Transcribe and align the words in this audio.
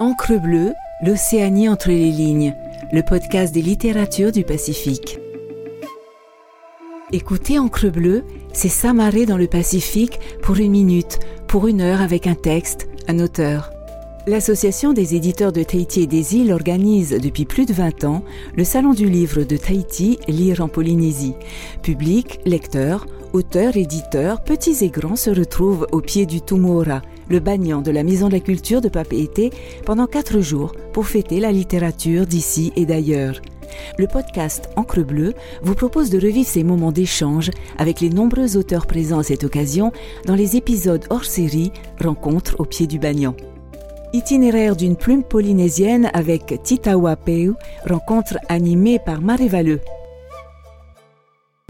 Encre 0.00 0.40
bleue, 0.40 0.74
l'Océanie 1.02 1.68
entre 1.68 1.88
les 1.88 2.12
lignes, 2.12 2.54
le 2.92 3.02
podcast 3.02 3.52
des 3.52 3.62
littératures 3.62 4.30
du 4.30 4.44
Pacifique. 4.44 5.18
Écoutez 7.10 7.58
Encre 7.58 7.90
bleue, 7.90 8.22
c'est 8.52 8.68
s'amarrer 8.68 9.26
dans 9.26 9.36
le 9.36 9.48
Pacifique 9.48 10.20
pour 10.40 10.58
une 10.58 10.70
minute, 10.70 11.18
pour 11.48 11.66
une 11.66 11.80
heure 11.80 12.00
avec 12.00 12.28
un 12.28 12.36
texte, 12.36 12.88
un 13.08 13.18
auteur. 13.18 13.72
L'Association 14.28 14.92
des 14.92 15.16
éditeurs 15.16 15.50
de 15.50 15.64
Tahiti 15.64 16.02
et 16.02 16.06
des 16.06 16.36
îles 16.36 16.52
organise 16.52 17.18
depuis 17.20 17.44
plus 17.44 17.66
de 17.66 17.72
20 17.72 18.04
ans 18.04 18.22
le 18.56 18.62
Salon 18.62 18.92
du 18.92 19.10
livre 19.10 19.42
de 19.42 19.56
Tahiti, 19.56 20.20
Lire 20.28 20.60
en 20.60 20.68
Polynésie. 20.68 21.34
Public, 21.82 22.38
lecteurs, 22.44 23.04
auteurs, 23.32 23.76
éditeurs, 23.76 24.44
petits 24.44 24.84
et 24.84 24.90
grands 24.90 25.16
se 25.16 25.30
retrouvent 25.30 25.88
au 25.90 26.00
pied 26.00 26.24
du 26.24 26.40
Tumora, 26.40 27.02
le 27.28 27.40
bagnan 27.40 27.82
de 27.82 27.90
la 27.90 28.02
Maison 28.02 28.28
de 28.28 28.32
la 28.32 28.40
Culture 28.40 28.80
de 28.80 28.88
Papeete, 28.88 29.52
pendant 29.84 30.06
quatre 30.06 30.40
jours 30.40 30.72
pour 30.92 31.06
fêter 31.06 31.40
la 31.40 31.52
littérature 31.52 32.26
d'ici 32.26 32.72
et 32.76 32.86
d'ailleurs. 32.86 33.40
Le 33.98 34.06
podcast 34.06 34.70
Encre 34.76 35.04
Bleue 35.04 35.34
vous 35.62 35.74
propose 35.74 36.10
de 36.10 36.18
revivre 36.18 36.48
ces 36.48 36.64
moments 36.64 36.92
d'échange 36.92 37.50
avec 37.76 38.00
les 38.00 38.10
nombreux 38.10 38.56
auteurs 38.56 38.86
présents 38.86 39.18
à 39.18 39.22
cette 39.22 39.44
occasion 39.44 39.92
dans 40.26 40.34
les 40.34 40.56
épisodes 40.56 41.04
hors 41.10 41.24
série 41.24 41.72
Rencontres 42.00 42.56
au 42.58 42.64
pied 42.64 42.86
du 42.86 42.98
Bagnan. 42.98 43.34
Itinéraire 44.14 44.74
d'une 44.74 44.96
plume 44.96 45.22
polynésienne 45.22 46.10
avec 46.14 46.62
Titawa 46.62 47.16
Peu, 47.16 47.54
rencontre 47.86 48.38
animée 48.48 48.98
par 48.98 49.20
Marie 49.20 49.48
Valeux. 49.48 49.80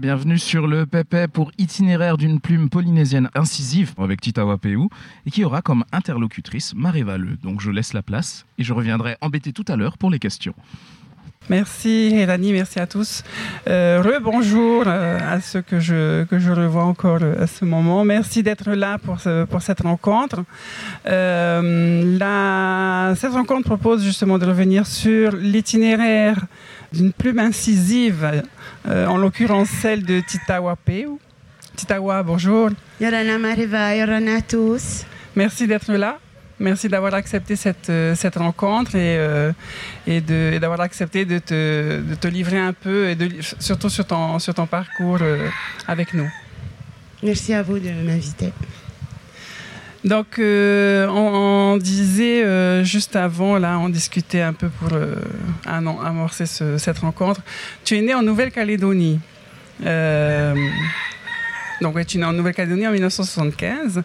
Bienvenue 0.01 0.39
sur 0.39 0.65
le 0.65 0.85
Pépé 0.85 1.27
pour 1.27 1.51
itinéraire 1.57 2.15
d'une 2.15 2.39
plume 2.39 2.69
polynésienne 2.69 3.29
incisive 3.35 3.93
avec 3.97 4.21
Titawa 4.21 4.57
Peu 4.57 4.77
et 5.25 5.29
qui 5.29 5.43
aura 5.43 5.61
comme 5.61 5.83
interlocutrice 5.91 6.73
Marie 6.73 7.03
Valeux. 7.03 7.35
Donc 7.43 7.59
je 7.59 7.69
laisse 7.69 7.91
la 7.91 8.01
place 8.01 8.45
et 8.57 8.63
je 8.63 8.71
reviendrai 8.71 9.17
embêter 9.19 9.51
tout 9.51 9.65
à 9.67 9.75
l'heure 9.75 9.97
pour 9.97 10.09
les 10.09 10.19
questions. 10.19 10.53
Merci 11.49 12.13
Hélanie, 12.15 12.53
merci 12.53 12.79
à 12.79 12.87
tous. 12.87 13.25
Euh, 13.67 14.01
Rebonjour 14.01 14.85
euh, 14.87 15.19
à 15.19 15.41
ceux 15.41 15.61
que 15.61 15.81
je, 15.81 16.23
que 16.23 16.39
je 16.39 16.51
revois 16.51 16.85
encore 16.85 17.19
euh, 17.21 17.43
à 17.43 17.47
ce 17.47 17.65
moment. 17.65 18.05
Merci 18.05 18.41
d'être 18.41 18.71
là 18.71 18.99
pour, 18.99 19.17
pour 19.49 19.61
cette 19.61 19.81
rencontre. 19.81 20.45
Cette 21.03 22.21
rencontre 23.33 23.65
propose 23.65 24.01
justement 24.01 24.37
de 24.37 24.45
revenir 24.45 24.87
sur 24.87 25.35
l'itinéraire 25.35 26.45
d'une 26.91 27.13
plume 27.13 27.39
incisive, 27.39 28.43
euh, 28.87 29.05
en 29.07 29.17
l'occurrence 29.17 29.69
celle 29.69 30.03
de 30.03 30.19
Titawa 30.21 30.75
Peu. 30.75 31.05
Titawa, 31.75 32.23
bonjour. 32.23 32.69
Yorana 32.99 33.37
Mariva, 33.37 33.95
Yorana 33.95 34.35
à 34.37 34.41
tous. 34.41 35.05
Merci 35.35 35.67
d'être 35.67 35.91
là. 35.93 36.17
Merci 36.59 36.89
d'avoir 36.89 37.13
accepté 37.13 37.55
cette, 37.55 37.89
euh, 37.89 38.15
cette 38.15 38.35
rencontre 38.35 38.95
et, 38.95 39.15
euh, 39.17 39.53
et 40.05 40.19
de- 40.19 40.51
et 40.55 40.59
d'avoir 40.59 40.81
accepté 40.81 41.23
de 41.23 41.39
te, 41.39 42.01
de 42.01 42.15
te 42.15 42.27
livrer 42.27 42.57
un 42.57 42.73
peu, 42.73 43.07
et 43.09 43.15
de, 43.15 43.29
surtout 43.59 43.87
sur 43.89 44.05
ton, 44.05 44.39
sur 44.39 44.53
ton 44.53 44.65
parcours 44.65 45.19
euh, 45.21 45.47
avec 45.87 46.13
nous. 46.13 46.29
Merci 47.23 47.53
à 47.53 47.63
vous 47.63 47.79
de 47.79 47.89
m'inviter. 47.89 48.51
Donc, 50.05 50.39
euh, 50.39 51.07
on, 51.09 51.73
on 51.73 51.77
disait 51.77 52.43
euh, 52.43 52.83
juste 52.85 53.15
avant, 53.17 53.57
là, 53.57 53.77
on 53.79 53.89
discutait 53.89 54.41
un 54.41 54.53
peu 54.53 54.69
pour 54.69 54.93
euh, 54.93 55.15
amorcer 55.65 56.45
ce- 56.45 56.77
cette 56.77 56.99
rencontre. 56.99 57.41
Tu 57.83 57.97
es 57.97 58.01
né 58.01 58.13
en 58.13 58.21
Nouvelle-Calédonie. 58.21 59.19
Donc, 61.81 61.95
ouais, 61.95 62.03
tu 62.03 62.17
es 62.17 62.19
né 62.19 62.25
en 62.25 62.33
Nouvelle-Calédonie 62.33 62.87
en 62.87 62.91
1975. 62.91 64.03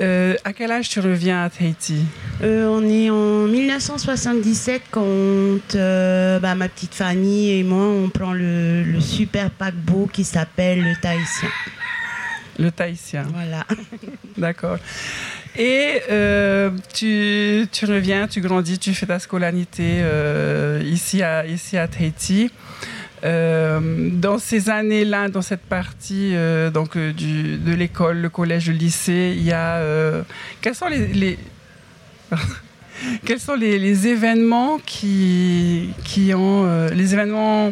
Euh, 0.00 0.34
à 0.44 0.52
quel 0.52 0.70
âge 0.70 0.88
tu 0.88 1.00
reviens 1.00 1.44
à 1.44 1.50
Tahiti? 1.50 2.04
On 2.42 2.88
est 2.88 3.10
en 3.10 3.46
1977 3.48 4.82
quand 4.90 5.02
bah, 5.74 6.54
ma 6.54 6.68
petite 6.68 6.94
famille 6.94 7.58
et 7.58 7.62
moi, 7.64 7.84
on 7.86 8.08
prend 8.10 8.32
le, 8.32 8.82
le 8.84 9.00
super 9.00 9.50
paquebot 9.50 10.08
qui 10.12 10.22
s'appelle 10.24 10.82
le 10.82 10.94
Tahitien. 11.00 11.48
Le 12.58 12.70
Tahitien. 12.70 13.24
Voilà. 13.34 13.66
D'accord. 14.38 14.78
Et 15.58 16.02
euh, 16.10 16.70
tu, 16.92 17.66
reviens, 17.86 18.28
tu 18.28 18.40
grandis, 18.40 18.78
tu 18.78 18.92
fais 18.92 19.06
ta 19.06 19.18
scolarité 19.18 20.00
euh, 20.00 20.82
ici, 20.84 21.22
à, 21.22 21.46
ici 21.46 21.78
à 21.78 21.88
Tahiti. 21.88 22.50
Euh, 23.24 24.10
dans 24.12 24.38
ces 24.38 24.68
années-là, 24.68 25.28
dans 25.28 25.40
cette 25.40 25.62
partie 25.62 26.34
donc, 26.72 26.96
de 26.98 27.74
l'école, 27.74 28.18
le 28.18 28.28
collège, 28.28 28.68
le 28.68 28.74
lycée, 28.74 29.34
il 29.36 29.44
y 29.44 29.52
a. 29.52 29.80
quels 30.60 30.74
sont 30.74 30.88
les. 30.88 31.38
Quels 33.26 33.40
sont 33.40 33.54
les, 33.56 34.06
événements 34.06 34.78
qui, 34.78 35.90
qui 36.02 36.32
ont 36.32 36.88
les 36.88 37.12
événements 37.12 37.70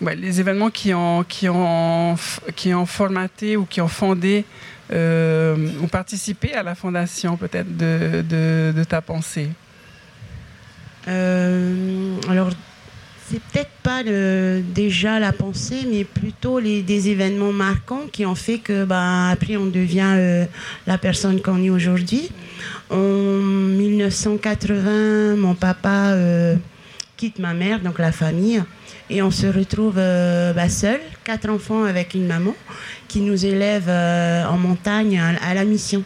les 0.00 0.40
événements 0.40 0.70
qui 0.70 0.92
ont 0.92 1.22
qui 1.22 1.48
ont 1.48 2.16
qui 2.56 2.74
ont 2.74 2.86
formaté 2.86 3.56
ou 3.56 3.66
qui 3.66 3.80
ont 3.80 3.88
fondé 3.88 4.44
euh, 4.92 5.56
ou 5.82 5.86
participé 5.86 6.54
à 6.54 6.62
la 6.62 6.74
fondation 6.74 7.36
peut-être 7.36 7.76
de, 7.76 8.72
de, 8.72 8.84
ta 8.84 9.00
pensée? 9.00 9.48
Euh, 11.06 12.16
alors, 12.28 12.50
c'est 13.28 13.40
peut-être 13.40 13.70
pas 13.82 14.02
déjà 14.02 15.20
la 15.20 15.32
pensée, 15.32 15.86
mais 15.88 16.04
plutôt 16.04 16.58
les, 16.58 16.82
des 16.82 17.08
événements 17.08 17.52
marquants 17.52 18.06
qui 18.10 18.26
ont 18.26 18.34
fait 18.34 18.58
que, 18.58 18.84
bah, 18.84 19.28
après, 19.28 19.56
on 19.56 19.66
devient 19.66 20.14
euh, 20.16 20.44
la 20.86 20.98
personne 20.98 21.40
qu'on 21.40 21.62
est 21.62 21.70
aujourd'hui. 21.70 22.30
En 22.90 22.96
1980, 22.96 25.36
mon 25.36 25.54
papa 25.54 26.14
quitte 27.16 27.38
ma 27.38 27.54
mère, 27.54 27.80
donc 27.80 27.98
la 27.98 28.12
famille, 28.12 28.62
et 29.10 29.22
on 29.22 29.30
se 29.30 29.46
retrouve 29.46 29.96
euh, 29.98 30.52
bah, 30.52 30.68
seul, 30.68 31.00
quatre 31.24 31.50
enfants 31.50 31.84
avec 31.84 32.14
une 32.14 32.26
maman, 32.26 32.54
qui 33.08 33.20
nous 33.20 33.44
élève 33.44 33.88
euh, 33.88 34.44
en 34.44 34.56
montagne 34.56 35.18
à, 35.18 35.52
la 35.52 35.64
mission 35.64 36.04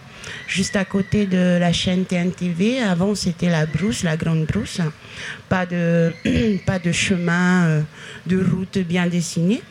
juste 0.49 0.75
à 0.75 0.87
côté 0.87 1.27
de 1.27 1.59
la 1.61 1.73
chaîne 1.73 2.07
TNTV. 2.07 2.81
Avant, 2.81 3.15
c'était 3.15 3.51
la 3.51 3.67
brousse, 3.67 4.03
la 4.05 4.17
grande 4.17 4.47
brousse. 4.47 4.81
Pas 5.51 5.67
de, 5.67 6.13
chemin, 6.93 7.67
euh, 7.67 7.81
de 8.27 8.43
route 8.43 8.79
bien 8.79 9.07
dessinée. 9.07 9.63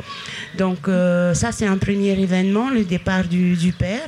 Donc, 0.58 0.86
ça, 0.86 1.52
c'est 1.52 1.66
un 1.66 1.78
premier 1.78 2.12
événement, 2.20 2.70
le 2.70 2.84
départ 2.84 3.24
du 3.24 3.74
père. 3.78 4.08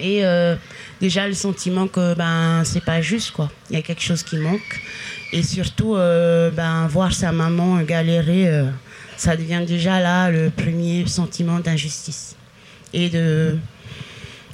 Et 0.00 0.24
euh, 0.24 0.54
déjà, 1.00 1.26
le 1.26 1.34
sentiment 1.34 1.86
que 1.88 2.14
ben, 2.14 2.62
c'est 2.64 2.84
pas 2.84 3.00
juste, 3.00 3.32
quoi. 3.32 3.50
Il 3.70 3.76
y 3.76 3.78
a 3.78 3.82
quelque 3.82 4.02
chose 4.02 4.22
qui 4.22 4.36
manque. 4.36 4.80
Et 5.32 5.42
surtout, 5.42 5.94
euh, 5.94 6.50
ben, 6.50 6.86
voir 6.88 7.12
sa 7.12 7.32
maman 7.32 7.82
galérer, 7.82 8.48
euh, 8.48 8.64
ça 9.16 9.36
devient 9.36 9.62
déjà 9.66 10.00
là 10.00 10.30
le 10.30 10.50
premier 10.50 11.06
sentiment 11.06 11.60
d'injustice. 11.60 12.34
Et 12.94 13.10
de, 13.10 13.56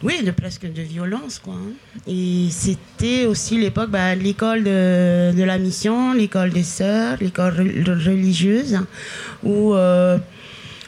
oui, 0.02 0.22
de 0.24 0.32
presque 0.32 0.66
de 0.72 0.82
violence, 0.82 1.38
quoi. 1.38 1.54
hein. 1.54 1.72
Et 2.08 2.48
c'était 2.50 3.26
aussi 3.26 3.56
l'époque, 3.58 3.90
bah, 3.90 4.14
l'école 4.16 4.64
de, 4.64 5.32
de 5.36 5.42
la 5.44 5.58
mission, 5.58 6.12
l'école 6.14 6.50
des 6.50 6.64
sœurs, 6.64 7.18
l'école 7.20 7.54
re- 7.54 8.04
religieuse, 8.04 8.78
où 9.44 9.74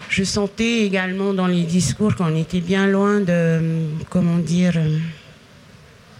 je 0.08 0.24
sentais 0.24 0.84
également 0.84 1.34
dans 1.34 1.46
les 1.46 1.62
discours 1.62 2.14
qu'on 2.14 2.34
était 2.36 2.60
bien 2.60 2.86
loin 2.86 3.20
de, 3.20 3.88
comment 4.08 4.38
dire, 4.38 4.78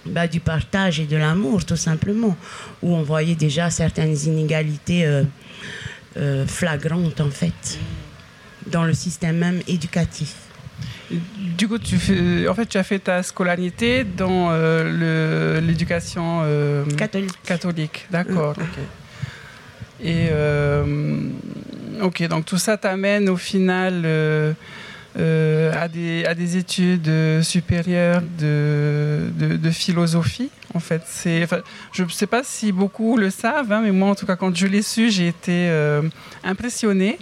bah, 0.07 0.27
du 0.27 0.41
partage 0.41 1.01
et 1.01 1.05
de 1.05 1.17
l'amour, 1.17 1.65
tout 1.65 1.77
simplement, 1.77 2.37
où 2.83 2.95
on 2.95 3.03
voyait 3.03 3.35
déjà 3.35 3.71
certaines 3.71 4.17
inégalités 4.17 5.05
euh, 5.05 5.25
euh, 6.17 6.47
flagrantes, 6.47 7.21
en 7.21 7.31
fait, 7.31 7.79
dans 8.67 8.85
le 8.85 8.95
système 8.95 9.39
même 9.39 9.61
éducatif. 9.67 10.35
Du 11.57 11.69
coup, 11.69 11.79
tu 11.79 11.97
fais, 11.97 12.49
en 12.49 12.55
fait, 12.55 12.67
tu 12.67 12.79
as 12.79 12.83
fait 12.83 12.99
ta 12.99 13.23
scolarité 13.23 14.05
dans 14.05 14.49
euh, 14.51 15.61
l'éducation 15.61 16.43
Catholique. 16.97 17.43
catholique. 17.45 18.07
D'accord. 18.11 18.55
ok. 18.59 20.05
Et 20.05 20.29
ok, 22.03 22.27
donc 22.29 22.45
tout 22.45 22.59
ça 22.59 22.77
t'amène 22.77 23.29
au 23.29 23.37
final 23.37 24.03
euh, 24.05 24.53
euh, 25.19 25.73
à, 25.75 25.89
des, 25.89 26.25
à 26.25 26.35
des 26.35 26.57
études 26.57 27.09
euh, 27.09 27.43
supérieures 27.43 28.23
de, 28.39 29.29
de, 29.39 29.71
philosophie. 29.71 30.51
En 30.75 30.81
fait, 30.81 31.03
enfin, 31.43 31.61
je 31.93 32.03
ne 32.03 32.09
sais 32.09 32.27
pas 32.27 32.43
si 32.43 32.73
beaucoup 32.73 33.17
le 33.17 33.31
savent, 33.31 33.73
hein, 33.73 33.81
mais 33.83 33.93
moi, 33.93 34.11
en 34.11 34.15
tout 34.15 34.27
cas, 34.27 34.37
quand 34.37 34.55
je 34.55 34.67
l'ai 34.67 34.83
su, 34.83 35.11
j'ai 35.11 35.29
été 35.29 35.71
impressionnée. 36.45 37.19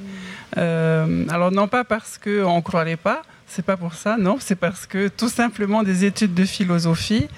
Alors 0.57 1.51
non 1.53 1.69
pas 1.69 1.85
parce 1.85 2.19
qu'on 2.19 2.57
ne 2.57 2.63
croirait 2.63 2.97
pas, 2.97 3.23
c'est 3.47 3.65
pas 3.65 3.77
pour 3.77 3.95
ça, 3.95 4.17
non, 4.17 4.39
c'est 4.41 4.57
parce 4.57 4.87
que 4.87 5.09
tout 5.09 5.29
simplement 5.29 5.83
des 5.83 6.05
études 6.05 6.35
de 6.35 6.45
philosophie, 6.45 7.29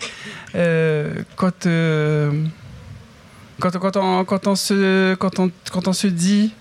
quand, 0.55 1.69
quand, 3.59 3.79
quand, 3.79 3.97
on, 3.97 4.25
quand, 4.25 4.47
on 4.47 4.55
se, 4.55 5.15
quand, 5.15 5.39
on, 5.39 5.50
quand 5.71 5.89
on 5.89 5.93
se 5.93 6.06
dit, 6.06 6.55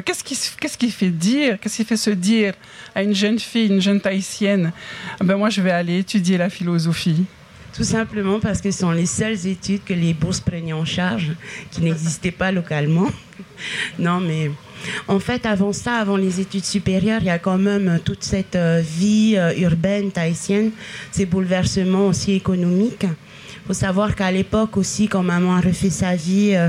qu'est-ce 0.00 0.76
qui 0.78 0.90
fait 0.90 1.10
dire, 1.10 1.58
qu'est-ce 1.60 1.76
qui 1.76 1.84
fait 1.84 1.96
se 1.96 2.10
dire 2.10 2.54
à 2.94 3.02
une 3.02 3.14
jeune 3.14 3.38
fille, 3.38 3.68
une 3.68 3.80
jeune 3.80 4.00
tahitienne, 4.00 4.72
Ah 5.20 5.24
ben 5.24 5.36
moi 5.36 5.50
je 5.50 5.60
vais 5.60 5.70
aller 5.70 5.98
étudier 5.98 6.38
la 6.38 6.50
philosophie. 6.50 7.24
Tout 7.74 7.84
simplement 7.84 8.38
parce 8.38 8.60
que 8.60 8.70
ce 8.70 8.78
sont 8.78 8.92
les 8.92 9.06
seules 9.06 9.48
études 9.48 9.82
que 9.84 9.94
les 9.94 10.14
bourses 10.14 10.38
prenaient 10.38 10.72
en 10.72 10.84
charge, 10.84 11.32
qui 11.72 11.80
n'existaient 11.80 12.30
pas 12.30 12.52
localement. 12.52 13.08
non, 13.98 14.20
mais 14.20 14.52
en 15.08 15.18
fait, 15.18 15.44
avant 15.44 15.72
ça, 15.72 15.96
avant 15.96 16.16
les 16.16 16.40
études 16.40 16.64
supérieures, 16.64 17.20
il 17.20 17.26
y 17.26 17.30
a 17.30 17.40
quand 17.40 17.58
même 17.58 17.98
toute 18.04 18.22
cette 18.22 18.54
euh, 18.54 18.80
vie 18.80 19.34
euh, 19.36 19.52
urbaine 19.58 20.12
tahitienne, 20.12 20.70
ces 21.10 21.26
bouleversements 21.26 22.06
aussi 22.06 22.32
économiques. 22.32 23.06
Faut 23.66 23.72
savoir 23.72 24.14
qu'à 24.14 24.30
l'époque 24.30 24.76
aussi, 24.76 25.08
quand 25.08 25.22
maman 25.22 25.56
a 25.56 25.60
refait 25.60 25.90
sa 25.90 26.14
vie, 26.14 26.54
euh, 26.54 26.68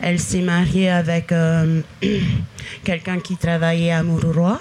elle 0.00 0.18
s'est 0.18 0.40
mariée 0.40 0.90
avec 0.90 1.32
quelqu'un 2.84 3.18
qui 3.18 3.36
travaillait 3.36 3.92
à 3.92 4.02
Mururoa. 4.02 4.60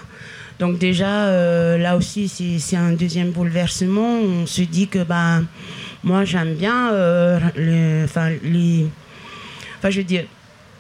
Donc 0.59 0.77
déjà, 0.77 1.31
là 1.77 1.95
aussi, 1.95 2.27
c'est 2.27 2.75
un 2.75 2.91
deuxième 2.91 3.31
bouleversement. 3.31 4.19
On 4.19 4.45
se 4.45 4.61
dit 4.63 4.89
que 4.89 5.03
ben, 5.03 5.45
moi, 6.03 6.25
j'aime 6.25 6.55
bien 6.55 6.89
enfin, 9.79 9.89
je 9.89 9.97
veux 9.99 10.03
dire, 10.03 10.25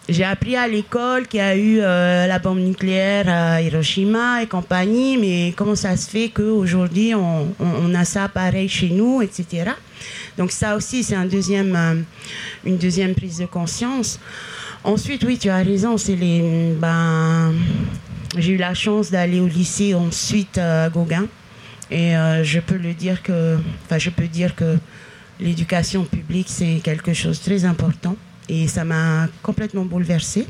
j'ai 0.09 0.23
appris 0.23 0.55
à 0.55 0.67
l'école 0.67 1.27
qu'il 1.27 1.39
y 1.39 1.43
a 1.43 1.55
eu 1.55 1.79
euh, 1.81 2.25
la 2.25 2.39
bombe 2.39 2.59
nucléaire 2.59 3.29
à 3.29 3.61
Hiroshima 3.61 4.41
et 4.41 4.47
compagnie, 4.47 5.17
mais 5.17 5.53
comment 5.55 5.75
ça 5.75 5.95
se 5.97 6.09
fait 6.09 6.29
qu'aujourd'hui 6.29 7.13
on, 7.13 7.53
on, 7.59 7.93
a 7.93 8.05
ça 8.05 8.27
pareil 8.27 8.67
chez 8.67 8.89
nous, 8.89 9.21
etc. 9.21 9.71
Donc 10.39 10.51
ça 10.51 10.75
aussi 10.75 11.03
c'est 11.03 11.15
un 11.15 11.25
deuxième, 11.25 11.75
euh, 11.75 11.95
une 12.65 12.77
deuxième 12.77 13.13
prise 13.13 13.37
de 13.37 13.45
conscience. 13.45 14.19
Ensuite, 14.83 15.23
oui, 15.23 15.37
tu 15.37 15.49
as 15.49 15.57
raison, 15.57 15.97
c'est 15.97 16.15
les, 16.15 16.73
ben, 16.79 17.53
j'ai 18.37 18.53
eu 18.53 18.57
la 18.57 18.73
chance 18.73 19.11
d'aller 19.11 19.41
au 19.41 19.47
lycée 19.47 19.93
ensuite 19.93 20.57
euh, 20.57 20.87
à 20.87 20.89
Gauguin, 20.89 21.27
et 21.91 22.13
je 22.43 22.59
peux 22.59 22.77
le 22.77 22.93
dire 22.93 23.21
que, 23.23 23.57
enfin, 23.85 23.97
je 23.97 24.09
peux 24.11 24.27
dire 24.27 24.55
que 24.55 24.77
l'éducation 25.39 26.03
publique 26.03 26.47
c'est 26.49 26.81
quelque 26.83 27.13
chose 27.13 27.39
de 27.39 27.45
très 27.45 27.65
important 27.65 28.15
et 28.49 28.67
ça 28.67 28.83
m'a 28.83 29.27
complètement 29.43 29.85
bouleversée. 29.85 30.45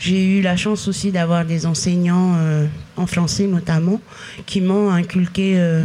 J'ai 0.00 0.38
eu 0.38 0.42
la 0.42 0.56
chance 0.56 0.88
aussi 0.88 1.12
d'avoir 1.12 1.44
des 1.44 1.66
enseignants 1.66 2.34
euh, 2.36 2.66
en 2.96 3.06
français 3.06 3.46
notamment 3.46 4.00
qui 4.46 4.60
m'ont 4.60 4.90
inculqué 4.90 5.54
euh, 5.56 5.84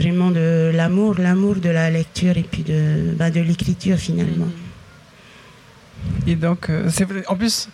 vraiment 0.00 0.30
de 0.30 0.70
l'amour, 0.74 1.14
l'amour 1.18 1.56
de 1.56 1.68
la 1.68 1.90
lecture 1.90 2.36
et 2.36 2.42
puis 2.50 2.62
de, 2.62 3.14
bah, 3.16 3.30
de 3.30 3.40
l'écriture 3.40 3.98
finalement. 3.98 4.48
Et 6.26 6.34
donc, 6.34 6.70
euh, 6.70 6.88
c'est 6.88 7.04
vrai, 7.04 7.22
en 7.28 7.36
plus, 7.36 7.68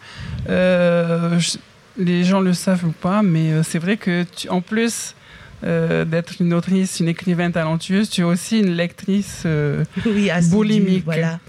les 0.49 2.25
gens 2.25 2.41
le 2.41 2.53
savent 2.53 2.85
ou 2.85 2.93
pas, 2.93 3.23
mais 3.23 3.63
c'est 3.63 3.79
vrai 3.79 3.97
que 3.97 4.25
tu, 4.25 4.49
en 4.49 4.61
plus 4.61 5.15
d'être 5.63 6.35
une 6.41 6.53
autrice, 6.53 7.01
une 7.01 7.09
écrivaine 7.09 7.51
talentueuse, 7.51 8.11
tu 8.11 8.21
es 8.21 8.25
aussi 8.25 8.61
une 8.61 8.77
lectrice 8.77 9.47
oui, 10.07 10.31
boulimique. 10.51 11.05
Voilà. 11.05 11.41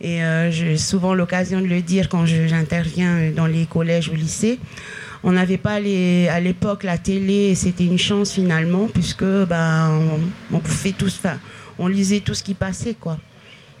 Et 0.00 0.22
euh, 0.22 0.50
j'ai 0.50 0.76
souvent 0.76 1.14
l'occasion 1.14 1.60
de 1.60 1.66
le 1.66 1.82
dire 1.82 2.08
quand 2.08 2.26
j'interviens 2.26 3.30
dans 3.34 3.46
les 3.46 3.66
collèges 3.66 4.08
ou 4.08 4.14
lycées. 4.14 4.58
On 5.28 5.32
n'avait 5.32 5.58
pas 5.58 5.72
à 5.72 6.40
l'époque 6.40 6.84
la 6.84 6.98
télé, 6.98 7.56
c'était 7.56 7.84
une 7.84 7.98
chance 7.98 8.30
finalement, 8.30 8.86
puisque 8.86 9.24
ben, 9.24 10.00
on, 10.52 10.60
pouvait 10.60 10.92
tous, 10.92 11.20
on 11.80 11.88
lisait 11.88 12.20
tout 12.20 12.32
ce 12.32 12.44
qui 12.44 12.54
passait. 12.54 12.94
quoi. 12.94 13.18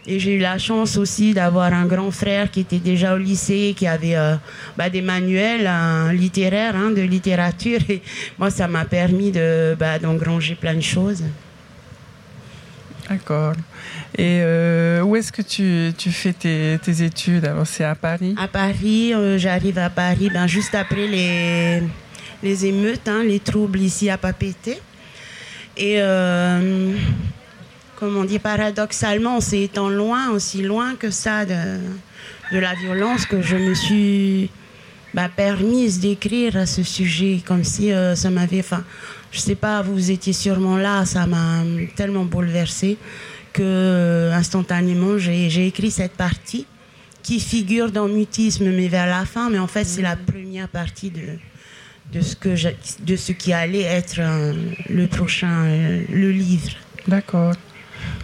Et 0.08 0.18
j'ai 0.18 0.34
eu 0.34 0.40
la 0.40 0.58
chance 0.58 0.96
aussi 0.96 1.34
d'avoir 1.34 1.72
un 1.72 1.86
grand 1.86 2.10
frère 2.10 2.50
qui 2.50 2.58
était 2.58 2.80
déjà 2.80 3.14
au 3.14 3.18
lycée, 3.18 3.76
qui 3.76 3.86
avait 3.86 4.16
euh, 4.16 4.34
bah, 4.76 4.90
des 4.90 5.02
manuels 5.02 5.70
littéraires, 6.16 6.74
hein, 6.74 6.90
de 6.90 7.02
littérature. 7.02 7.78
Et 7.88 8.02
moi, 8.40 8.50
ça 8.50 8.66
m'a 8.66 8.84
permis 8.84 9.30
de, 9.30 9.76
bah, 9.78 10.00
d'engranger 10.00 10.56
plein 10.56 10.74
de 10.74 10.80
choses. 10.80 11.22
D'accord. 13.08 13.54
Et 14.18 14.40
euh, 14.42 15.02
où 15.02 15.14
est-ce 15.14 15.30
que 15.30 15.42
tu, 15.42 16.10
fais 16.10 16.32
tes, 16.32 17.02
études 17.02 17.44
Alors, 17.44 17.66
c'est 17.66 17.84
à 17.84 17.94
Paris? 17.94 18.34
À 18.38 18.48
Paris, 18.48 19.14
euh, 19.14 19.38
j'arrive 19.38 19.78
à 19.78 19.90
Paris 19.90 20.30
ben, 20.32 20.46
juste 20.46 20.74
après 20.74 21.06
les, 21.06 21.82
les 22.42 22.66
émeutes, 22.66 23.06
hein, 23.06 23.22
les 23.22 23.38
troubles 23.38 23.80
ici 23.80 24.10
à 24.10 24.18
Papété. 24.18 24.80
Et 25.76 25.96
euh, 25.98 26.94
comme 27.96 28.16
on 28.16 28.24
dit, 28.24 28.38
paradoxalement, 28.38 29.40
c'est 29.40 29.62
étant 29.62 29.88
loin, 29.88 30.30
aussi 30.30 30.62
loin 30.62 30.96
que 30.96 31.10
ça 31.10 31.44
de, 31.44 31.78
de 32.52 32.58
la 32.58 32.74
violence, 32.74 33.24
que 33.26 33.40
je 33.40 33.56
me 33.56 33.74
suis 33.74 34.50
ben, 35.14 35.28
permise 35.28 36.00
d'écrire 36.00 36.56
à 36.56 36.66
ce 36.66 36.82
sujet, 36.82 37.40
comme 37.46 37.62
si 37.62 37.92
ça 38.14 38.30
m'avait. 38.30 38.64
Je 39.32 39.40
sais 39.40 39.54
pas, 39.54 39.82
vous 39.82 40.10
étiez 40.10 40.32
sûrement 40.32 40.76
là, 40.76 41.04
ça 41.04 41.26
m'a 41.26 41.62
tellement 41.96 42.24
bouleversée 42.24 42.98
que 43.56 43.62
euh, 43.62 44.32
instantanément 44.34 45.16
j'ai 45.16 45.66
écrit 45.66 45.90
cette 45.90 46.12
partie 46.12 46.66
qui 47.22 47.40
figure 47.40 47.90
dans 47.90 48.06
mutisme 48.06 48.70
mais 48.70 48.88
vers 48.88 49.06
la 49.06 49.24
fin. 49.24 49.48
Mais 49.48 49.58
en 49.58 49.66
fait 49.66 49.84
c'est 49.84 50.02
la 50.02 50.16
première 50.16 50.68
partie 50.68 51.10
de 51.10 51.38
de 52.12 52.20
ce 52.20 52.36
que 52.36 52.50
de 53.02 53.16
ce 53.16 53.32
qui 53.32 53.52
allait 53.52 53.82
être 53.82 54.18
euh, 54.20 54.52
le 54.90 55.06
prochain 55.06 55.64
euh, 55.64 56.02
le 56.10 56.30
livre. 56.30 56.76
D'accord. 57.08 57.54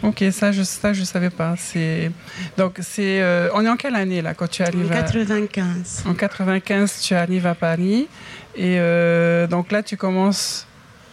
Ok 0.03 0.23
ça 0.33 0.53
je 0.53 0.63
ça 0.63 0.93
je 0.93 1.03
savais 1.03 1.31
pas. 1.31 1.55
C'est 1.57 2.13
donc 2.59 2.79
c'est 2.81 3.23
on 3.55 3.65
est 3.65 3.71
en 3.71 3.77
quelle 3.77 3.97
année 3.97 4.21
là 4.21 4.35
quand 4.35 4.49
tu 4.49 4.63
arrives 4.63 4.93
en 4.93 4.95
95 4.95 6.05
en 6.05 6.15
95 6.15 7.01
tu 7.01 7.15
arrives 7.15 7.47
à 7.47 7.55
Paris. 7.55 8.07
Et 8.55 8.77
donc 9.49 9.73
là 9.73 9.83
tu 9.83 9.97
commences 9.97 10.67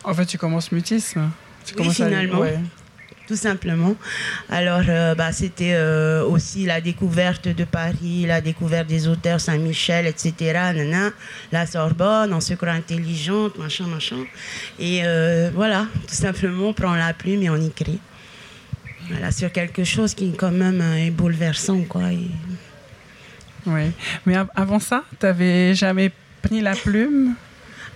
en 0.09 0.13
fait 0.13 0.25
tu 0.25 0.37
commences 0.37 0.71
mutisme 0.71 1.29
tu 1.65 1.75
oui, 1.77 1.93
finalement 1.93 2.43
tout 3.29 3.35
simplement. 3.35 3.95
Alors, 4.49 4.81
euh, 4.89 5.13
bah, 5.13 5.31
c'était 5.31 5.73
euh, 5.75 6.23
aussi 6.25 6.65
la 6.65 6.81
découverte 6.81 7.47
de 7.47 7.63
Paris, 7.63 8.25
la 8.25 8.41
découverte 8.41 8.87
des 8.87 9.07
auteurs 9.07 9.39
Saint-Michel, 9.39 10.07
etc. 10.07 10.33
Nana, 10.73 11.11
la 11.51 11.67
Sorbonne, 11.67 12.33
on 12.33 12.41
se 12.41 12.55
croit 12.55 12.71
intelligente, 12.71 13.55
machin, 13.59 13.85
machin. 13.85 14.25
Et 14.79 15.01
euh, 15.03 15.51
voilà, 15.53 15.85
tout 16.07 16.15
simplement, 16.15 16.69
on 16.69 16.73
prend 16.73 16.95
la 16.95 17.13
plume 17.13 17.43
et 17.43 17.51
on 17.51 17.61
écrit. 17.61 17.99
Voilà, 19.11 19.31
sur 19.31 19.51
quelque 19.51 19.83
chose 19.83 20.15
qui, 20.15 20.33
quand 20.33 20.51
même, 20.51 20.81
est 20.81 21.11
bouleversant, 21.11 21.81
quoi. 21.83 22.05
Oui. 23.67 23.91
Mais 24.25 24.37
avant 24.55 24.79
ça, 24.79 25.03
tu 25.19 25.27
n'avais 25.27 25.75
jamais 25.75 26.11
pris 26.41 26.61
la 26.61 26.75
plume? 26.75 27.35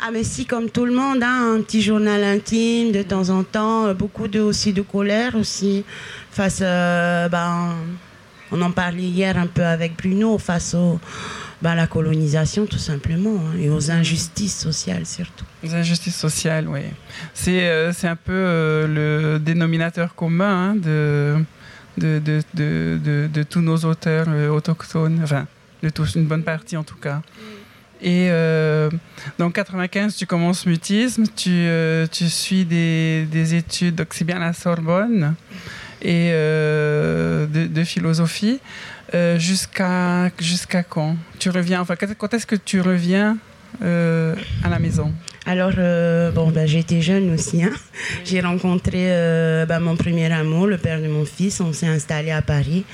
Ah 0.06 0.10
mais 0.12 0.26
si, 0.26 0.46
comme 0.46 0.70
tout 0.70 0.86
le 0.86 0.94
monde, 0.94 1.24
hein, 1.24 1.56
un 1.56 1.62
petit 1.62 1.82
journal 1.82 2.22
intime 2.26 2.92
de 2.92 3.04
temps 3.04 3.30
en 3.30 3.44
temps, 3.44 3.86
euh, 3.86 3.94
beaucoup 3.94 4.28
de, 4.28 4.42
aussi 4.42 4.74
de 4.74 4.82
colère 4.82 5.34
aussi, 5.36 5.86
face, 6.30 6.60
euh, 6.62 7.30
ben, 7.30 7.70
on 8.52 8.62
en 8.62 8.72
parlait 8.72 9.04
hier 9.04 9.38
un 9.38 9.48
peu 9.48 9.64
avec 9.64 9.96
Bruno, 9.96 10.38
face 10.38 10.74
au, 10.74 11.00
ben, 11.62 11.72
à 11.72 11.76
la 11.76 11.88
colonisation 11.88 12.66
tout 12.66 12.80
simplement, 12.80 13.38
hein, 13.38 13.58
et 13.58 13.70
aux 13.70 13.92
injustices 13.92 14.60
sociales 14.60 15.06
surtout. 15.06 15.46
Les 15.64 15.74
injustices 15.74 16.18
sociales, 16.18 16.68
oui. 16.68 16.82
C'est 17.34 17.70
euh, 17.70 17.94
un 18.04 18.18
peu 18.18 18.86
le 18.86 19.38
dénominateur 19.40 20.16
commun 20.16 20.72
hein, 20.72 20.76
de, 20.76 21.38
de, 21.98 22.20
de, 22.20 22.42
de, 22.54 23.30
de, 23.34 23.44
tous 23.44 23.62
nos 23.62 23.78
auteurs 23.78 24.28
autochtones, 24.52 25.22
enfin, 25.24 25.48
de 25.82 25.88
tous, 25.88 26.16
une 26.16 26.26
bonne 26.26 26.44
partie 26.44 26.76
en 26.76 26.84
tout 26.84 26.98
cas. 26.98 27.22
Et 28.04 28.28
euh, 28.30 28.90
donc 29.40 29.54
95, 29.54 30.18
tu 30.18 30.26
commences 30.26 30.66
mutisme, 30.66 31.24
tu, 31.34 31.50
euh, 31.52 32.06
tu 32.12 32.28
suis 32.28 32.66
des, 32.66 33.26
des, 33.32 33.56
études, 33.56 33.96
donc 33.96 34.08
c'est 34.12 34.26
bien 34.26 34.40
la 34.40 34.52
Sorbonne, 34.52 35.36
et 36.02 36.32
euh, 36.34 37.48
de, 37.48 37.84
philosophie. 37.86 38.60
Euh, 39.16 39.38
jusqu'à 39.38 40.32
jusqu'à 40.40 40.82
quand 40.82 41.16
Tu 41.38 41.50
reviens, 41.50 41.82
enfin, 41.82 41.96
quand 41.96 42.34
est-ce 42.34 42.48
que 42.48 42.56
tu 42.56 42.82
reviens 42.82 43.38
à 43.82 44.70
la 44.70 44.80
maison? 44.80 45.14
Alors, 45.46 45.72
bon, 46.34 46.52
ben, 46.52 46.68
j'étais 46.68 47.02
jeune 47.02 47.34
aussi. 47.34 47.64
Hein. 47.64 47.72
J'ai 48.26 48.42
rencontré 48.42 49.08
ben, 49.68 49.80
mon 49.80 49.96
premier 49.96 50.32
amour, 50.32 50.68
le 50.68 50.78
père 50.78 51.02
de 51.02 51.08
mon 51.08 51.26
fils. 51.26 51.62
On 51.62 51.74
s'est 51.74 51.88
installé 51.88 52.32
à 52.32 52.42
Paris. 52.42 52.86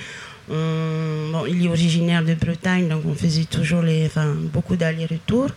Bon, 0.50 1.46
il 1.48 1.66
est 1.66 1.70
originaire 1.70 2.24
de 2.24 2.34
Bretagne, 2.34 2.88
donc 2.88 3.04
on 3.06 3.14
faisait 3.14 3.46
toujours 3.46 3.82
les, 3.82 4.06
enfin, 4.06 4.36
beaucoup 4.54 4.76
d'allers-retours. 4.76 5.50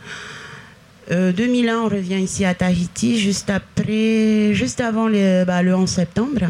2001, 1.11 1.79
on 1.79 1.89
revient 1.89 2.21
ici 2.21 2.45
à 2.45 2.55
Tahiti, 2.55 3.19
juste 3.19 3.51
après, 3.51 4.55
juste 4.55 4.81
avant 4.81 5.09
les, 5.09 5.45
bah, 5.47 5.63
le 5.63 5.75
11 5.75 5.89
septembre. 5.89 6.43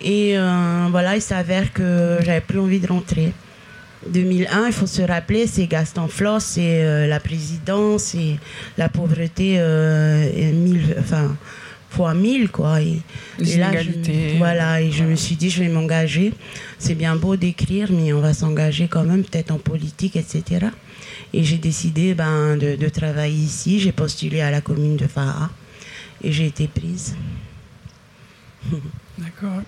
Et 0.00 0.36
voilà, 0.90 1.16
il 1.16 1.22
s'avère 1.22 1.72
que 1.72 2.18
j'avais 2.24 2.40
plus 2.40 2.60
envie 2.60 2.80
de 2.80 2.86
rentrer. 2.86 3.32
2001, 4.08 4.66
il 4.66 4.72
faut 4.72 4.86
se 4.86 5.02
rappeler, 5.02 5.46
c'est 5.46 5.66
Gaston 5.66 6.08
Floss, 6.08 6.44
c'est 6.44 6.84
euh, 6.84 7.06
la 7.06 7.20
présidence, 7.20 8.14
et 8.14 8.38
la 8.76 8.88
pauvreté 8.88 9.56
euh, 9.58 10.52
mille, 10.52 10.96
enfin, 10.98 11.36
fois 11.90 12.14
mille, 12.14 12.48
quoi. 12.48 12.80
Et, 12.80 13.02
là, 13.56 13.70
je, 13.80 14.36
voilà, 14.38 14.80
et 14.80 14.90
je 14.90 15.04
me 15.04 15.14
suis 15.14 15.36
dit, 15.36 15.50
je 15.50 15.62
vais 15.62 15.68
m'engager. 15.68 16.32
C'est 16.78 16.94
bien 16.94 17.16
beau 17.16 17.36
d'écrire, 17.36 17.90
mais 17.90 18.12
on 18.12 18.20
va 18.20 18.34
s'engager 18.34 18.88
quand 18.88 19.04
même, 19.04 19.22
peut-être 19.22 19.50
en 19.50 19.58
politique, 19.58 20.16
etc. 20.16 20.66
Et 21.32 21.44
j'ai 21.44 21.58
décidé 21.58 22.14
ben, 22.14 22.56
de, 22.56 22.76
de, 22.76 22.88
travailler 22.88 23.34
ici. 23.34 23.80
J'ai 23.80 23.92
postulé 23.92 24.40
à 24.40 24.50
la 24.50 24.60
commune 24.60 24.96
de 24.96 25.06
Faha 25.06 25.50
et 26.22 26.32
j'ai 26.32 26.46
été 26.46 26.68
prise. 26.68 27.14
D'accord. 29.18 29.62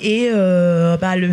Et 0.00 0.30
bah, 0.32 1.16
le 1.16 1.32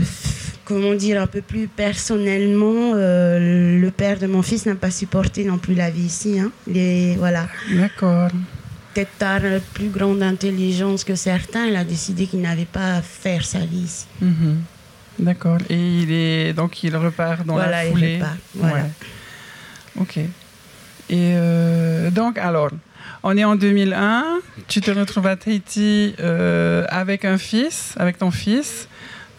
comment 0.67 0.93
dire, 0.93 1.21
un 1.21 1.27
peu 1.27 1.41
plus 1.41 1.67
personnellement, 1.67 2.93
le 2.93 3.89
père 3.89 4.19
de 4.19 4.27
mon 4.27 4.41
fils 4.41 4.65
n'a 4.65 4.75
pas 4.75 4.91
supporté 4.91 5.45
non 5.45 5.57
plus 5.57 5.73
la 5.73 5.89
vie 5.89 6.05
ici. 6.05 6.39
Hein. 6.39 6.51
Les, 6.67 7.15
voilà. 7.15 7.47
D'accord. 7.71 8.29
Peut-être 8.97 9.19
par 9.19 9.41
plus 9.75 9.89
grande 9.89 10.23
intelligence 10.23 11.03
que 11.03 11.13
certains, 11.13 11.67
il 11.67 11.75
a 11.75 11.83
décidé 11.83 12.25
qu'il 12.25 12.41
n'avait 12.41 12.65
pas 12.65 12.95
à 12.95 13.01
faire 13.03 13.45
sa 13.45 13.59
vie 13.59 13.81
ici. 13.81 14.07
Mhm. 14.19 14.57
D'accord. 15.19 15.59
Et 15.69 15.75
il 15.75 16.11
est 16.11 16.53
donc 16.53 16.81
il 16.81 16.95
repart 16.95 17.45
dans 17.45 17.57
la 17.57 17.83
foulée. 17.91 18.13
Il 18.13 18.15
repart. 18.15 18.37
Voilà. 18.55 18.85
Ok. 19.99 20.17
Et 20.17 20.27
euh, 21.11 22.09
donc 22.09 22.39
alors, 22.39 22.71
on 23.21 23.37
est 23.37 23.43
en 23.43 23.55
2001. 23.55 24.39
Tu 24.67 24.81
te 24.81 24.89
retrouves 24.89 25.27
à 25.27 25.35
Tahiti 25.35 26.15
euh, 26.19 26.83
avec 26.89 27.23
un 27.23 27.37
fils, 27.37 27.93
avec 27.97 28.17
ton 28.17 28.31
fils. 28.31 28.87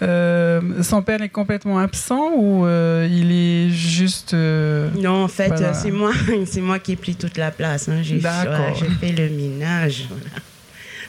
Euh, 0.01 0.83
son 0.83 1.03
père 1.03 1.23
est 1.23 1.29
complètement 1.29 1.79
absent 1.79 2.31
ou 2.37 2.67
il 2.67 3.33
est 3.33 3.71
juste. 3.71 4.35
non, 4.35 5.25
en 5.25 5.29
fait, 5.29 5.53
c'est 5.75 5.91
moi, 5.91 6.13
c'est 6.47 6.61
moi 6.61 6.79
qui 6.79 6.93
ai 6.93 6.97
pris 6.97 7.15
toute 7.15 7.37
la 7.37 7.51
place. 7.51 7.89
Hein. 7.89 8.03
J'ai, 8.03 8.21
fait 8.21 9.13
le 9.13 9.29
minage. 9.29 10.09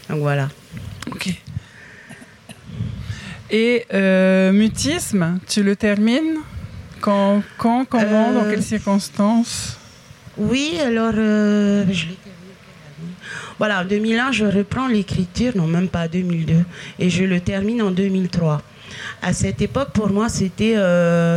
Donc 0.09 0.19
voilà. 0.19 0.49
Ok. 1.11 1.33
Et 3.51 3.85
euh, 3.93 4.51
mutisme, 4.51 5.39
tu 5.47 5.63
le 5.63 5.75
termines? 5.75 6.37
Quand, 7.01 7.41
quand 7.57 7.85
comment, 7.85 8.33
dans 8.33 8.43
quelles 8.43 8.59
euh, 8.59 8.61
circonstances? 8.61 9.77
Oui, 10.37 10.77
alors 10.79 11.13
euh, 11.15 11.85
je 11.85 12.07
l'ai 12.07 12.15
terminé. 12.15 13.15
Voilà, 13.57 13.81
en 13.81 13.85
2001, 13.85 14.31
je 14.33 14.45
reprends 14.45 14.87
l'écriture, 14.87 15.53
non 15.55 15.65
même 15.65 15.87
pas 15.87 16.07
2002, 16.07 16.55
et 16.99 17.09
je 17.09 17.23
le 17.23 17.39
termine 17.39 17.81
en 17.81 17.91
2003. 17.91 18.61
À 19.21 19.33
cette 19.33 19.61
époque, 19.61 19.89
pour 19.93 20.09
moi, 20.09 20.29
c'était 20.29 20.75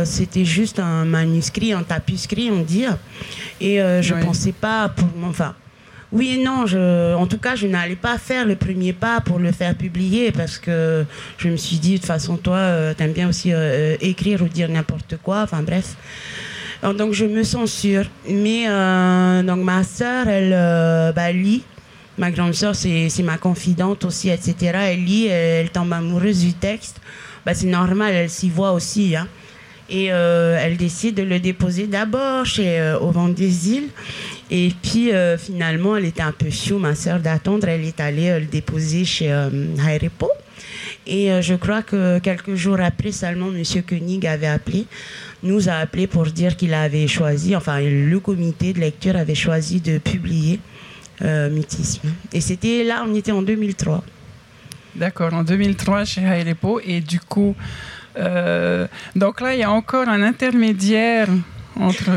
c'était 0.05 0.45
juste 0.45 0.79
un 0.79 1.05
manuscrit, 1.05 1.73
un 1.73 1.83
tapuscrit, 1.83 2.49
on 2.51 2.61
dit. 2.61 2.85
Et 3.61 3.77
je 3.77 4.13
ne 4.13 4.23
pensais 4.23 4.53
pas, 4.53 4.89
pour 4.89 5.07
enfin, 5.27 5.55
oui 6.13 6.37
et 6.39 6.43
non. 6.43 6.65
Je, 6.65 7.15
en 7.15 7.25
tout 7.27 7.39
cas, 7.39 7.55
je 7.55 7.67
n'allais 7.67 7.95
pas 7.95 8.17
faire 8.17 8.45
le 8.45 8.55
premier 8.55 8.93
pas 8.93 9.19
pour 9.19 9.39
le 9.39 9.51
faire 9.51 9.75
publier 9.75 10.31
parce 10.31 10.59
que 10.59 11.05
je 11.37 11.49
me 11.49 11.57
suis 11.57 11.77
dit, 11.77 11.93
de 11.93 11.97
toute 11.97 12.05
façon, 12.05 12.37
toi, 12.37 12.57
euh, 12.57 12.93
tu 12.95 13.03
aimes 13.03 13.13
bien 13.13 13.27
aussi 13.27 13.51
euh, 13.51 13.57
euh, 13.57 13.97
écrire 13.99 14.41
ou 14.43 14.47
dire 14.47 14.69
n'importe 14.69 15.17
quoi. 15.21 15.41
Enfin, 15.41 15.63
bref. 15.63 15.95
Donc, 16.83 17.13
je 17.13 17.25
me 17.25 17.43
censure. 17.43 18.05
Mais 18.29 18.67
donc, 19.43 19.63
ma 19.63 19.83
sœur, 19.83 20.27
elle 20.27 21.13
bah, 21.15 21.31
lit. 21.31 21.63
Ma 22.17 22.29
grande 22.29 22.53
sœur, 22.53 22.75
c'est 22.75 23.23
ma 23.23 23.37
confidente 23.37 24.05
aussi, 24.05 24.29
etc. 24.29 24.55
Elle 24.91 25.03
lit, 25.03 25.27
elle, 25.27 25.69
tombe 25.69 25.93
amoureuse 25.93 26.41
du 26.43 26.53
texte. 26.53 26.99
Bah, 27.45 27.53
c'est 27.53 27.67
normal, 27.67 28.13
elle 28.13 28.29
s'y 28.29 28.49
voit 28.49 28.71
aussi. 28.71 29.15
Hein. 29.15 29.27
Et 29.89 30.05
elle 30.05 30.77
décide 30.77 31.15
de 31.15 31.23
le 31.23 31.39
déposer 31.39 31.87
d'abord 31.87 32.45
chez 32.45 32.95
Au 33.01 33.11
Vent 33.11 33.27
des 33.27 33.69
Îles. 33.69 33.89
Et 34.55 34.71
puis 34.83 35.11
euh, 35.11 35.35
finalement, 35.35 35.97
elle 35.97 36.05
était 36.05 36.21
un 36.21 36.31
peu 36.31 36.51
chou, 36.51 36.77
ma 36.77 36.93
sœur, 36.93 37.19
d'attendre. 37.19 37.67
Elle 37.67 37.85
est 37.85 37.99
allée 37.99 38.29
euh, 38.29 38.39
le 38.39 38.45
déposer 38.45 39.03
chez 39.03 39.31
euh, 39.31 39.49
Et 41.07 41.31
euh, 41.31 41.41
je 41.41 41.55
crois 41.55 41.81
que 41.81 42.19
quelques 42.19 42.53
jours 42.53 42.79
après 42.79 43.11
seulement, 43.11 43.47
M. 43.47 43.63
Koenig 43.81 44.27
avait 44.27 44.45
appelé, 44.45 44.85
nous 45.41 45.69
a 45.69 45.73
appelé 45.73 46.05
pour 46.05 46.25
dire 46.25 46.55
qu'il 46.55 46.75
avait 46.75 47.07
choisi, 47.07 47.55
enfin 47.55 47.79
le 47.81 48.19
comité 48.19 48.73
de 48.73 48.79
lecture 48.79 49.15
avait 49.15 49.35
choisi 49.35 49.81
de 49.81 49.97
publier 49.97 50.59
Mutisme. 51.21 52.09
Et 52.33 52.41
c'était 52.41 52.83
là, 52.83 53.05
on 53.07 53.15
était 53.15 53.31
en 53.31 53.41
2003. 53.41 54.03
D'accord, 54.95 55.33
en 55.33 55.43
2003 55.43 56.05
chez 56.05 56.21
Hairepo. 56.21 56.79
Et 56.83 57.01
du 57.01 57.19
coup, 57.19 57.55
donc 58.15 59.41
là, 59.41 59.53
il 59.53 59.59
y 59.59 59.63
a 59.63 59.71
encore 59.71 60.07
un 60.07 60.21
intermédiaire 60.21 61.27
entre 61.79 62.11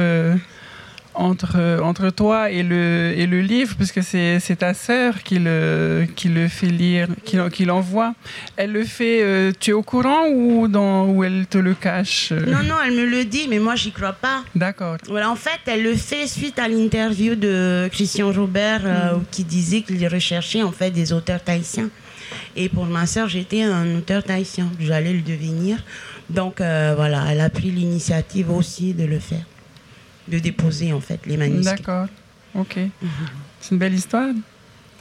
entre, 1.17 1.81
entre 1.83 2.11
toi 2.11 2.51
et 2.51 2.63
le, 2.63 3.15
et 3.17 3.27
le 3.27 3.41
livre, 3.41 3.75
puisque 3.77 4.03
c'est 4.03 4.57
ta 4.59 4.75
sœur 4.75 5.23
qui 5.23 5.39
le, 5.39 6.07
qui 6.15 6.29
le 6.29 6.49
fait 6.49 6.67
lire, 6.67 7.09
qui, 7.25 7.39
qui 7.53 7.65
l'envoie. 7.65 8.15
Elle 8.57 8.73
le 8.73 8.85
fait, 8.85 9.23
euh, 9.23 9.53
tu 9.59 9.71
es 9.71 9.73
au 9.73 9.83
courant 9.83 10.29
ou, 10.29 10.69
dans, 10.69 11.07
ou 11.07 11.25
elle 11.25 11.47
te 11.47 11.59
le 11.59 11.75
cache 11.75 12.33
euh? 12.33 12.47
Non, 12.47 12.63
non, 12.63 12.77
elle 12.85 12.95
me 12.95 13.07
le 13.07 13.25
dit, 13.25 13.47
mais 13.49 13.59
moi, 13.59 13.75
j'y 13.75 13.93
crois 13.93 14.13
pas. 14.13 14.43
D'accord. 14.55 14.97
Voilà, 15.09 15.31
en 15.31 15.37
fait, 15.37 15.61
elle 15.67 15.83
le 15.83 15.95
fait 15.95 16.27
suite 16.27 16.59
à 16.59 16.69
l'interview 16.69 17.35
de 17.35 17.89
Christian 17.93 18.31
Robert, 18.33 18.83
euh, 18.85 19.17
mm. 19.17 19.25
qui 19.31 19.45
disait 19.45 19.83
qu'il 19.83 20.07
recherchait 20.09 20.63
en 20.63 20.73
fait 20.73 20.91
des 20.91 21.13
auteurs 21.13 21.43
tahitiens. 21.43 21.89
Et 22.57 22.69
pour 22.69 22.87
ma 22.87 23.07
sœur, 23.07 23.29
j'étais 23.29 23.63
un 23.63 23.97
auteur 23.97 24.23
tahitien. 24.23 24.71
J'allais 24.81 25.13
le 25.13 25.23
devenir. 25.23 25.83
Donc, 26.31 26.57
voilà, 26.59 27.25
elle 27.31 27.41
a 27.41 27.51
pris 27.51 27.71
l'initiative 27.71 28.51
aussi 28.51 28.95
de 28.95 29.05
le 29.05 29.19
faire 29.19 29.45
de 30.29 30.39
déposer 30.39 30.93
en 30.93 31.01
fait 31.01 31.21
les 31.27 31.37
manuscrits. 31.37 31.77
D'accord, 31.77 32.07
ok. 32.55 32.79
C'est 33.61 33.73
une 33.73 33.79
belle 33.79 33.95
histoire. 33.95 34.31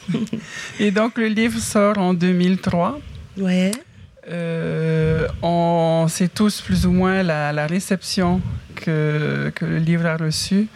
Et 0.79 0.91
donc 0.91 1.17
le 1.17 1.27
livre 1.27 1.60
sort 1.60 1.98
en 1.98 2.13
2003. 2.13 3.00
Ouais. 3.38 3.72
Euh, 4.27 5.27
on 5.41 6.08
sait 6.10 6.27
tous 6.27 6.62
plus 6.62 6.86
ou 6.86 6.91
moins 6.91 7.22
la, 7.24 7.67
réception 7.67 8.41
que, 8.75 9.51
que, 9.53 9.65
le 9.65 9.77
livre 9.77 10.05
a 10.05 10.17
reçue. 10.17 10.67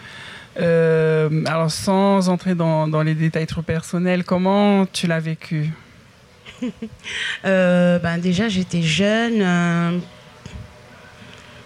Euh, 0.60 1.44
alors 1.46 1.72
sans 1.72 2.28
entrer 2.30 2.54
dans, 2.54 2.88
dans, 2.88 3.02
les 3.02 3.16
détails 3.16 3.48
trop 3.48 3.62
personnels, 3.62 4.24
comment 4.24 4.86
tu 4.86 5.08
l'as 5.08 5.20
vécu? 5.20 5.72
euh, 7.46 8.00
ben 8.00 8.18
Déjà 8.18 8.50
j'étais 8.50 8.82
jeune 8.82 10.02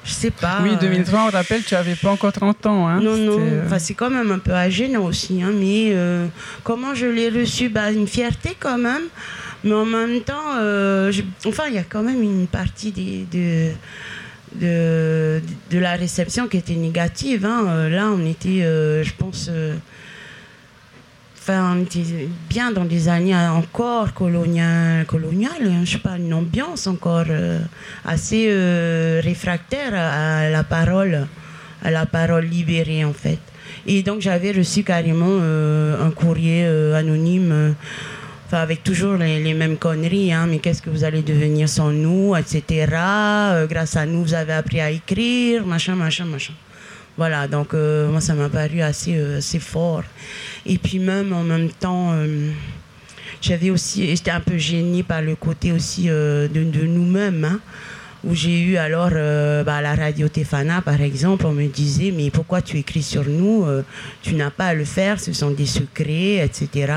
je 0.03 0.11
sais 0.11 0.31
pas. 0.31 0.59
Oui, 0.61 0.71
2003, 0.79 1.27
on 1.27 1.29
rappelle, 1.29 1.63
tu 1.63 1.73
n'avais 1.73 1.95
pas 1.95 2.11
encore 2.11 2.33
30 2.33 2.65
ans. 2.65 2.87
Hein. 2.87 2.99
Non, 2.99 3.15
non. 3.15 3.37
Euh, 3.39 3.65
enfin, 3.65 3.79
c'est 3.79 3.93
quand 3.93 4.09
même 4.09 4.31
un 4.31 4.39
peu 4.39 4.51
âgé 4.51 4.95
aussi. 4.97 5.41
Hein, 5.41 5.51
mais 5.53 5.91
euh, 5.91 6.27
comment 6.63 6.93
je 6.93 7.05
l'ai 7.05 7.29
reçu? 7.29 7.69
Bah, 7.69 7.91
Une 7.91 8.07
fierté 8.07 8.55
quand 8.59 8.77
même. 8.77 9.03
Mais 9.63 9.73
en 9.73 9.85
même 9.85 10.19
temps, 10.21 10.57
euh, 10.59 11.11
enfin, 11.45 11.63
il 11.69 11.75
y 11.75 11.77
a 11.77 11.83
quand 11.83 12.03
même 12.03 12.21
une 12.21 12.47
partie 12.47 12.91
des, 12.91 13.25
de, 13.31 13.71
de, 14.59 15.41
de, 15.71 15.79
la 15.79 15.93
réception 15.93 16.49
qui 16.49 16.57
était 16.57 16.75
négative. 16.75 17.45
Hein. 17.45 17.87
Là, 17.87 18.09
on 18.09 18.25
était, 18.25 18.59
je 18.59 19.11
pense 19.17 19.49
Enfin, 21.45 21.75
bien 22.49 22.71
dans 22.71 22.85
des 22.85 23.09
années 23.09 23.35
encore 23.35 24.13
coloniales, 24.13 25.05
coloniales 25.05 25.67
hein, 25.67 25.81
je 25.83 25.91
sais 25.91 25.97
pas, 25.97 26.15
une 26.17 26.33
ambiance 26.33 26.87
encore 26.87 27.25
euh, 27.29 27.59
assez 28.05 28.45
euh, 28.47 29.19
réfractaire 29.21 29.91
à, 29.93 30.49
la 30.49 30.63
parole, 30.63 31.27
à 31.83 31.91
la 31.91 32.05
parole 32.05 32.45
libérée 32.45 33.03
en 33.03 33.11
fait. 33.11 33.39
Et 33.85 34.03
donc 34.03 34.21
j'avais 34.21 34.53
reçu 34.53 34.83
carrément 34.83 35.25
euh, 35.27 36.07
un 36.07 36.11
courrier 36.11 36.65
anonyme, 36.95 37.75
enfin 38.47 38.59
avec 38.59 38.81
toujours 38.81 39.17
les, 39.17 39.43
les 39.43 39.53
mêmes 39.53 39.75
conneries, 39.75 40.31
hein, 40.31 40.47
mais 40.49 40.59
qu'est-ce 40.59 40.81
que 40.81 40.89
vous 40.89 41.03
allez 41.03 41.23
devenir 41.23 41.67
sans 41.67 41.91
nous, 41.91 42.37
etc. 42.37 42.87
grâce 43.69 43.97
à 43.97 44.05
nous, 44.05 44.23
vous 44.23 44.33
avez 44.33 44.53
appris 44.53 44.79
à 44.79 44.91
écrire, 44.91 45.65
machin, 45.65 45.95
machin, 45.95 46.23
machin. 46.23 46.53
Voilà, 47.17 47.49
donc 47.49 47.73
moi 47.73 48.21
ça 48.21 48.33
m'a 48.33 48.47
paru 48.47 48.81
assez, 48.81 49.19
assez 49.19 49.59
fort. 49.59 50.03
Et 50.65 50.77
puis 50.77 50.99
même 50.99 51.33
en 51.33 51.43
même 51.43 51.69
temps, 51.69 52.11
euh, 52.13 52.49
j'avais 53.41 53.69
aussi, 53.69 54.07
j'étais 54.15 54.31
un 54.31 54.39
peu 54.39 54.57
gênée 54.57 55.03
par 55.03 55.21
le 55.21 55.35
côté 55.35 55.71
aussi 55.71 56.05
euh, 56.07 56.47
de, 56.47 56.61
nous-mêmes. 56.61 57.45
Hein, 57.45 57.59
où 58.25 58.33
j'ai 58.33 58.57
eu 58.57 58.77
alors 58.77 59.09
euh, 59.11 59.65
bah, 59.65 59.81
la 59.81 59.95
radio 59.95 60.29
Tefana 60.29 60.81
par 60.81 61.01
exemple, 61.01 61.45
on 61.45 61.51
me 61.51 61.67
disait 61.67 62.13
mais 62.15 62.29
pourquoi 62.29 62.61
tu 62.61 62.77
écris 62.77 63.03
sur 63.03 63.25
nous 63.27 63.65
Tu 64.21 64.35
n'as 64.35 64.49
pas 64.49 64.67
à 64.67 64.73
le 64.73 64.85
faire, 64.85 65.19
ce 65.19 65.33
sont 65.33 65.51
des 65.51 65.65
secrets, 65.65 66.37
etc. 66.37 66.93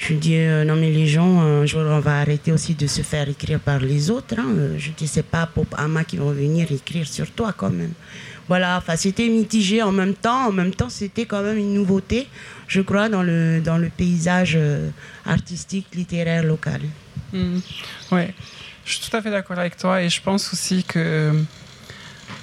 Je 0.00 0.14
dis 0.14 0.36
non 0.66 0.74
mais 0.74 0.90
les 0.90 1.06
gens, 1.06 1.40
un 1.40 1.64
jour 1.64 1.82
on 1.82 2.00
va 2.00 2.18
arrêter 2.18 2.50
aussi 2.50 2.74
de 2.74 2.88
se 2.88 3.02
faire 3.02 3.28
écrire 3.28 3.60
par 3.60 3.78
les 3.78 4.10
autres. 4.10 4.34
Hein. 4.36 4.76
Je 4.76 4.90
dis 4.90 5.06
c'est 5.06 5.22
pas 5.22 5.46
pour 5.46 5.66
Ama 5.76 6.02
qui 6.02 6.16
vont 6.16 6.32
venir 6.32 6.72
écrire 6.72 7.06
sur 7.06 7.30
toi 7.30 7.54
quand 7.56 7.70
même. 7.70 7.92
Voilà, 8.48 8.78
enfin 8.78 8.96
c'était 8.96 9.28
mitigé 9.28 9.82
en 9.82 9.92
même 9.92 10.14
temps. 10.14 10.46
En 10.46 10.52
même 10.52 10.74
temps, 10.74 10.88
c'était 10.88 11.26
quand 11.26 11.42
même 11.42 11.58
une 11.58 11.74
nouveauté, 11.74 12.28
je 12.68 12.80
crois, 12.80 13.08
dans 13.08 13.22
le, 13.22 13.60
dans 13.60 13.78
le 13.78 13.88
paysage 13.88 14.54
euh, 14.56 14.90
artistique, 15.24 15.86
littéraire 15.94 16.42
local. 16.42 16.80
Hmm. 17.32 17.58
Oui, 18.12 18.22
je 18.84 18.92
suis 18.92 19.10
tout 19.10 19.16
à 19.16 19.20
fait 19.20 19.30
d'accord 19.30 19.58
avec 19.58 19.76
toi 19.76 20.02
et 20.02 20.08
je 20.08 20.22
pense 20.22 20.52
aussi 20.52 20.84
que 20.84 20.98
euh, 20.98 21.32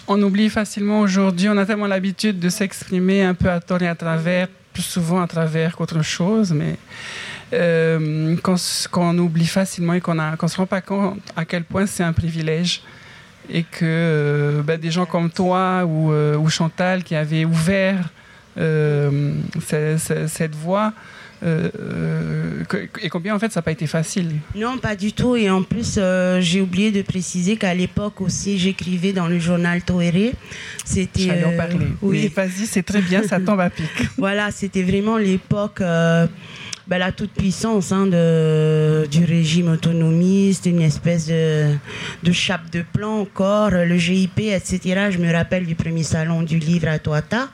on 0.07 0.21
oublie 0.21 0.49
facilement 0.49 0.99
aujourd'hui, 0.99 1.47
on 1.49 1.57
a 1.57 1.65
tellement 1.65 1.87
l'habitude 1.87 2.39
de 2.39 2.49
s'exprimer 2.49 3.23
un 3.23 3.33
peu 3.33 3.49
à 3.49 3.59
tort 3.59 3.81
et 3.81 3.87
à 3.87 3.95
travers, 3.95 4.47
plus 4.73 4.83
souvent 4.83 5.21
à 5.21 5.27
travers 5.27 5.75
qu'autre 5.75 6.01
chose, 6.01 6.51
mais 6.51 6.77
euh, 7.53 8.35
qu'on 8.91 9.17
oublie 9.17 9.45
facilement 9.45 9.93
et 9.93 10.01
qu'on 10.01 10.15
ne 10.15 10.47
se 10.47 10.57
rend 10.57 10.65
pas 10.65 10.81
compte 10.81 11.21
à 11.35 11.45
quel 11.45 11.63
point 11.63 11.85
c'est 11.85 12.03
un 12.03 12.13
privilège 12.13 12.81
et 13.49 13.63
que 13.63 13.79
euh, 13.83 14.61
bah, 14.61 14.77
des 14.77 14.91
gens 14.91 15.05
comme 15.05 15.29
toi 15.29 15.85
ou, 15.85 16.49
Chantal 16.49 17.03
qui 17.03 17.15
avaient 17.15 17.45
ouvert 17.45 18.09
euh, 18.57 19.33
cette, 19.97 20.55
voie 20.55 20.93
et 23.01 23.09
combien 23.09 23.35
en 23.35 23.39
fait 23.39 23.51
ça 23.51 23.59
n'a 23.59 23.63
pas 23.63 23.71
été 23.71 23.85
facile 23.85 24.31
Non, 24.55 24.77
pas 24.77 24.95
du 24.95 25.11
tout. 25.11 25.35
Et 25.35 25.49
en 25.49 25.61
plus, 25.61 25.99
j'ai 26.39 26.61
oublié 26.61 26.91
de 26.91 27.01
préciser 27.01 27.57
qu'à 27.57 27.73
l'époque 27.73 28.21
aussi, 28.21 28.57
j'écrivais 28.57 29.11
dans 29.11 29.27
le 29.27 29.39
journal 29.39 29.81
Toéré. 29.81 30.31
C'était. 30.85 31.23
J'allais 31.23 31.43
en 31.43 31.57
parler. 31.57 31.87
Oui, 32.01 32.31
vas-y, 32.33 32.65
c'est 32.65 32.83
très 32.83 33.01
bien, 33.01 33.23
ça 33.23 33.41
tombe 33.41 33.59
à 33.59 33.69
pic. 33.69 33.85
voilà, 34.17 34.51
c'était 34.51 34.83
vraiment 34.83 35.17
l'époque 35.17 35.81
ben, 36.87 36.97
la 36.97 37.13
toute-puissance 37.13 37.93
hein, 37.93 38.07
de, 38.07 39.07
du 39.09 39.23
régime 39.23 39.69
autonomiste, 39.69 40.65
une 40.65 40.81
espèce 40.81 41.27
de, 41.27 41.75
de 42.23 42.31
chape 42.33 42.69
de 42.71 42.81
plan 42.81 43.21
encore, 43.21 43.71
le 43.71 43.97
GIP, 43.97 44.39
etc. 44.39 45.07
Je 45.09 45.17
me 45.17 45.31
rappelle 45.31 45.65
du 45.65 45.75
premier 45.75 46.03
salon 46.03 46.43
du 46.43 46.59
livre 46.59 46.89
à 46.89 46.99
Toata. 46.99 47.49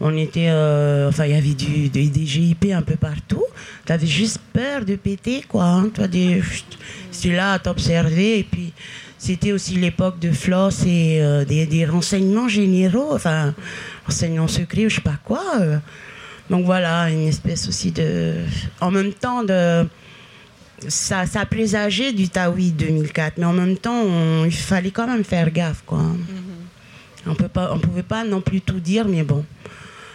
On 0.00 0.16
était, 0.16 0.48
euh, 0.48 1.08
enfin, 1.08 1.26
il 1.26 1.32
y 1.32 1.34
avait 1.34 1.54
du, 1.54 1.88
des 1.88 2.26
GIP 2.26 2.66
un 2.72 2.82
peu 2.82 2.96
partout. 2.96 3.44
Tu 3.86 3.92
avais 3.92 4.06
juste 4.06 4.40
peur 4.52 4.84
de 4.84 4.96
péter, 4.96 5.44
quoi. 5.46 5.64
Hein. 5.64 5.88
Toi, 5.94 6.08
des, 6.08 6.42
là 7.26 7.52
à 7.52 7.58
t'observer. 7.58 8.40
Et 8.40 8.44
puis, 8.44 8.72
c'était 9.18 9.52
aussi 9.52 9.74
l'époque 9.76 10.18
de 10.18 10.32
Floss 10.32 10.84
et 10.86 11.20
euh, 11.20 11.44
des, 11.44 11.66
des, 11.66 11.86
renseignements 11.86 12.48
généraux, 12.48 13.14
enfin, 13.14 13.54
renseignements 14.06 14.48
secrets, 14.48 14.88
je 14.88 14.96
sais 14.96 15.00
pas 15.00 15.18
quoi. 15.24 15.42
Euh. 15.60 15.78
Donc 16.50 16.66
voilà, 16.66 17.08
une 17.10 17.28
espèce 17.28 17.68
aussi 17.68 17.90
de. 17.90 18.34
En 18.80 18.90
même 18.90 19.12
temps, 19.12 19.44
de. 19.44 19.86
Ça, 20.88 21.24
ça 21.24 21.46
présageait 21.46 22.12
du 22.12 22.28
Taoui 22.28 22.72
2004, 22.72 23.38
mais 23.38 23.46
en 23.46 23.54
même 23.54 23.78
temps, 23.78 24.44
il 24.44 24.52
fallait 24.52 24.90
quand 24.90 25.06
même 25.06 25.24
faire 25.24 25.50
gaffe, 25.50 25.82
quoi. 25.86 26.00
Mm-hmm. 26.00 27.30
On 27.30 27.34
peut 27.34 27.48
pas, 27.48 27.72
on 27.72 27.78
pouvait 27.78 28.02
pas 28.02 28.24
non 28.24 28.42
plus 28.42 28.60
tout 28.60 28.80
dire, 28.80 29.08
mais 29.08 29.22
bon. 29.22 29.44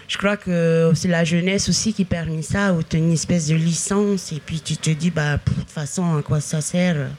Je 0.10 0.18
crois 0.18 0.36
que 0.36 0.92
c'est 0.96 1.08
la 1.08 1.24
jeunesse 1.24 1.70
aussi 1.70 1.94
qui 1.94 2.04
permet 2.04 2.42
ça, 2.42 2.74
où 2.74 2.84
tu 2.84 2.98
as 2.98 3.00
une 3.00 3.14
espèce 3.14 3.48
de 3.48 3.56
licence, 3.56 4.34
et 4.34 4.42
puis 4.44 4.60
tu 4.60 4.76
te 4.76 4.90
dis, 4.90 5.12
bah, 5.12 5.38
de 5.38 5.54
toute 5.54 5.70
façon, 5.70 6.18
à 6.18 6.22
quoi 6.22 6.42
ça 6.42 6.60
sert 6.60 7.10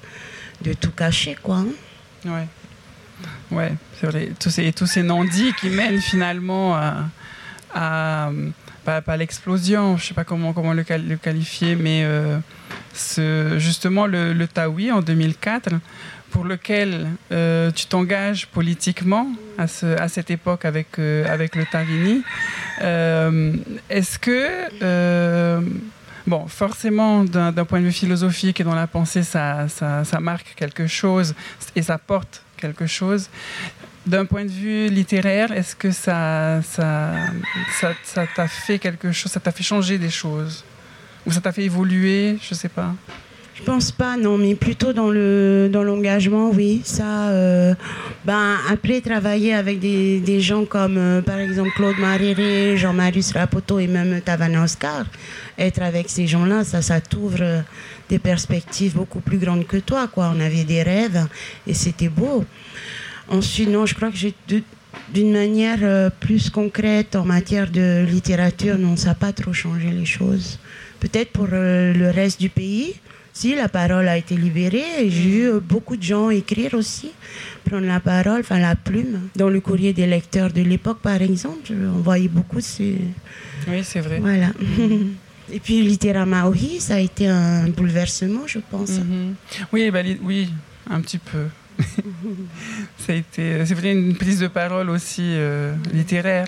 de 0.60 0.72
tout 0.74 0.90
cacher, 0.90 1.36
quoi. 1.42 1.58
Hein? 1.58 1.68
Ouais. 2.26 2.46
Ouais, 3.50 3.72
vrai. 4.02 4.30
Tous 4.38 4.50
ces, 4.50 4.72
tous 4.72 4.86
ces 4.86 5.02
non-dits 5.02 5.54
qui 5.60 5.70
mènent 5.70 6.00
finalement 6.00 6.76
à 7.72 8.30
pas, 9.00 9.16
l'explosion, 9.16 9.96
je 9.96 10.06
sais 10.06 10.14
pas 10.14 10.24
comment, 10.24 10.52
comment 10.52 10.72
le, 10.72 10.82
qualifier, 10.82 11.76
mais 11.76 12.02
euh, 12.04 12.38
justement 13.58 14.06
le, 14.06 14.32
le 14.32 14.48
Taoui 14.48 14.90
en 14.90 15.00
2004, 15.00 15.70
pour 16.30 16.44
lequel 16.44 17.08
euh, 17.32 17.70
tu 17.70 17.86
t'engages 17.86 18.46
politiquement 18.46 19.28
à, 19.58 19.66
ce, 19.66 19.86
à, 19.86 20.08
cette 20.08 20.30
époque 20.30 20.64
avec, 20.64 20.98
euh, 20.98 21.24
avec 21.28 21.56
le 21.56 21.64
Tarini. 21.66 22.22
Est-ce 22.80 24.18
que, 24.18 25.60
bon, 26.26 26.46
forcément, 26.46 27.24
d'un 27.24 27.64
point 27.64 27.80
de 27.80 27.86
vue 27.86 27.92
philosophique 27.92 28.60
et 28.60 28.64
dans 28.64 28.74
la 28.74 28.86
pensée, 28.86 29.22
ça, 29.22 29.66
ça, 29.68 30.20
marque 30.20 30.54
quelque 30.56 30.86
chose 30.86 31.34
et 31.76 31.82
ça 31.82 31.98
porte 31.98 32.42
quelque 32.56 32.86
chose. 32.86 33.28
D'un 34.06 34.24
point 34.24 34.44
de 34.44 34.50
vue 34.50 34.88
littéraire, 34.88 35.52
est-ce 35.52 35.76
que 35.76 35.90
ça, 35.90 36.62
ça, 36.62 37.12
ça, 38.02 38.26
t'a 38.34 38.48
fait 38.48 38.78
quelque 38.78 39.12
chose, 39.12 39.30
ça 39.30 39.40
t'a 39.40 39.52
fait 39.52 39.62
changer 39.62 39.98
des 39.98 40.10
choses, 40.10 40.64
ou 41.26 41.32
ça 41.32 41.40
t'a 41.40 41.52
fait 41.52 41.64
évoluer, 41.64 42.38
je 42.42 42.54
sais 42.54 42.70
pas. 42.70 42.94
Je 43.60 43.66
pense 43.66 43.92
pas, 43.92 44.16
non, 44.16 44.38
mais 44.38 44.54
plutôt 44.54 44.94
dans 44.94 45.10
le 45.10 45.68
dans 45.70 45.82
l'engagement, 45.82 46.50
oui. 46.50 46.80
Ça, 46.82 47.28
euh, 47.28 47.74
ben 48.24 48.56
après 48.70 49.02
travailler 49.02 49.52
avec 49.52 49.80
des, 49.80 50.18
des 50.20 50.40
gens 50.40 50.64
comme 50.64 50.96
euh, 50.96 51.20
par 51.20 51.38
exemple 51.38 51.70
Claude 51.76 51.98
Maréré, 51.98 52.78
Jean-Marius 52.78 53.32
Rapoto 53.32 53.78
et 53.78 53.86
même 53.86 54.22
Tavana 54.22 54.64
Oscar, 54.64 55.04
être 55.58 55.82
avec 55.82 56.08
ces 56.08 56.26
gens-là, 56.26 56.64
ça, 56.64 56.80
ça 56.80 57.02
t'ouvre 57.02 57.62
des 58.08 58.18
perspectives 58.18 58.94
beaucoup 58.94 59.20
plus 59.20 59.36
grandes 59.36 59.66
que 59.66 59.76
toi, 59.76 60.08
quoi. 60.08 60.32
On 60.34 60.40
avait 60.40 60.64
des 60.64 60.82
rêves 60.82 61.26
et 61.66 61.74
c'était 61.74 62.08
beau. 62.08 62.44
Ensuite, 63.28 63.68
non, 63.68 63.84
je 63.84 63.94
crois 63.94 64.10
que 64.10 64.16
j'ai 64.16 64.34
d'une 65.12 65.32
manière 65.32 65.78
euh, 65.82 66.08
plus 66.08 66.48
concrète 66.48 67.14
en 67.14 67.24
matière 67.24 67.70
de 67.70 68.06
littérature, 68.08 68.78
non, 68.78 68.96
ça 68.96 69.10
n'a 69.10 69.14
pas 69.14 69.32
trop 69.32 69.52
changé 69.52 69.90
les 69.90 70.06
choses. 70.06 70.58
Peut-être 70.98 71.30
pour 71.30 71.48
euh, 71.52 71.92
le 71.92 72.10
reste 72.10 72.40
du 72.40 72.48
pays, 72.48 72.94
si 73.32 73.54
la 73.54 73.68
parole 73.68 74.08
a 74.08 74.16
été 74.16 74.36
libérée, 74.36 75.08
j'ai 75.08 75.08
vu 75.08 75.48
euh, 75.48 75.60
beaucoup 75.60 75.96
de 75.96 76.02
gens 76.02 76.30
écrire 76.30 76.74
aussi, 76.74 77.10
prendre 77.64 77.86
la 77.86 78.00
parole, 78.00 78.40
enfin 78.40 78.58
la 78.58 78.76
plume. 78.76 79.28
Dans 79.36 79.48
le 79.48 79.60
courrier 79.60 79.92
des 79.92 80.06
lecteurs 80.06 80.52
de 80.52 80.62
l'époque, 80.62 81.00
par 81.00 81.20
exemple, 81.22 81.72
on 81.72 82.00
voyait 82.00 82.28
beaucoup 82.28 82.60
ces... 82.60 82.98
Oui, 83.68 83.82
c'est 83.84 84.00
vrai. 84.00 84.18
Voilà. 84.20 84.50
Et 85.52 85.58
puis 85.58 85.82
Littéra 85.82 86.26
Maori, 86.26 86.80
ça 86.80 86.94
a 86.94 86.98
été 87.00 87.26
un 87.26 87.68
bouleversement, 87.68 88.46
je 88.46 88.58
pense. 88.70 88.98
Mhm. 88.98 89.34
Oui, 89.72 89.90
bah, 89.90 90.00
oui, 90.22 90.48
un 90.88 91.00
petit 91.00 91.18
peu. 91.18 91.46
ça 92.98 93.12
a 93.12 93.16
été, 93.16 93.64
c'est 93.64 93.74
vrai, 93.74 93.92
une 93.92 94.14
prise 94.16 94.40
de 94.40 94.48
parole 94.48 94.90
aussi 94.90 95.22
euh, 95.24 95.74
littéraire. 95.92 96.46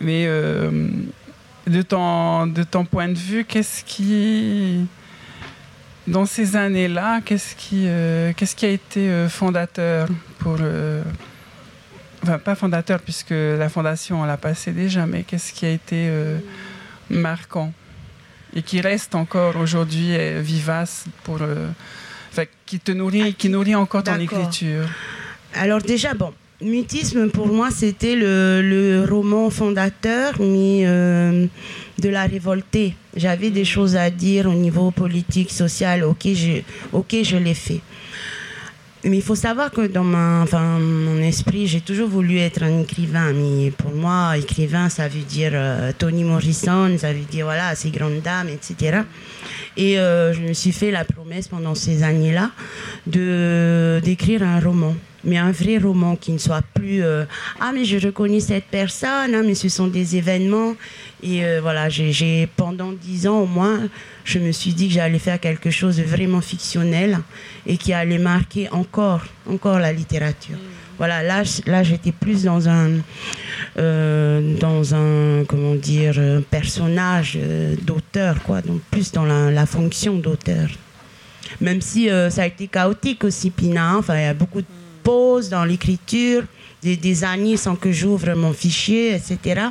Mais 0.00 0.24
euh, 0.26 0.88
de, 1.66 1.82
ton, 1.82 2.46
de 2.46 2.62
ton 2.62 2.84
point 2.84 3.08
de 3.08 3.18
vue, 3.18 3.44
qu'est-ce 3.44 3.82
qui, 3.84 4.86
dans 6.08 6.26
ces 6.26 6.56
années-là, 6.56 7.20
qu'est-ce 7.24 7.54
qui, 7.54 7.84
euh, 7.86 8.32
qu'est-ce 8.36 8.56
qui 8.56 8.66
a 8.66 8.70
été 8.70 9.26
fondateur 9.28 10.08
pour 10.38 10.56
le. 10.56 11.02
Enfin, 12.22 12.38
pas 12.38 12.54
fondateur, 12.54 13.00
puisque 13.00 13.30
la 13.30 13.68
fondation, 13.68 14.22
on 14.22 14.24
l'a 14.24 14.36
passé 14.36 14.72
déjà, 14.72 15.06
mais 15.06 15.22
qu'est-ce 15.22 15.52
qui 15.52 15.66
a 15.66 15.70
été 15.70 16.10
marquant 17.10 17.72
et 18.54 18.62
qui 18.62 18.80
reste 18.80 19.14
encore 19.14 19.56
aujourd'hui 19.56 20.16
vivace 20.40 21.04
pour 21.22 21.38
qui 22.66 22.80
te 22.80 22.90
nourrit, 22.92 23.34
qui 23.34 23.48
nourrit 23.48 23.76
encore 23.76 24.02
ton 24.02 24.18
écriture? 24.18 24.88
Alors 25.54 25.80
déjà, 25.80 26.14
bon, 26.14 26.34
Mutisme, 26.60 27.30
pour 27.30 27.46
moi, 27.46 27.70
c'était 27.70 28.16
le, 28.16 29.06
roman 29.08 29.48
fondateur, 29.48 30.34
euh, 30.40 31.46
de 32.00 32.08
la 32.08 32.24
révoltée. 32.24 32.96
J'avais 33.14 33.50
des 33.50 33.64
choses 33.64 33.94
à 33.94 34.10
dire 34.10 34.46
au 34.46 34.54
niveau 34.54 34.90
politique, 34.90 35.52
social, 35.52 36.02
ok, 36.02 36.26
je, 36.34 36.62
je 37.22 37.36
l'ai 37.36 37.54
fait. 37.54 37.80
Mais 39.04 39.18
il 39.18 39.22
faut 39.22 39.36
savoir 39.36 39.70
que 39.70 39.86
dans 39.86 40.02
mon 40.02 41.22
esprit, 41.22 41.68
j'ai 41.68 41.80
toujours 41.80 42.08
voulu 42.08 42.38
être 42.38 42.64
un 42.64 42.80
écrivain. 42.80 43.32
Mais 43.32 43.70
pour 43.70 43.92
moi, 43.92 44.36
écrivain, 44.36 44.88
ça 44.88 45.06
veut 45.06 45.20
dire 45.20 45.52
euh, 45.54 45.92
Toni 45.96 46.24
Morrison, 46.24 46.90
ça 46.98 47.12
veut 47.12 47.20
dire 47.30 47.44
voilà, 47.44 47.76
ces 47.76 47.90
grandes 47.90 48.20
dames, 48.20 48.48
etc. 48.48 49.02
Et 49.76 50.00
euh, 50.00 50.32
je 50.32 50.40
me 50.40 50.52
suis 50.52 50.72
fait 50.72 50.90
la 50.90 51.04
promesse 51.04 51.46
pendant 51.46 51.76
ces 51.76 52.02
années-là 52.02 52.50
d'écrire 53.06 54.42
un 54.42 54.58
roman 54.58 54.96
mais 55.24 55.36
un 55.36 55.50
vrai 55.50 55.78
roman 55.78 56.16
qui 56.16 56.32
ne 56.32 56.38
soit 56.38 56.62
plus 56.74 57.02
euh, 57.02 57.24
ah 57.60 57.72
mais 57.74 57.84
je 57.84 57.98
reconnais 57.98 58.40
cette 58.40 58.66
personne 58.66 59.34
hein, 59.34 59.42
mais 59.44 59.54
ce 59.54 59.68
sont 59.68 59.88
des 59.88 60.16
événements. 60.16 60.74
Et 61.22 61.44
euh, 61.44 61.60
voilà 61.60 61.88
j'ai 61.88 62.48
pendant 62.56 62.92
dix 62.92 63.26
ans 63.26 63.40
au 63.40 63.46
moins 63.46 63.88
je 64.24 64.38
me 64.38 64.52
suis 64.52 64.72
dit 64.72 64.88
que 64.88 64.94
j'allais 64.94 65.18
faire 65.18 65.40
quelque 65.40 65.70
chose 65.70 65.96
de 65.96 66.04
vraiment 66.04 66.40
fictionnel 66.40 67.18
et 67.66 67.76
qui 67.76 67.92
allait 67.92 68.18
marquer 68.18 68.68
encore 68.70 69.24
encore 69.48 69.78
la 69.78 69.92
littérature. 69.92 70.58
Voilà 70.98 71.22
là 71.22 71.42
là 71.66 71.82
j'étais 71.82 72.12
plus 72.12 72.44
dans 72.44 72.68
un 72.68 72.90
euh, 73.78 74.56
dans 74.58 74.94
un 74.94 75.44
comment 75.44 75.74
dire 75.74 76.20
personnage 76.50 77.38
d'auteur 77.82 78.42
quoi 78.44 78.62
donc 78.62 78.80
plus 78.90 79.10
dans 79.12 79.24
la, 79.24 79.66
fonction 79.66 80.14
d'auteur. 80.16 80.68
Même 81.60 81.80
si 81.80 82.08
ça 82.30 82.42
a 82.42 82.46
été 82.46 82.68
chaotique 82.68 83.24
aussi 83.24 83.50
Pina 83.50 83.96
enfin 83.96 84.16
il 84.16 84.22
y 84.22 84.26
a 84.26 84.34
beaucoup 84.34 84.60
de 84.60 84.66
dans 85.50 85.64
l'écriture, 85.64 86.44
des, 86.82 87.24
années 87.24 87.56
sans 87.56 87.76
que 87.76 87.92
j'ouvre 87.92 88.34
mon 88.34 88.52
fichier, 88.52 89.14
etc. 89.14 89.68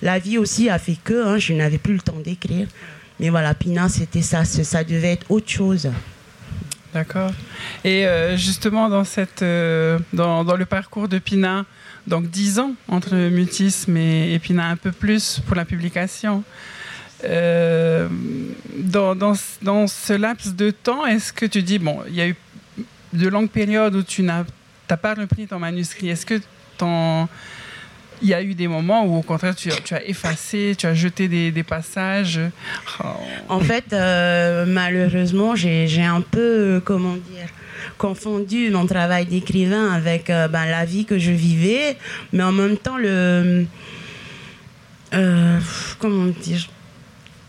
La 0.00 0.18
vie 0.18 0.38
aussi 0.38 0.70
a 0.70 0.78
fait 0.78 0.96
que 1.04 1.26
hein, 1.26 1.38
je 1.38 1.52
n'avais 1.52 1.78
plus 1.78 1.94
le 1.94 2.00
temps 2.00 2.20
d'écrire. 2.24 2.68
Mais 3.20 3.28
voilà, 3.28 3.54
Pina, 3.54 3.88
c'était 3.88 4.22
ça, 4.22 4.44
ça 4.44 4.82
devait 4.82 5.12
être 5.12 5.30
autre 5.30 5.48
chose. 5.48 5.90
D'accord. 6.94 7.32
Et 7.84 8.06
euh, 8.06 8.36
justement, 8.36 8.88
dans, 8.88 9.04
cette, 9.04 9.42
euh, 9.42 9.98
dans, 10.12 10.42
le 10.42 10.64
parcours 10.64 11.08
de 11.08 11.18
Pina, 11.18 11.64
donc 12.06 12.30
10 12.30 12.58
ans 12.58 12.72
entre 12.88 13.14
mutisme 13.14 13.96
et, 13.96 14.38
Pina, 14.38 14.68
un 14.68 14.76
peu 14.76 14.92
plus 14.92 15.40
pour 15.46 15.54
la 15.54 15.64
publication. 15.64 16.44
Euh, 17.24 18.08
dans, 18.78 19.14
dans, 19.14 19.34
dans, 19.60 19.86
ce 19.86 20.14
laps 20.14 20.56
de 20.56 20.70
temps, 20.70 21.06
est-ce 21.06 21.32
que 21.32 21.46
tu 21.46 21.62
dis, 21.62 21.78
bon, 21.78 22.00
il 22.08 22.14
y 22.14 22.20
a 22.20 22.28
eu 22.28 22.36
de 23.12 23.28
longues 23.28 23.50
périodes 23.50 23.94
où 23.94 24.02
tu 24.02 24.22
n'as 24.22 24.44
t'as 24.86 24.96
pas 24.96 25.14
repris 25.14 25.46
ton 25.46 25.58
manuscrit. 25.58 26.08
Est-ce 26.08 26.26
que 26.26 26.40
ton... 26.78 27.28
il 28.20 28.28
y 28.28 28.34
a 28.34 28.42
eu 28.42 28.54
des 28.54 28.68
moments 28.68 29.04
où, 29.04 29.18
au 29.18 29.22
contraire, 29.22 29.54
tu, 29.54 29.70
as 29.70 30.04
effacé, 30.04 30.74
tu 30.76 30.86
as 30.86 30.94
jeté 30.94 31.28
des, 31.28 31.62
passages? 31.62 32.40
En 33.48 33.60
fait, 33.60 33.92
euh, 33.92 34.64
malheureusement, 34.66 35.54
j'ai 35.56 36.04
un 36.04 36.20
peu, 36.20 36.80
comment 36.84 37.14
dire, 37.14 37.48
confondu 37.98 38.70
mon 38.70 38.86
travail 38.86 39.26
d'écrivain 39.26 39.92
avec 39.92 40.30
euh, 40.30 40.48
ben, 40.48 40.66
la 40.66 40.84
vie 40.84 41.04
que 41.04 41.18
je 41.18 41.32
vivais, 41.32 41.96
mais 42.32 42.42
en 42.42 42.52
même 42.52 42.76
temps, 42.76 42.96
le. 42.96 43.66
Euh, 45.14 45.60
comment 45.98 46.26
dire 46.26 46.68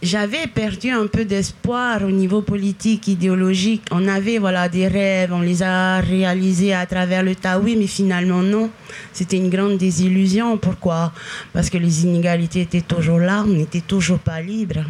j'avais 0.03 0.47
perdu 0.47 0.89
un 0.89 1.07
peu 1.07 1.25
d'espoir 1.25 2.03
au 2.03 2.11
niveau 2.11 2.41
politique, 2.41 3.07
idéologique. 3.07 3.83
On 3.91 4.07
avait 4.07 4.37
voilà 4.37 4.69
des 4.69 4.87
rêves, 4.87 5.31
on 5.33 5.41
les 5.41 5.63
a 5.63 5.99
réalisés 6.01 6.73
à 6.73 6.85
travers 6.85 7.23
le 7.23 7.35
Taoui, 7.35 7.75
mais 7.75 7.87
finalement 7.87 8.41
non. 8.41 8.69
C'était 9.13 9.37
une 9.37 9.49
grande 9.49 9.77
désillusion. 9.77 10.57
Pourquoi? 10.57 11.13
Parce 11.53 11.69
que 11.69 11.77
les 11.77 12.03
inégalités 12.03 12.61
étaient 12.61 12.81
toujours 12.81 13.19
là, 13.19 13.43
on 13.47 13.53
n'était 13.53 13.81
toujours 13.81 14.19
pas 14.19 14.41
libre. 14.41 14.83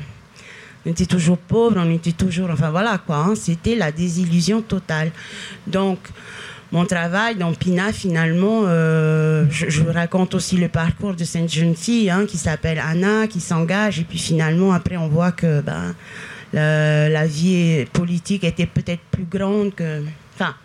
On 0.86 0.90
était 0.90 1.06
toujours 1.06 1.38
pauvre, 1.38 1.78
on 1.78 1.92
était 1.92 2.12
toujours... 2.12 2.50
Enfin 2.52 2.72
voilà 2.72 2.98
quoi, 2.98 3.18
hein. 3.18 3.36
c'était 3.36 3.76
la 3.76 3.92
désillusion 3.92 4.62
totale. 4.62 5.12
Donc 5.66 6.00
mon 6.74 6.86
travail 6.88 7.36
dans 7.36 7.54
Pina, 7.54 7.94
finalement, 7.94 8.64
euh, 8.66 9.46
je, 9.52 9.84
raconte 9.84 10.34
aussi 10.34 10.58
le 10.58 10.70
parcours 10.70 11.14
de 11.14 11.24
cette 11.24 11.54
jeune 11.54 11.76
fille 11.76 12.10
hein, 12.10 12.26
qui 12.28 12.40
s'appelle 12.40 12.82
Anna, 12.84 13.28
qui 13.28 13.42
s'engage, 13.42 14.00
et 14.00 14.04
puis 14.04 14.18
finalement, 14.18 14.74
après, 14.74 14.98
on 14.98 15.08
voit 15.08 15.32
que 15.32 15.62
ben, 15.62 15.94
la, 16.52 17.28
vie 17.28 17.86
politique 17.94 18.44
était 18.44 18.66
peut-être 18.66 19.04
plus 19.12 19.26
grande 19.26 19.76
que. 19.76 20.02
Enfin, 20.34 20.56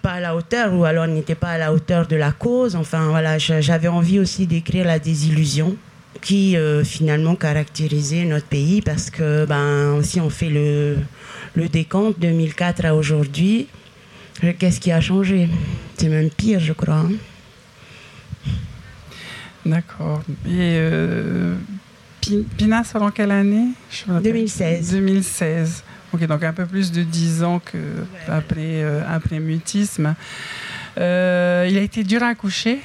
pas 0.00 0.12
à 0.12 0.20
la 0.20 0.34
hauteur, 0.34 0.72
ou 0.72 0.86
alors 0.86 1.06
n'était 1.06 1.34
pas 1.34 1.50
à 1.50 1.58
la 1.58 1.74
hauteur 1.74 2.06
de 2.06 2.16
la 2.16 2.32
cause. 2.32 2.74
Enfin, 2.74 3.08
voilà, 3.10 3.36
j'avais 3.36 3.88
envie 3.88 4.18
aussi 4.18 4.46
d'écrire 4.46 4.86
la 4.86 4.98
désillusion 4.98 5.76
qui 6.22 6.56
euh, 6.56 6.82
finalement 6.82 7.34
caractérisait 7.34 8.24
notre 8.24 8.46
pays 8.46 8.80
parce 8.80 9.10
que 9.10 9.44
ben, 9.44 10.02
si 10.02 10.18
on 10.18 10.30
fait 10.30 10.48
le, 10.48 10.96
le 11.56 11.68
décompte 11.68 12.18
2004 12.20 12.86
à 12.86 12.94
aujourd'hui, 12.94 13.66
Qu'est-ce 14.58 14.80
qui 14.80 14.90
a 14.90 15.00
changé? 15.00 15.48
C'est 15.96 16.08
même 16.08 16.30
pire, 16.30 16.58
je 16.60 16.72
crois. 16.72 16.94
Hein. 16.94 17.12
D'accord. 19.64 20.22
Et 20.46 20.50
euh, 20.76 21.54
Pina 22.56 22.82
sort 22.82 23.02
en 23.02 23.10
quelle 23.10 23.30
année? 23.30 23.68
2016. 24.08 24.92
2016. 24.92 25.84
Ok, 26.12 26.26
donc 26.26 26.42
un 26.42 26.52
peu 26.52 26.66
plus 26.66 26.90
de 26.92 27.02
10 27.02 27.42
ans 27.44 27.60
que 27.64 27.78
après, 28.28 28.82
euh, 28.82 29.02
après 29.08 29.38
mutisme. 29.38 30.14
Euh, 30.98 31.66
il 31.70 31.78
a 31.78 31.80
été 31.80 32.02
dur 32.04 32.22
à 32.22 32.34
coucher 32.34 32.80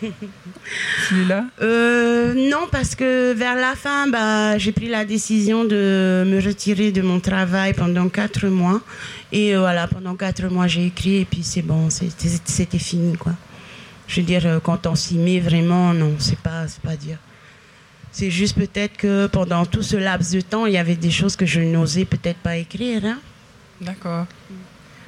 celui-là? 1.08 1.46
Euh, 1.62 2.32
Non, 2.50 2.68
parce 2.70 2.94
que 2.94 3.32
vers 3.32 3.56
la 3.56 3.74
fin, 3.74 4.06
bah, 4.08 4.56
j'ai 4.56 4.72
pris 4.72 4.88
la 4.88 5.04
décision 5.04 5.64
de 5.64 6.24
me 6.26 6.40
retirer 6.40 6.92
de 6.92 7.02
mon 7.02 7.20
travail 7.20 7.74
pendant 7.74 8.08
quatre 8.08 8.46
mois. 8.46 8.80
Et 9.32 9.54
euh, 9.54 9.60
voilà, 9.60 9.86
pendant 9.86 10.16
quatre 10.16 10.44
mois, 10.48 10.66
j'ai 10.66 10.86
écrit 10.86 11.18
et 11.18 11.24
puis 11.24 11.42
c'est 11.42 11.62
bon, 11.62 11.88
c'était 11.90 12.78
fini. 12.78 13.16
quoi. 13.16 13.32
Je 14.06 14.20
veux 14.20 14.26
dire, 14.26 14.44
euh, 14.44 14.60
quand 14.60 14.86
on 14.86 14.94
s'y 14.94 15.18
met 15.18 15.40
vraiment, 15.40 15.94
non, 15.94 16.14
c'est 16.18 16.38
pas, 16.38 16.66
pas 16.82 16.96
dire. 16.96 17.18
C'est 18.12 18.30
juste 18.30 18.56
peut-être 18.56 18.96
que 18.96 19.28
pendant 19.28 19.64
tout 19.64 19.82
ce 19.82 19.96
laps 19.96 20.32
de 20.32 20.40
temps, 20.40 20.66
il 20.66 20.72
y 20.72 20.78
avait 20.78 20.96
des 20.96 21.12
choses 21.12 21.36
que 21.36 21.46
je 21.46 21.60
n'osais 21.60 22.04
peut-être 22.04 22.38
pas 22.38 22.56
écrire. 22.56 23.04
Hein. 23.04 23.18
D'accord. 23.80 24.26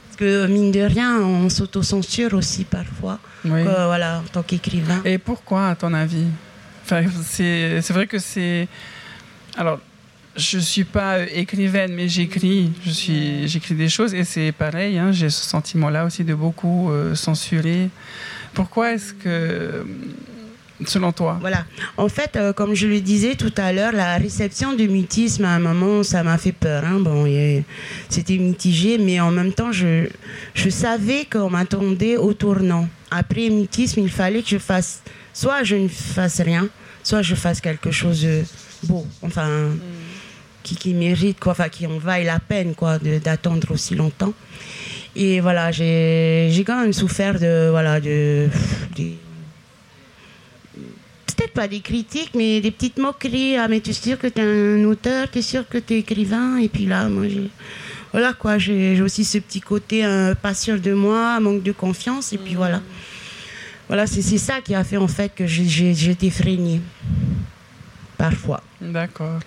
Parce 0.07 0.17
que 0.19 0.47
mine 0.47 0.71
de 0.71 0.81
rien, 0.81 1.21
on 1.21 1.49
s'autocensure 1.49 2.35
aussi 2.35 2.65
parfois. 2.65 3.19
voilà, 3.43 4.21
en 4.21 4.29
tant 4.31 4.43
qu'écrivain. 4.43 5.01
Et 5.05 5.19
pourquoi, 5.19 5.71
à 5.71 5.75
ton 5.75 5.93
avis? 5.95 6.27
Enfin, 6.85 7.03
c'est, 7.25 7.81
vrai 7.91 8.07
que 8.07 8.19
c'est. 8.19 8.69
Alors, 9.57 9.81
je 10.37 10.59
suis 10.59 10.85
pas 10.85 11.21
écrivaine, 11.29 11.93
mais 11.95 12.09
j'écris. 12.09 12.73
Je 12.85 12.91
suis, 12.91 13.49
j'écris 13.49 13.75
des 13.75 13.89
choses 13.89 14.15
et 14.15 14.25
c'est 14.25 14.53
pareil. 14.53 14.99
Hein, 14.99 15.13
j'ai 15.13 15.31
ce 15.31 15.45
sentiment-là 15.45 16.05
aussi 16.05 16.25
de 16.25 16.35
beaucoup 16.35 16.91
euh, 16.91 17.15
censurer. 17.15 17.91
Pourquoi 18.55 18.93
est-ce 18.93 19.13
que 19.15 19.85
selon 20.87 21.13
toi? 21.13 21.39
Voilà. 21.41 21.65
En 21.97 22.09
fait, 22.09 22.37
euh, 22.37 22.53
comme 22.53 22.75
je 22.75 22.87
le 22.87 23.01
disais 23.01 23.35
tout 23.35 23.53
à 23.57 23.73
l'heure, 23.73 23.93
la 23.93 24.17
réception 24.17 24.75
du 24.75 24.89
mutisme, 24.89 25.45
à 25.45 25.51
un 25.51 25.59
moment, 25.59 26.03
ça 26.03 26.23
m'a 26.23 26.39
fait 26.39 26.53
peur. 26.53 26.85
Hein. 26.85 27.01
Bon, 27.01 27.27
c'était 28.09 28.39
mitigé, 28.39 28.99
mais 28.99 29.21
en 29.21 29.31
même 29.31 29.53
temps, 29.53 29.73
je, 29.73 30.09
je 30.55 30.71
savais 30.71 31.27
qu'on 31.31 31.51
m'attendait 31.51 32.17
au 32.17 32.33
tournant. 32.33 32.89
Après 33.11 33.51
mutisme, 33.51 34.01
il 34.01 34.11
fallait 34.11 34.43
que 34.43 34.49
je 34.49 34.59
fasse, 34.59 35.03
soit 35.35 35.63
je 35.63 35.77
ne 35.77 35.89
fasse 35.89 36.41
rien, 36.41 36.69
soit 37.03 37.23
je 37.23 37.35
fasse 37.35 37.61
quelque 37.61 37.91
chose 37.91 38.23
de 38.23 38.43
beau, 38.85 39.07
enfin, 39.23 39.47
mm. 39.47 39.79
Qui, 40.63 40.77
qui, 40.77 40.95
mérite, 40.95 41.41
quoi, 41.41 41.53
enfin, 41.53 41.69
qui 41.69 41.87
en 41.87 41.99
vaille 41.99 42.25
la 42.25 42.39
peine, 42.39 42.75
quoi, 42.75 42.99
d'attendre 42.99 43.71
aussi 43.71 43.95
longtemps. 43.95 44.33
Et 45.15 45.41
voilà, 45.41 45.71
j'ai 45.73 46.65
quand 46.67 46.81
même 46.81 46.93
souffert 46.93 47.39
de, 47.39 47.69
voilà, 47.71 48.01
de, 48.01 48.49
de 48.97 49.03
peut-être 51.43 51.53
pas 51.53 51.69
des 51.69 51.81
critiques, 51.81 52.33
mais 52.35 52.61
des 52.61 52.71
petites 52.71 52.99
moqueries. 52.99 53.57
Ah, 53.57 53.69
mais 53.69 53.81
tu 53.81 53.91
es 53.91 53.93
sûr 53.93 54.19
que 54.19 54.27
tu 54.27 54.41
es 54.41 54.45
un 54.45 54.85
auteur, 54.85 55.31
tu 55.31 55.39
es 55.39 55.43
sûr 55.43 55.69
que 55.69 55.79
tu 55.79 55.95
es 55.95 55.99
écrivain? 55.99 56.59
Et 56.59 56.69
puis 56.69 56.87
là, 56.87 57.09
moi, 57.09 57.29
j'ai. 57.29 57.51
Voilà 58.13 58.35
quoi, 58.35 58.59
j'ai 58.59 59.01
aussi 59.01 59.25
ce 59.25 59.39
petit 59.39 59.63
côté 59.63 60.05
euh, 60.05 60.35
pas 60.35 60.53
sûr 60.53 60.79
de 60.79 60.93
moi, 60.93 61.41
manque 61.41 61.63
de 61.63 61.73
confiance. 61.73 62.35
Et 62.35 62.39
puis 62.39 62.55
voilà. 62.55 62.83
Voilà, 63.89 64.07
c'est 64.07 64.23
ça 64.23 64.61
qui 64.61 64.75
a 64.75 64.85
fait 64.85 64.99
en 64.99 65.09
fait 65.09 65.35
que 65.35 65.45
été 65.45 66.31
freinée. 66.31 66.81
Parfois. 68.19 68.63
D'accord. 68.81 69.41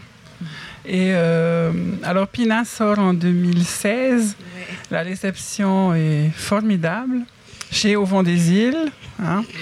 Et 0.88 1.12
euh, 1.14 1.72
alors, 2.04 2.28
Pina 2.28 2.64
sort 2.66 3.00
en 3.00 3.14
2016. 3.14 4.36
La 4.92 5.02
réception 5.02 5.94
est 5.96 6.30
formidable 6.34 7.22
chez 7.72 7.96
Au 7.96 8.06
vent 8.06 8.24
des 8.24 8.52
îles. 8.52 8.92
Hein 9.22 9.44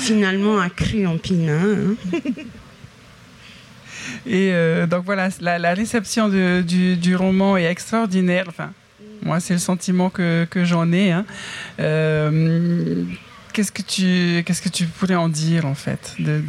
finalement 0.00 0.58
a 0.58 0.70
cru 0.70 1.06
en 1.06 1.18
Pinin. 1.18 1.76
Hein. 1.76 1.94
Et 4.26 4.50
euh, 4.52 4.86
donc 4.86 5.04
voilà, 5.04 5.28
la, 5.40 5.74
réception 5.74 6.28
du, 6.28 7.16
roman 7.16 7.56
est 7.56 7.64
extraordinaire. 7.64 8.44
Enfin, 8.48 8.72
moi, 9.22 9.40
c'est 9.40 9.54
le 9.54 9.60
sentiment 9.60 10.10
que, 10.10 10.46
j'en 10.54 10.92
ai. 10.92 11.12
Hein. 11.12 11.24
Euh, 11.78 13.04
qu'est-ce 13.52 13.72
que 13.72 13.82
tu 13.82 14.42
qu'est-ce 14.44 14.62
que 14.62 14.68
tu 14.68 14.86
pourrais 14.86 15.14
en 15.14 15.28
dire 15.28 15.64
en 15.66 15.74
fait 15.74 16.14
de, 16.18 16.40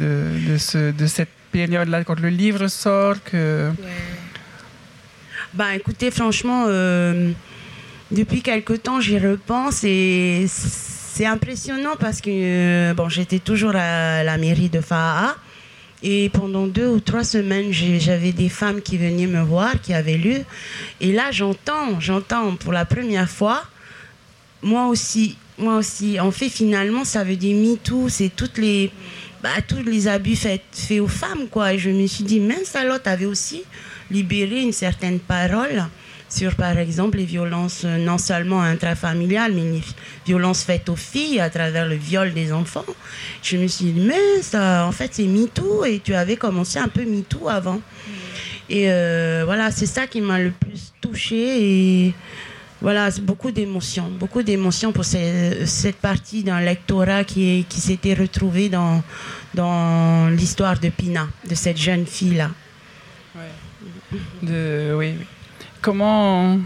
de, 0.48 0.56
ce, 0.58 0.90
de 0.92 1.06
cette 1.06 1.28
période-là 1.52 2.04
quand 2.04 2.18
le 2.18 2.28
livre 2.28 2.66
sort 2.68 3.22
que... 3.22 3.70
Bah 5.54 5.76
écoutez, 5.76 6.10
franchement, 6.10 6.64
euh, 6.66 7.30
depuis 8.10 8.40
quelque 8.40 8.72
temps, 8.72 9.00
j'y 9.00 9.18
repense 9.18 9.84
et 9.84 10.46
c'est 10.48 11.26
impressionnant 11.26 11.94
parce 12.00 12.22
que 12.22 12.30
euh, 12.30 12.94
bon, 12.94 13.10
j'étais 13.10 13.38
toujours 13.38 13.76
à 13.76 14.24
la 14.24 14.38
mairie 14.38 14.70
de 14.70 14.80
Fa'a 14.80 15.36
et 16.02 16.30
pendant 16.30 16.66
deux 16.66 16.88
ou 16.88 17.00
trois 17.00 17.22
semaines, 17.22 17.70
j'avais 17.70 18.32
des 18.32 18.48
femmes 18.48 18.80
qui 18.80 18.96
venaient 18.96 19.26
me 19.26 19.42
voir, 19.42 19.80
qui 19.80 19.94
avaient 19.94 20.16
lu. 20.16 20.38
Et 21.00 21.12
là, 21.12 21.30
j'entends, 21.30 22.00
j'entends 22.00 22.56
pour 22.56 22.72
la 22.72 22.84
première 22.84 23.28
fois, 23.28 23.62
moi 24.62 24.86
aussi, 24.86 25.36
moi 25.58 25.76
aussi. 25.76 26.18
En 26.18 26.32
fait, 26.32 26.48
finalement, 26.48 27.04
ça 27.04 27.22
veut 27.22 27.36
dire 27.36 27.54
MeToo, 27.54 28.08
c'est 28.08 28.30
toutes 28.34 28.58
les, 28.58 28.90
bah, 29.42 29.50
tous 29.66 29.82
les 29.82 30.08
abus 30.08 30.36
faits, 30.36 30.62
faits 30.72 31.00
aux 31.00 31.08
femmes, 31.08 31.48
quoi. 31.50 31.74
Et 31.74 31.78
je 31.78 31.90
me 31.90 32.06
suis 32.06 32.24
dit, 32.24 32.40
mince 32.40 32.76
alors, 32.76 32.98
avait 33.04 33.26
aussi 33.26 33.62
libéré 34.10 34.60
une 34.60 34.72
certaine 34.72 35.18
parole 35.18 35.84
sur, 36.28 36.54
par 36.54 36.78
exemple, 36.78 37.18
les 37.18 37.24
violences 37.24 37.82
euh, 37.84 37.98
non 37.98 38.18
seulement 38.18 38.62
intrafamiliales, 38.62 39.52
mais 39.52 39.62
les 39.62 39.82
violences 40.24 40.62
faites 40.62 40.88
aux 40.88 40.96
filles 40.96 41.40
à 41.40 41.50
travers 41.50 41.86
le 41.86 41.96
viol 41.96 42.32
des 42.32 42.52
enfants. 42.52 42.86
Je 43.42 43.56
me 43.56 43.66
suis 43.66 43.86
dit, 43.86 44.00
mais 44.00 44.42
ça, 44.42 44.86
en 44.86 44.92
fait, 44.92 45.10
c'est 45.12 45.26
MeToo 45.26 45.84
et 45.84 46.00
tu 46.02 46.14
avais 46.14 46.36
commencé 46.36 46.78
un 46.78 46.88
peu 46.88 47.04
MeToo 47.04 47.48
avant. 47.48 47.80
Et 48.70 48.90
euh, 48.90 49.42
voilà, 49.44 49.70
c'est 49.70 49.86
ça 49.86 50.06
qui 50.06 50.20
m'a 50.20 50.38
le 50.38 50.52
plus 50.52 50.94
touchée 51.00 52.14
voilà, 52.82 53.10
beaucoup 53.22 53.52
d'émotions, 53.52 54.10
beaucoup 54.18 54.42
d'émotions 54.42 54.90
pour 54.90 55.04
cette 55.04 55.96
partie 56.00 56.42
d'un 56.42 56.60
lectorat 56.60 57.22
qui, 57.22 57.64
qui 57.68 57.80
s'était 57.80 58.12
retrouvé 58.12 58.68
dans, 58.68 59.04
dans 59.54 60.26
l'histoire 60.28 60.78
de 60.80 60.88
Pina, 60.88 61.28
de 61.48 61.54
cette 61.54 61.76
jeune 61.76 62.04
fille-là. 62.04 62.50
De, 64.42 64.94
oui, 64.98 65.14
oui. 65.16 65.26
Comment, 65.80 66.58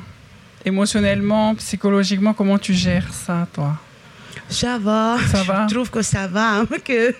émotionnellement, 0.64 1.54
psychologiquement, 1.56 2.32
comment 2.32 2.58
tu 2.58 2.72
gères 2.72 3.12
ça, 3.12 3.46
toi? 3.52 3.78
Ça 4.48 4.78
va. 4.78 5.18
Ça 5.30 5.42
va. 5.42 5.66
Je 5.68 5.74
trouve 5.74 5.90
que 5.90 6.00
ça 6.00 6.26
va. 6.26 6.60
Hein, 6.60 6.66
que... 6.82 7.14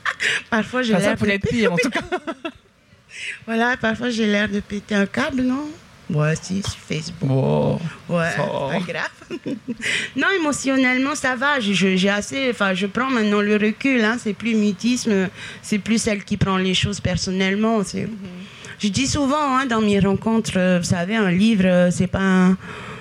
parfois, 0.50 0.82
j'ai 0.82 0.92
l'air. 0.92 1.02
Ça 1.02 1.16
pourrait 1.16 1.36
être 1.36 1.48
pire, 1.48 1.72
en 1.72 1.76
tout 1.76 1.90
cas. 1.90 2.02
voilà, 3.46 3.76
parfois, 3.78 4.10
j'ai 4.10 4.26
l'air 4.26 4.50
de 4.50 4.60
péter 4.60 4.94
un 4.94 5.06
câble, 5.06 5.42
non? 5.42 5.66
Ouais, 6.10 6.34
si, 6.40 6.62
sur 6.62 6.72
Facebook. 6.72 7.30
Oh, 7.30 7.78
ouais, 8.10 8.30
pas 8.36 8.78
grave. 8.86 9.38
non, 10.16 10.26
émotionnellement, 10.38 11.14
ça 11.14 11.34
va. 11.34 11.60
J'ai 11.60 12.08
assez. 12.10 12.50
Enfin, 12.50 12.74
je 12.74 12.86
prends 12.86 13.10
maintenant 13.10 13.40
le 13.40 13.56
recul. 13.56 14.04
Hein. 14.04 14.16
C'est 14.22 14.34
plus 14.34 14.54
mutisme. 14.54 15.28
C'est 15.62 15.78
plus 15.78 16.00
celle 16.00 16.24
qui 16.24 16.36
prend 16.36 16.58
les 16.58 16.74
choses 16.74 17.00
personnellement. 17.00 17.82
C'est. 17.84 18.04
Mm-hmm. 18.04 18.54
Je 18.78 18.88
dis 18.88 19.06
souvent 19.06 19.56
hein, 19.56 19.66
dans 19.66 19.80
mes 19.80 19.98
rencontres, 20.00 20.58
euh, 20.58 20.78
vous 20.78 20.84
savez, 20.84 21.16
un 21.16 21.30
livre, 21.30 21.64
euh, 21.64 21.90
c'est 21.90 22.06
pas 22.06 22.50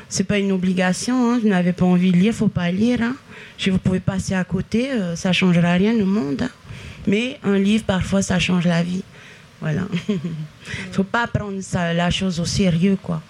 c'est 0.08 0.24
pas 0.24 0.38
une 0.38 0.52
obligation. 0.52 1.32
Hein. 1.32 1.40
Vous 1.42 1.50
n'avez 1.50 1.74
pas 1.74 1.86
envie 1.86 2.12
de 2.12 2.18
lire, 2.18 2.34
faut 2.34 2.48
pas 2.48 2.72
lire. 2.72 3.02
Hein. 3.02 3.16
Si 3.58 3.70
vous 3.70 3.80
pouvez 3.80 4.00
passer 4.00 4.36
à 4.36 4.44
côté, 4.44 4.92
euh, 4.92 5.16
ça 5.16 5.34
changera 5.34 5.74
rien 5.74 5.94
au 5.96 6.06
monde. 6.06 6.44
Hein. 6.44 6.50
Mais 7.08 7.40
un 7.44 7.58
livre, 7.58 7.84
parfois, 7.84 8.22
ça 8.22 8.40
change 8.40 8.66
la 8.66 8.84
vie. 8.84 9.04
Voilà. 9.64 9.84
Il 10.10 10.20
faut 10.92 11.04
pas 11.06 11.26
prendre 11.28 11.62
ça, 11.62 11.94
la 11.94 12.12
chose 12.12 12.40
au 12.42 12.46
sérieux, 12.46 12.98
quoi. 13.02 13.22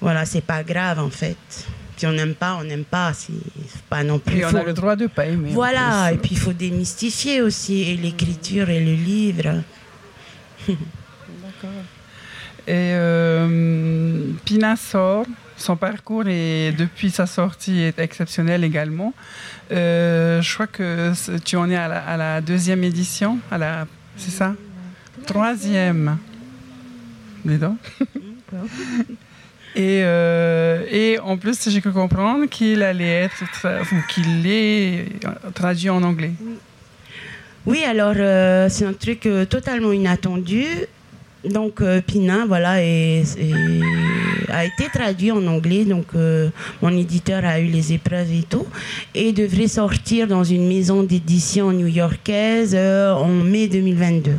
Voilà, 0.00 0.24
c'est 0.24 0.40
pas 0.44 0.62
grave, 0.62 1.00
en 1.00 1.10
fait. 1.10 1.36
Si 1.96 2.06
on 2.06 2.12
n'aime 2.12 2.34
pas, 2.34 2.56
on 2.60 2.64
n'aime 2.64 2.84
pas. 2.84 3.12
C'est 3.12 3.32
pas 3.90 4.02
non 4.04 4.18
plus. 4.18 4.38
Et 4.38 4.44
on 4.44 4.48
faut- 4.50 4.56
a 4.56 4.62
le 4.64 4.72
droit 4.72 4.96
de 4.96 5.06
pas 5.08 5.26
aimer. 5.26 5.50
Voilà, 5.52 6.06
plus. 6.08 6.14
et 6.14 6.18
puis 6.18 6.30
il 6.32 6.38
faut 6.38 6.52
démystifier 6.52 7.42
aussi 7.42 7.82
et 7.82 7.96
l'écriture 7.96 8.70
et 8.70 8.80
le 8.80 8.94
livre. 8.94 9.62
Et 12.68 12.94
euh, 12.94 14.30
Pina 14.44 14.76
sort. 14.76 15.26
Son 15.56 15.76
parcours 15.76 16.24
est, 16.26 16.72
depuis 16.72 17.10
sa 17.10 17.26
sortie 17.26 17.80
est 17.80 17.98
exceptionnel 17.98 18.64
également. 18.64 19.12
Euh, 19.70 20.40
je 20.42 20.54
crois 20.54 20.66
que 20.66 21.12
tu 21.44 21.56
en 21.56 21.68
es 21.70 21.76
à 21.76 21.88
la, 21.88 21.98
à 22.00 22.16
la 22.16 22.40
deuxième 22.40 22.82
édition, 22.84 23.38
à 23.50 23.58
la, 23.58 23.86
c'est 24.16 24.30
ça? 24.30 24.54
Troisième. 25.26 26.18
Dis. 27.44 27.56
Et, 29.74 30.02
euh, 30.04 30.84
et 30.90 31.18
en 31.18 31.38
plus, 31.38 31.68
j'ai 31.70 31.80
cru 31.80 31.92
comprendre 31.92 32.44
qu'il 32.46 32.82
allait 32.82 33.24
être 33.24 33.42
ou 33.92 33.96
qu'il 34.12 34.46
est 34.46 35.06
traduit 35.54 35.88
en 35.88 36.02
anglais. 36.02 36.32
Oui, 37.64 37.82
alors 37.84 38.14
euh, 38.16 38.68
c'est 38.68 38.84
un 38.84 38.92
truc 38.92 39.24
euh, 39.24 39.46
totalement 39.46 39.92
inattendu. 39.92 40.64
Donc 41.44 41.82
Pina, 42.06 42.46
voilà, 42.46 42.74
a 42.74 44.64
été 44.64 44.84
traduit 44.92 45.32
en 45.32 45.44
anglais. 45.48 45.84
Donc 45.84 46.12
mon 46.80 46.96
éditeur 46.96 47.44
a 47.44 47.58
eu 47.58 47.66
les 47.66 47.94
épreuves 47.94 48.30
et 48.32 48.44
tout, 48.48 48.64
et 49.12 49.32
devrait 49.32 49.66
sortir 49.66 50.28
dans 50.28 50.44
une 50.44 50.68
maison 50.68 51.02
d'édition 51.02 51.72
new-yorkaise 51.72 52.76
en 52.76 53.26
mai 53.26 53.66
2022. 53.66 54.34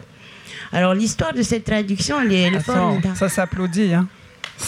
Alors 0.74 0.94
l'histoire 0.94 1.34
de 1.34 1.44
cette 1.44 1.64
traduction, 1.66 2.20
elle 2.22 2.32
est, 2.34 2.42
elle 2.42 2.54
est 2.56 2.58
Attends, 2.58 2.74
formidable. 2.74 3.16
ça 3.16 3.30
s'applaudit. 3.30 3.94
Hein. 3.94 4.08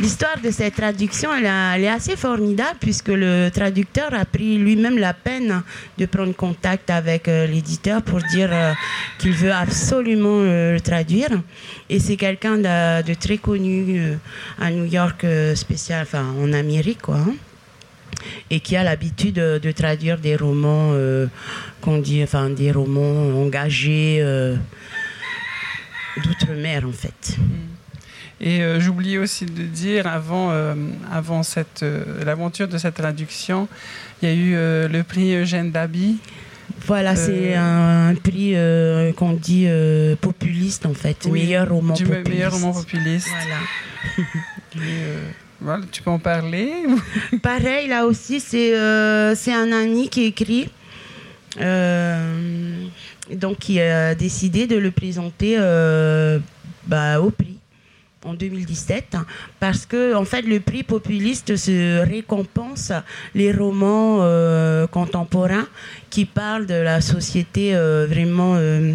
L'histoire 0.00 0.40
de 0.42 0.50
cette 0.50 0.74
traduction, 0.74 1.30
elle, 1.32 1.84
est 1.84 1.88
assez 1.88 2.16
formidable 2.16 2.78
puisque 2.80 3.08
le 3.10 3.48
traducteur 3.50 4.12
a 4.12 4.24
pris 4.24 4.58
lui-même 4.58 4.98
la 4.98 5.14
peine 5.14 5.62
de 5.98 6.06
prendre 6.06 6.34
contact 6.34 6.90
avec 6.90 7.28
euh, 7.28 7.46
l'éditeur 7.46 8.02
pour 8.02 8.18
dire 8.20 8.48
euh, 8.52 8.72
qu'il 9.18 9.30
veut 9.34 9.52
absolument 9.52 10.40
euh, 10.40 10.72
le 10.74 10.80
traduire. 10.80 11.30
Et 11.88 12.00
c'est 12.00 12.16
quelqu'un 12.16 12.56
de, 12.56 13.02
de 13.06 13.14
très 13.14 13.38
connu 13.38 14.18
à 14.60 14.70
New 14.72 14.84
York, 14.86 15.24
spécial, 15.54 16.02
enfin 16.02 16.24
en 16.42 16.52
Amérique, 16.52 17.02
quoi. 17.02 17.18
hein. 17.18 17.34
Et 18.50 18.60
qui 18.60 18.76
a 18.76 18.82
l'habitude 18.84 19.34
de, 19.36 19.58
de 19.58 19.72
traduire 19.72 20.18
des 20.18 20.36
romans, 20.36 20.90
euh, 20.92 21.26
qu'on 21.80 21.98
dit, 21.98 22.22
enfin 22.22 22.50
des 22.50 22.72
romans 22.72 23.42
engagés 23.42 24.18
euh, 24.20 24.56
d'outre-mer, 26.22 26.84
en 26.86 26.92
fait. 26.92 27.36
Et 28.40 28.62
euh, 28.62 28.80
j'oubliais 28.80 29.18
aussi 29.18 29.46
de 29.46 29.62
dire, 29.62 30.06
avant, 30.06 30.50
euh, 30.50 30.74
avant 31.10 31.42
cette, 31.42 31.82
euh, 31.82 32.24
l'aventure 32.24 32.68
de 32.68 32.78
cette 32.78 32.94
traduction, 32.94 33.68
il 34.22 34.28
y 34.28 34.32
a 34.32 34.34
eu 34.34 34.54
euh, 34.54 34.88
le 34.88 35.02
prix 35.02 35.34
Eugène 35.34 35.70
Daby. 35.70 36.16
Voilà, 36.86 37.14
c'est 37.14 37.56
Euh, 37.56 38.10
un 38.10 38.14
prix 38.14 38.52
euh, 38.54 39.12
qu'on 39.12 39.32
dit 39.34 39.64
euh, 39.66 40.16
populiste 40.16 40.86
en 40.86 40.94
fait, 40.94 41.16
Oui, 41.26 41.42
meilleur 41.44 41.68
roman 41.68 41.94
du 41.94 42.04
populiste. 42.04 42.28
meilleur 42.28 42.52
roman 42.52 42.72
populiste. 42.72 43.28
Voilà. 43.28 43.60
Et, 44.76 44.78
euh, 44.80 45.18
voilà, 45.60 45.84
tu 45.90 46.02
peux 46.02 46.10
en 46.10 46.18
parler? 46.18 46.72
Pareil, 47.42 47.88
là 47.88 48.06
aussi, 48.06 48.40
c'est 48.40 48.76
euh, 48.76 49.34
c'est 49.34 49.52
un 49.52 49.72
ami 49.72 50.08
qui 50.08 50.24
écrit, 50.24 50.68
euh, 51.60 52.84
donc 53.32 53.58
qui 53.58 53.80
a 53.80 54.14
décidé 54.14 54.66
de 54.66 54.76
le 54.76 54.90
présenter 54.90 55.56
euh, 55.58 56.38
bah, 56.86 57.20
au 57.20 57.30
prix 57.30 57.53
en 58.24 58.34
2017 58.34 59.14
hein, 59.14 59.26
parce 59.60 59.86
que 59.86 60.14
en 60.14 60.24
fait 60.24 60.42
le 60.42 60.60
prix 60.60 60.82
populiste 60.82 61.56
se 61.56 62.00
récompense 62.00 62.92
les 63.34 63.52
romans 63.52 64.18
euh, 64.20 64.86
contemporains 64.86 65.66
qui 66.10 66.24
parlent 66.24 66.66
de 66.66 66.74
la 66.74 67.00
société 67.00 67.74
euh, 67.74 68.06
vraiment 68.08 68.54
euh, 68.56 68.94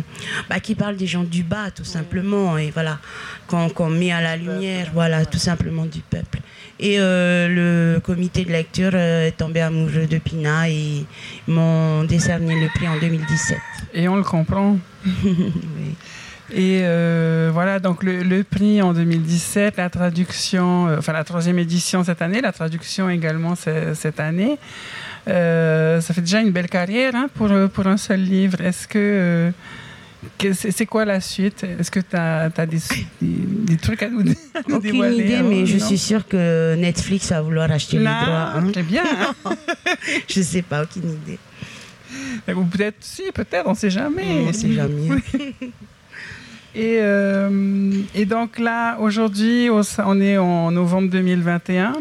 bah, 0.50 0.60
qui 0.60 0.76
parlent 0.76 0.98
des 0.98 1.08
gens 1.08 1.24
du 1.24 1.44
bas 1.44 1.72
tout 1.72 1.84
simplement 1.84 2.58
et 2.58 2.72
voilà 2.72 3.00
qu'on 3.48 3.90
met 3.90 4.12
à 4.12 4.22
la 4.22 4.38
lumière 4.38 4.90
voilà 4.94 5.26
tout 5.26 5.40
simplement 5.40 5.86
du 5.86 6.00
peuple. 6.02 6.40
Et 6.80 6.96
euh, 6.98 7.48
le 7.50 8.00
comité 8.00 8.46
de 8.46 8.52
lecture 8.52 8.96
est 8.96 9.34
tombé 9.38 9.60
amoureux 9.60 10.08
de 10.10 10.18
Pina 10.18 10.70
et 10.70 11.06
ils 11.48 11.54
m'ont 11.54 12.06
décerné 12.06 12.56
le 12.56 12.68
prix 12.70 12.88
en 12.88 12.98
2017 12.98 13.58
Et 13.96 14.08
on 14.08 14.16
le 14.16 14.24
comprend. 14.24 14.78
Oui. 15.06 15.96
Et 16.52 16.82
euh, 16.84 17.50
voilà, 17.54 17.80
donc 17.80 18.04
le, 18.04 18.24
le 18.24 18.44
prix 18.44 18.82
en 18.82 18.94
2017, 18.94 19.78
la 19.78 19.90
traduction, 19.90 20.88
euh, 20.88 20.98
enfin 20.98 21.14
la 21.14 21.24
troisième 21.24 21.60
édition 21.60 22.04
cette 22.04 22.22
année, 22.22 22.42
la 22.42 22.52
traduction 22.52 23.10
également 23.10 23.56
ce- 23.56 23.94
cette 23.94 24.20
année. 24.20 24.58
Euh, 25.28 26.02
ça 26.02 26.14
fait 26.14 26.22
déjà 26.22 26.42
une 26.42 26.52
belle 26.52 26.70
carrière 26.70 27.14
hein, 27.16 27.28
pour, 27.36 27.50
pour 27.74 27.86
un 27.88 27.98
seul 27.98 28.22
livre. 28.24 28.62
Est-ce 28.62 28.88
que. 28.88 29.52
que 30.40 30.54
c'est 30.54 30.86
quoi 30.88 31.06
la 31.06 31.22
suite? 31.22 31.64
Est-ce 31.80 31.92
que 31.92 32.00
tu 32.00 32.16
as, 32.16 32.50
des, 32.66 32.66
des, 32.66 32.78
des 33.22 33.78
trucs 33.78 34.02
à 34.02 34.10
nous, 34.10 34.24
nous 34.24 34.34
Aucune 34.68 34.80
dévoiler 34.80 35.24
idée, 35.24 35.36
avant? 35.36 35.50
mais 35.50 35.66
je 35.68 35.78
suis 35.78 35.98
sûre 36.00 36.28
que 36.28 36.74
Netflix 36.76 37.30
va 37.32 37.42
vouloir 37.42 37.72
acheter 37.72 37.98
les 38.00 38.06
droits. 38.06 38.54
hein. 38.56 38.70
Très 38.74 38.82
bien. 38.84 39.04
hein. 39.46 39.52
Je 40.28 40.42
sais 40.42 40.64
pas, 40.64 40.82
aucune 40.84 41.12
idée. 41.12 41.38
Ou 42.56 42.64
peut-être, 42.66 42.98
si, 43.02 43.24
peut-être, 43.32 43.68
on 43.68 43.72
ne 43.72 43.76
sait 43.78 43.92
jamais. 43.92 44.46
On 44.48 44.52
sait 44.54 44.72
jamais. 44.72 45.10
Et, 46.76 47.00
euh, 47.02 47.92
et 48.14 48.26
donc 48.26 48.60
là, 48.60 48.98
aujourd'hui, 49.00 49.70
au- 49.70 49.82
on 50.06 50.22
est 50.22 50.38
en 50.38 50.72
novembre 50.72 51.10
2021. 51.10 51.94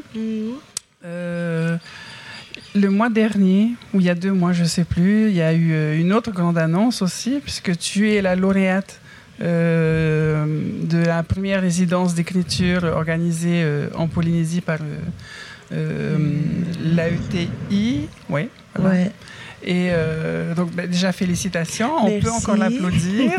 Euh, 1.05 1.77
le 2.75 2.91
mois 2.91 3.09
dernier, 3.09 3.71
ou 3.95 4.01
il 4.01 4.07
y 4.07 4.11
a 4.11 4.15
deux 4.15 4.33
mois, 4.33 4.53
je 4.53 4.63
ne 4.65 4.69
sais 4.69 4.85
plus, 4.85 5.29
il 5.31 5.35
y 5.37 5.41
a 5.43 5.53
eu 5.55 5.73
euh, 5.73 5.99
une 5.99 6.13
autre 6.13 6.33
grande 6.33 6.59
annonce 6.59 7.01
aussi, 7.03 7.41
puisque 7.43 7.77
tu 7.79 8.11
es 8.13 8.21
la 8.21 8.37
lauréate 8.37 9.01
euh, 9.41 10.45
de 10.83 10.99
la 10.99 11.23
première 11.23 11.61
résidence 11.63 12.15
d'écriture 12.15 12.85
organisée 12.85 13.65
en 13.95 14.07
Polynésie 14.07 14.61
par 14.61 14.79
euh, 15.73 16.17
l'AETI. 16.85 18.09
Oui, 18.29 18.49
voilà. 18.77 18.91
Ouais. 18.95 19.13
Et 19.65 19.91
donc, 20.55 20.73
ben, 20.73 20.89
déjà, 20.89 21.11
félicitations. 21.13 21.91
On 22.05 22.21
peut 22.21 22.31
encore 22.31 22.57
l'applaudir. 22.57 23.33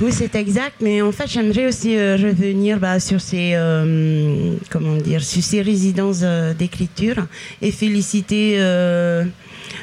Oui, 0.00 0.12
c'est 0.12 0.34
exact, 0.34 0.76
mais 0.80 1.02
en 1.02 1.12
fait, 1.12 1.26
j'aimerais 1.26 1.66
aussi 1.66 1.94
euh, 1.94 2.16
revenir 2.16 2.78
bah, 2.78 2.98
sur 3.00 3.20
ces, 3.20 3.50
euh, 3.52 4.54
comment 4.70 4.96
dire, 4.96 5.22
sur 5.22 5.42
ces 5.42 5.60
résidences 5.60 6.20
euh, 6.22 6.54
d'écriture 6.54 7.26
et 7.60 7.70
féliciter 7.70 8.54
euh, 8.58 9.24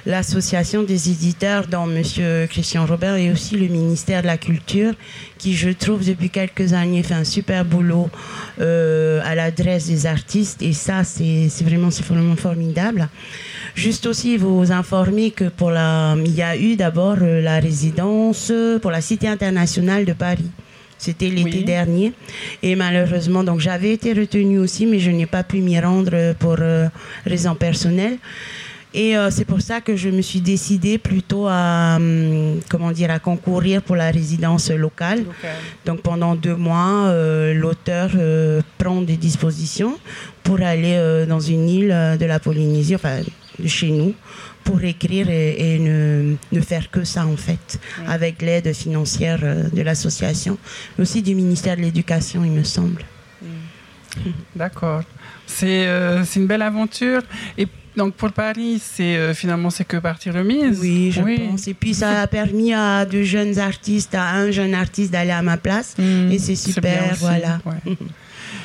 l'association 0.07 0.81
des 0.81 1.11
éditeurs, 1.11 1.67
dont 1.67 1.85
Monsieur 1.85 2.47
Christian 2.49 2.87
Robert 2.87 3.15
et 3.15 3.31
aussi 3.31 3.57
le 3.57 3.67
ministère 3.67 4.23
de 4.23 4.27
la 4.27 4.39
Culture, 4.39 4.93
qui, 5.37 5.53
je 5.53 5.69
trouve, 5.69 6.03
depuis 6.03 6.31
quelques 6.31 6.73
années, 6.73 7.03
fait 7.03 7.13
un 7.13 7.23
super 7.23 7.63
boulot 7.63 8.09
à 8.59 9.35
l'adresse 9.35 9.85
des 9.85 10.07
artistes, 10.07 10.63
et 10.63 10.73
ça, 10.73 11.03
c'est 11.03 11.47
vraiment, 11.61 11.89
vraiment 11.89 12.35
formidable. 12.35 13.07
Juste 13.77 14.07
aussi 14.07 14.37
vous 14.37 14.71
informer 14.71 15.29
que 15.29 15.45
pour 15.49 15.69
la, 15.69 16.15
il 16.25 16.33
y 16.33 16.41
a 16.41 16.57
eu 16.57 16.75
d'abord 16.75 17.17
euh, 17.21 17.41
la 17.43 17.59
résidence 17.59 18.49
euh, 18.49 18.79
pour 18.79 18.89
la 18.89 19.01
Cité 19.01 19.27
internationale 19.27 20.03
de 20.03 20.13
Paris. 20.13 20.49
C'était 20.97 21.29
l'été 21.29 21.59
Oui. 21.59 21.63
dernier. 21.63 22.11
Et 22.63 22.75
malheureusement, 22.75 23.43
donc 23.43 23.59
j'avais 23.59 23.91
été 23.93 24.13
retenue 24.13 24.57
aussi, 24.57 24.87
mais 24.87 24.97
je 24.97 25.11
n'ai 25.11 25.27
pas 25.27 25.43
pu 25.43 25.57
m'y 25.61 25.79
rendre 25.79 26.09
euh, 26.13 26.33
pour 26.33 26.55
euh, 26.59 26.87
raisons 27.23 27.53
personnelles. 27.53 28.17
Et 28.95 29.15
euh, 29.15 29.29
c'est 29.29 29.45
pour 29.45 29.61
ça 29.61 29.79
que 29.79 29.95
je 29.95 30.09
me 30.09 30.23
suis 30.23 30.41
décidée 30.41 30.97
plutôt 30.97 31.45
à, 31.47 31.97
hum, 31.97 32.59
comment 32.71 32.91
dire, 32.91 33.11
à 33.11 33.19
concourir 33.19 33.83
pour 33.83 33.95
la 33.95 34.09
résidence 34.09 34.71
locale. 34.71 35.23
Donc 35.85 36.01
pendant 36.01 36.33
deux 36.33 36.55
mois, 36.55 37.13
l'auteur 37.53 38.09
prend 38.79 39.01
des 39.03 39.17
dispositions 39.17 39.99
pour 40.41 40.61
aller 40.61 41.25
dans 41.27 41.41
une 41.41 41.69
île 41.69 42.17
de 42.19 42.25
la 42.25 42.39
Polynésie, 42.39 42.95
enfin 42.95 43.19
chez 43.65 43.89
nous, 43.89 44.13
pour 44.63 44.83
écrire 44.83 45.29
et, 45.29 45.75
et 45.75 45.79
ne, 45.79 46.35
ne 46.51 46.61
faire 46.61 46.91
que 46.91 47.03
ça 47.03 47.25
en 47.25 47.37
fait, 47.37 47.79
avec 48.07 48.41
l'aide 48.41 48.73
financière 48.73 49.39
euh, 49.43 49.63
de 49.71 49.81
l'association, 49.81 50.57
mais 50.97 51.03
aussi 51.03 51.21
du 51.21 51.35
ministère 51.35 51.77
de 51.77 51.81
l'Éducation, 51.81 52.43
il 52.43 52.51
me 52.51 52.63
semble. 52.63 53.03
D'accord. 54.55 55.03
C'est 55.45 55.87
euh, 55.87 56.23
une 56.35 56.47
belle 56.47 56.61
aventure. 56.61 57.21
Et 57.57 57.67
donc 57.95 58.13
pour 58.13 58.31
Paris, 58.31 58.81
c'est 58.83 59.15
euh, 59.15 59.33
finalement 59.33 59.69
c'est 59.69 59.85
que 59.85 59.97
partie 59.97 60.29
remise. 60.29 60.79
Oui, 60.79 61.11
je 61.11 61.21
pense. 61.21 61.67
Et 61.67 61.73
puis 61.73 61.93
ça 61.93 62.21
a 62.21 62.27
permis 62.27 62.73
à 62.73 63.05
de 63.05 63.23
jeunes 63.23 63.57
artistes, 63.59 64.15
à 64.15 64.33
un 64.33 64.51
jeune 64.51 64.73
artiste 64.73 65.11
d'aller 65.11 65.31
à 65.31 65.41
ma 65.41 65.57
place. 65.57 65.95
Hmm, 65.97 66.31
et 66.31 66.39
c'est 66.39 66.55
super, 66.55 67.15
voilà. 67.19 67.59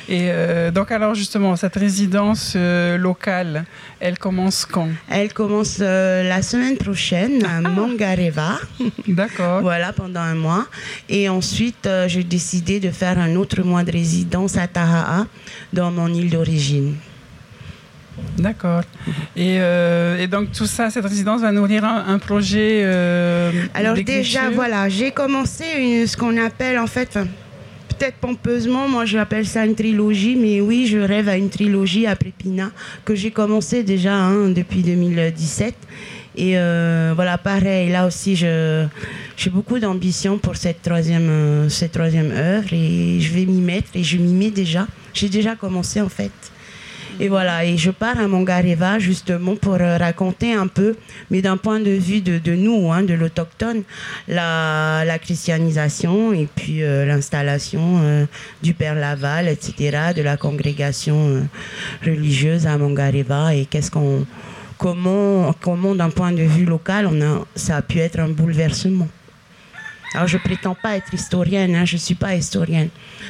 Et 0.09 0.27
euh, 0.29 0.71
donc 0.71 0.91
alors 0.91 1.15
justement, 1.15 1.55
cette 1.55 1.75
résidence 1.75 2.53
euh, 2.55 2.97
locale, 2.97 3.65
elle 3.99 4.17
commence 4.17 4.65
quand? 4.65 4.89
Elle 5.09 5.33
commence 5.33 5.79
la 5.79 6.41
semaine 6.41 6.77
prochaine 6.77 7.45
à 7.45 7.57
ah. 7.57 7.61
Mangareva. 7.61 8.59
D'accord. 9.07 9.61
voilà, 9.61 9.93
pendant 9.93 10.21
un 10.21 10.35
mois. 10.35 10.65
Et 11.09 11.29
ensuite, 11.29 11.87
j'ai 12.07 12.23
décidé 12.23 12.79
de 12.79 12.91
faire 12.91 13.17
un 13.17 13.35
autre 13.35 13.61
mois 13.63 13.83
de 13.83 13.91
résidence 13.91 14.57
à 14.57 14.67
Tahaa, 14.67 15.25
dans 15.71 15.91
mon 15.91 16.13
île 16.13 16.29
d'origine. 16.29 16.95
D'accord. 18.37 18.83
Et, 19.35 19.57
euh, 19.59 20.19
et, 20.19 20.27
donc 20.27 20.51
tout 20.51 20.65
ça, 20.65 20.89
cette 20.89 21.05
résidence 21.05 21.41
va 21.41 21.51
nourrir 21.51 21.83
un, 21.83 22.19
projet. 22.19 22.81
Euh, 22.83 23.51
Alors 23.73 23.95
déjà, 23.95 24.49
voilà, 24.49 24.89
j'ai 24.89 25.11
commencé 25.11 25.65
une, 25.77 26.07
ce 26.07 26.15
qu'on 26.15 26.37
appelle 26.37 26.77
en 26.77 26.87
fait, 26.87 27.17
peut-être 27.93 28.17
pompeusement, 28.17 28.87
moi 28.87 29.05
je 29.05 29.17
l'appelle 29.17 29.45
ça 29.45 29.65
une 29.65 29.75
trilogie, 29.75 30.35
mais 30.35 30.61
oui, 30.61 30.87
je 30.87 30.97
rêve 30.97 31.29
à 31.29 31.37
une 31.37 31.49
trilogie 31.49 32.07
à 32.07 32.15
Pina 32.15 32.71
que 33.05 33.15
j'ai 33.15 33.31
commencé 33.31 33.83
déjà 33.83 34.15
hein, 34.15 34.49
depuis 34.49 34.81
2017. 34.81 35.75
Et 36.35 36.57
euh, 36.57 37.13
voilà, 37.15 37.37
pareil, 37.37 37.91
là 37.91 38.07
aussi, 38.07 38.35
j'ai 38.35 39.49
beaucoup 39.51 39.77
d'ambition 39.79 40.39
pour 40.39 40.55
cette 40.55 40.81
troisième, 40.81 41.69
cette 41.69 41.91
troisième 41.91 42.31
œuvre 42.31 42.73
et 42.73 43.19
je 43.19 43.31
vais 43.33 43.45
m'y 43.45 43.61
mettre 43.61 43.89
et 43.93 44.03
je 44.03 44.17
m'y 44.17 44.33
mets 44.33 44.51
déjà. 44.51 44.87
J'ai 45.13 45.29
déjà 45.29 45.55
commencé 45.55 46.01
en 46.01 46.09
fait. 46.09 46.31
Et 47.19 47.29
voilà, 47.29 47.63
et 47.63 47.77
je 47.77 47.91
pars 47.91 48.19
à 48.19 48.27
Mongareva 48.27 48.97
justement 48.97 49.55
pour 49.55 49.75
euh, 49.75 49.97
raconter 49.97 50.53
un 50.53 50.67
peu, 50.67 50.95
mais 51.29 51.41
d'un 51.41 51.57
point 51.57 51.79
de 51.79 51.91
vue 51.91 52.21
de, 52.21 52.55
nous, 52.55 52.91
hein, 52.91 53.03
de 53.03 53.13
l'autochtone, 53.13 53.83
la, 54.27 55.03
christianisation 55.21 56.33
et 56.33 56.47
puis 56.53 56.81
euh, 56.83 57.05
l'installation 57.05 57.99
euh, 58.01 58.25
du 58.63 58.73
Père 58.73 58.95
Laval, 58.95 59.47
etc., 59.47 60.13
de 60.15 60.21
la 60.23 60.37
congrégation 60.37 61.47
religieuse 62.03 62.65
à 62.65 62.77
Mongareva 62.77 63.53
et 63.53 63.65
qu'est-ce 63.65 63.91
qu'on, 63.91 64.25
comment, 64.77 65.53
comment 65.61 65.93
d'un 65.93 66.09
point 66.09 66.31
de 66.31 66.43
vue 66.43 66.65
local, 66.65 67.07
on 67.07 67.45
ça 67.55 67.77
a 67.77 67.81
pu 67.81 67.99
être 67.99 68.19
un 68.19 68.29
bouleversement. 68.29 69.07
Alors, 70.13 70.27
je 70.27 70.37
prétends 70.37 70.75
pas 70.75 70.95
être 70.95 71.13
historienne, 71.13 71.75
hein, 71.75 71.85
je 71.85 71.97
suis 71.97 72.15
pas 72.15 72.35
historienne. 72.35 72.89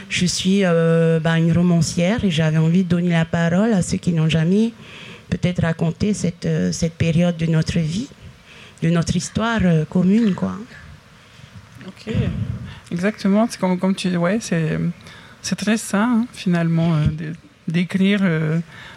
Je 0.10 0.26
suis 0.26 0.65
euh, 0.65 1.19
ben, 1.19 1.38
une 1.38 1.52
romancière 1.54 2.24
et 2.26 2.32
j'avais 2.32 2.58
envie 2.58 2.84
de 2.84 2.89
donner 2.89 3.12
la 3.12 3.26
parole 3.26 3.72
à 3.74 3.82
ceux 3.82 3.98
qui 3.98 4.12
n'ont 4.12 4.30
jamais 4.30 4.74
peut-être 5.30 5.62
raconté 5.62 6.13
cette, 6.13 6.46
euh, 6.46 6.72
cette 6.72 6.96
période 6.96 7.38
de 7.38 7.46
notre 7.46 7.80
vie, 7.80 8.10
de 8.82 8.89
notre 8.89 9.15
histoire 9.15 9.62
euh, 9.63 9.86
commune. 9.86 10.36
Quoi. 10.36 10.56
Ok, 11.88 12.13
exactement. 12.91 13.48
C'est 13.50 13.60
comme, 13.60 13.80
comme 13.80 13.96
tu 13.96 14.15
ouais, 14.17 14.39
c'est, 14.41 14.78
c'est 15.41 15.56
très 15.56 15.78
sain 15.78 16.24
hein, 16.24 16.28
finalement 16.34 16.98
d'écrire 17.67 18.21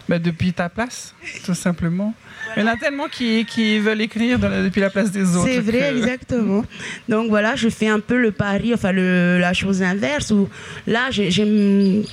ben, 0.09 0.21
depuis 0.21 0.53
ta 0.53 0.69
place, 0.69 1.13
tout 1.45 1.53
simplement. 1.53 2.13
Il 2.55 2.61
y 2.61 2.63
en 2.63 2.67
a 2.67 2.77
tellement 2.77 3.07
qui, 3.07 3.45
qui 3.45 3.79
veulent 3.79 4.01
écrire 4.01 4.39
depuis 4.39 4.81
la 4.81 4.89
place 4.89 5.11
des 5.11 5.35
autres. 5.35 5.47
C'est 5.47 5.59
vrai, 5.59 5.95
exactement. 5.95 6.63
Donc 7.09 7.29
voilà, 7.29 7.55
je 7.55 7.69
fais 7.69 7.87
un 7.87 7.99
peu 7.99 8.17
le 8.17 8.31
pari, 8.31 8.73
enfin 8.73 8.91
le, 8.91 9.37
la 9.39 9.53
chose 9.53 9.81
inverse, 9.81 10.31
où 10.31 10.49
là, 10.85 11.09
j'ai 11.11 12.03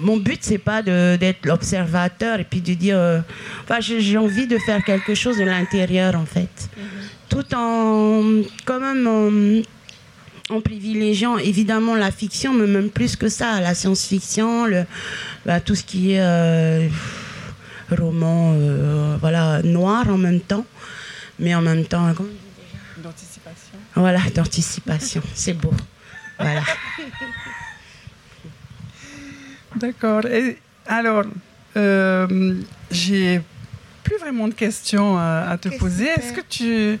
mon 0.00 0.16
but 0.16 0.38
c'est 0.40 0.58
pas 0.58 0.82
d'être 0.82 1.46
l'observateur 1.46 2.40
et 2.40 2.44
puis 2.44 2.60
de 2.60 2.74
dire 2.74 2.98
euh, 2.98 3.20
enfin 3.62 3.78
j'ai 3.80 4.18
envie 4.18 4.48
de 4.48 4.58
faire 4.58 4.82
quelque 4.84 5.14
chose 5.14 5.38
de 5.38 5.44
l'intérieur 5.44 6.16
en 6.16 6.24
fait 6.24 6.48
mm-hmm. 6.48 7.28
tout 7.28 7.54
en 7.54 8.42
quand 8.64 8.80
même 8.80 9.06
en, 9.06 9.62
privilégiant 10.62 11.38
évidemment 11.38 11.94
la 11.94 12.10
fiction 12.10 12.52
mais 12.52 12.66
même 12.66 12.90
plus 12.90 13.16
que 13.16 13.28
ça 13.28 13.60
la 13.60 13.74
science-fiction 13.74 14.66
le 14.66 14.84
bah, 15.46 15.60
tout 15.60 15.74
ce 15.74 15.82
qui 15.82 16.12
est 16.12 16.20
euh, 16.20 16.88
roman 17.90 18.54
euh, 18.54 19.16
voilà, 19.20 19.62
noir 19.62 20.08
en 20.08 20.18
même 20.18 20.40
temps, 20.40 20.66
mais 21.38 21.54
en 21.54 21.62
même 21.62 21.84
temps. 21.84 22.06
D'anticipation. 22.98 23.78
Voilà, 23.94 24.20
d'anticipation. 24.34 25.22
C'est 25.34 25.52
beau. 25.54 25.74
Voilà. 26.38 26.62
D'accord. 29.76 30.26
Et 30.26 30.58
alors, 30.86 31.24
euh, 31.76 32.54
j'ai 32.90 33.40
plus 34.02 34.16
vraiment 34.18 34.48
de 34.48 34.54
questions 34.54 35.18
à, 35.18 35.56
te 35.60 35.68
poser. 35.78 36.06
Est-ce 36.06 36.32
que 36.32 36.40
tu. 36.48 36.98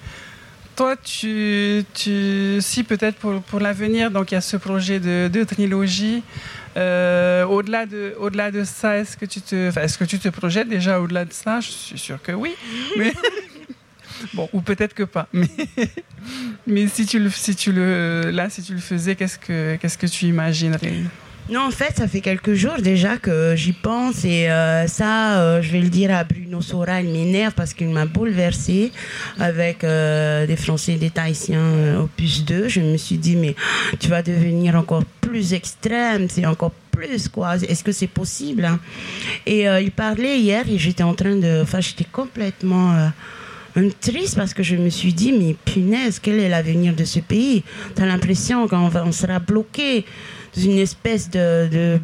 Toi, 0.76 0.96
tu, 0.96 1.84
tu 1.94 2.58
si 2.60 2.82
peut-être 2.82 3.16
pour, 3.16 3.40
pour 3.42 3.60
l'avenir, 3.60 4.10
donc 4.10 4.32
il 4.32 4.34
y 4.34 4.36
a 4.36 4.40
ce 4.40 4.56
projet 4.56 4.98
de, 4.98 5.30
de 5.32 5.44
trilogie, 5.44 6.22
euh, 6.76 7.44
au-delà 7.44 7.86
de, 7.86 8.14
au-delà 8.18 8.50
de 8.50 8.64
ça, 8.64 8.96
est-ce 8.98 9.16
que 9.16 9.24
tu 9.24 9.40
te, 9.40 9.78
est-ce 9.78 9.96
que 9.96 10.04
tu 10.04 10.18
te 10.18 10.28
projettes 10.28 10.68
déjà 10.68 11.00
au-delà 11.00 11.24
de 11.24 11.32
ça 11.32 11.60
Je 11.60 11.70
suis 11.70 11.98
sûr 11.98 12.20
que 12.20 12.32
oui. 12.32 12.54
Mais 12.98 13.12
bon, 14.34 14.48
ou 14.52 14.60
peut-être 14.60 14.94
que 14.94 15.04
pas. 15.04 15.28
Mais, 15.32 15.46
mais 16.66 16.88
si 16.88 17.06
tu 17.06 17.20
le, 17.20 17.30
si 17.30 17.54
tu 17.54 17.70
le, 17.70 18.30
là, 18.32 18.50
si 18.50 18.62
tu 18.62 18.72
le 18.74 18.80
faisais, 18.80 19.14
qu'est-ce 19.14 19.38
que, 19.38 19.76
qu'est-ce 19.76 19.98
que 19.98 20.06
tu 20.06 20.26
imaginerais 20.26 21.04
non, 21.50 21.66
en 21.66 21.70
fait, 21.70 21.96
ça 21.96 22.08
fait 22.08 22.20
quelques 22.20 22.54
jours 22.54 22.76
déjà 22.80 23.16
que 23.16 23.54
j'y 23.56 23.72
pense 23.72 24.24
et 24.24 24.50
euh, 24.50 24.86
ça, 24.86 25.40
euh, 25.40 25.62
je 25.62 25.70
vais 25.72 25.80
le 25.80 25.88
dire 25.88 26.14
à 26.14 26.24
Bruno 26.24 26.60
Sora, 26.60 27.00
il 27.00 27.10
m'énerve 27.10 27.54
parce 27.54 27.74
qu'il 27.74 27.88
m'a 27.88 28.06
bouleversé 28.06 28.92
avec 29.38 29.80
des 29.80 30.56
Français 30.56 30.94
et 30.94 30.98
des 30.98 31.10
Tahitiens 31.10 32.00
opus 32.00 32.44
2. 32.44 32.68
Je 32.68 32.80
me 32.80 32.96
suis 32.96 33.18
dit, 33.18 33.36
mais 33.36 33.54
tu 34.00 34.08
vas 34.08 34.22
devenir 34.22 34.74
encore 34.76 35.04
plus 35.20 35.52
extrême, 35.52 36.28
c'est 36.28 36.46
encore 36.46 36.72
plus 36.94 37.28
quoi. 37.28 37.56
Est-ce 37.56 37.84
que 37.84 37.92
c'est 37.92 38.06
possible 38.06 38.64
hein? 38.64 38.78
Et 39.46 39.68
euh, 39.68 39.80
il 39.80 39.90
parlait 39.90 40.38
hier 40.38 40.64
et 40.68 40.78
j'étais 40.78 41.02
en 41.02 41.14
train 41.14 41.36
de, 41.36 41.62
enfin 41.62 41.80
j'étais 41.80 42.04
complètement 42.04 42.94
euh, 43.76 43.90
triste 44.00 44.36
parce 44.36 44.54
que 44.54 44.62
je 44.62 44.76
me 44.76 44.90
suis 44.90 45.12
dit 45.12 45.32
mais 45.32 45.56
punaise 45.64 46.20
quel 46.20 46.38
est 46.38 46.48
l'avenir 46.48 46.94
de 46.94 47.04
ce 47.04 47.20
pays? 47.20 47.64
T'as 47.94 48.06
l'impression 48.06 48.68
qu'on 48.68 48.90
on 48.94 49.12
sera 49.12 49.38
bloqué 49.38 50.04
une 50.56 50.78
espèce 50.78 51.30
de, 51.30 51.98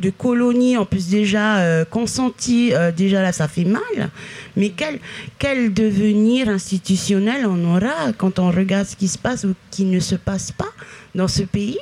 de, 0.00 0.10
colonie 0.10 0.76
en 0.76 0.84
plus 0.84 1.08
déjà 1.08 1.58
euh, 1.58 1.84
consentie. 1.84 2.72
déjà 2.96 3.22
là 3.22 3.32
ça 3.32 3.48
fait 3.48 3.64
mal. 3.64 4.10
Mais 4.56 4.70
quel, 4.70 4.98
quel 5.38 5.72
devenir 5.72 6.48
institutionnel 6.48 7.46
on 7.46 7.76
aura 7.76 8.12
quand 8.16 8.38
on 8.38 8.50
regarde 8.50 8.86
ce 8.86 8.96
qui 8.96 9.08
se 9.08 9.18
passe 9.18 9.44
ou 9.44 9.54
qui 9.70 9.84
ne 9.84 10.00
se 10.00 10.14
passe 10.14 10.52
pas 10.52 10.72
dans 11.14 11.28
ce 11.28 11.42
pays? 11.42 11.78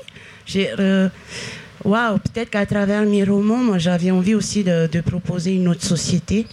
Euh, 0.57 1.09
waouh, 1.85 2.19
peut-être 2.19 2.51
qu'à 2.51 2.67
travers 2.67 3.03
mes 3.03 3.25
romans, 3.25 3.59
moi 3.59 3.79
j'avais 3.79 4.11
envie 4.11 4.35
aussi 4.35 4.65
de, 4.65 5.01
proposer 5.01 5.55
une 5.55 5.69
autre 5.69 5.85
société 5.85 6.47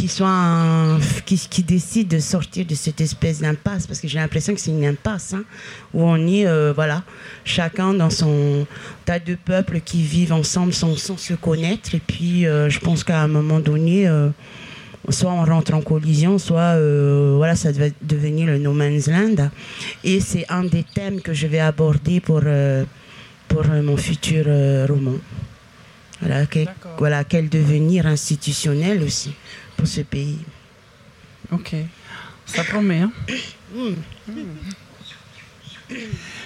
qui 0.00 0.08
soit 0.08 0.98
qui, 1.26 1.36
qui, 1.36 1.62
décide 1.62 2.08
de 2.08 2.18
sortir 2.18 2.64
de 2.64 2.74
cette 2.74 3.00
espèce 3.00 3.40
d'impasse 3.40 3.86
parce 3.86 4.00
que 4.00 4.08
j'ai 4.08 4.18
l'impression 4.18 4.54
que 4.54 4.60
c'est 4.60 4.70
une 4.70 4.86
impasse 4.86 5.34
hein, 5.34 5.44
où 5.92 6.02
on 6.04 6.16
est 6.26 6.46
euh, 6.46 6.72
voilà 6.74 7.02
chacun 7.44 7.92
dans 7.92 8.10
son 8.10 8.66
tas 9.04 9.18
de 9.18 9.34
peuples 9.34 9.80
qui 9.80 10.02
vivent 10.02 10.32
ensemble 10.32 10.72
sans, 10.72 10.96
se 10.96 11.34
connaître 11.34 11.94
et 11.94 12.00
puis 12.00 12.46
euh, 12.46 12.70
je 12.70 12.80
pense 12.80 13.04
qu'à 13.04 13.20
un 13.20 13.28
moment 13.28 13.60
donné 13.60 14.08
soit 15.08 15.32
on 15.32 15.44
rentre 15.44 15.74
en 15.74 15.80
collision, 15.80 16.38
soit 16.38 16.78
voilà, 17.36 17.56
ça 17.56 17.72
va 17.72 17.86
devenir 18.02 18.46
le 18.46 18.58
no 18.58 18.72
man's 18.72 19.08
land. 19.08 19.50
Et 20.04 20.20
c'est 20.20 20.46
un 20.48 20.64
des 20.64 20.84
thèmes 20.84 21.20
que 21.20 21.32
je 21.32 21.46
vais 21.46 21.58
aborder 21.58 22.20
pour, 22.20 22.42
pour 23.50 23.64
euh, 23.68 23.82
mon 23.82 23.96
futur 23.96 24.44
euh, 24.46 24.86
roman. 24.88 25.16
Voilà, 26.22 26.46
voilà, 26.98 27.24
quel 27.24 27.48
devenir 27.48 28.06
institutionnel 28.06 29.02
aussi 29.02 29.32
pour 29.80 29.88
ce 29.88 30.02
pays. 30.02 30.38
Ok, 31.50 31.74
ça 32.44 32.62
promet. 32.64 33.00
Hein 33.00 33.12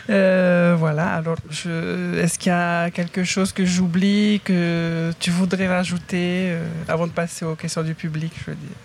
euh, 0.08 0.76
voilà, 0.78 1.14
alors 1.14 1.36
est-ce 1.50 2.38
qu'il 2.38 2.50
y 2.50 2.54
a 2.54 2.90
quelque 2.90 3.24
chose 3.24 3.52
que 3.52 3.66
j'oublie, 3.66 4.40
que 4.44 5.12
tu 5.18 5.32
voudrais 5.32 5.66
rajouter 5.66 6.56
avant 6.86 7.08
de 7.08 7.12
passer 7.12 7.44
aux 7.44 7.56
questions 7.56 7.82
du 7.82 7.94
public, 7.94 8.32
je 8.38 8.52
veux 8.52 8.56
dire? 8.56 8.76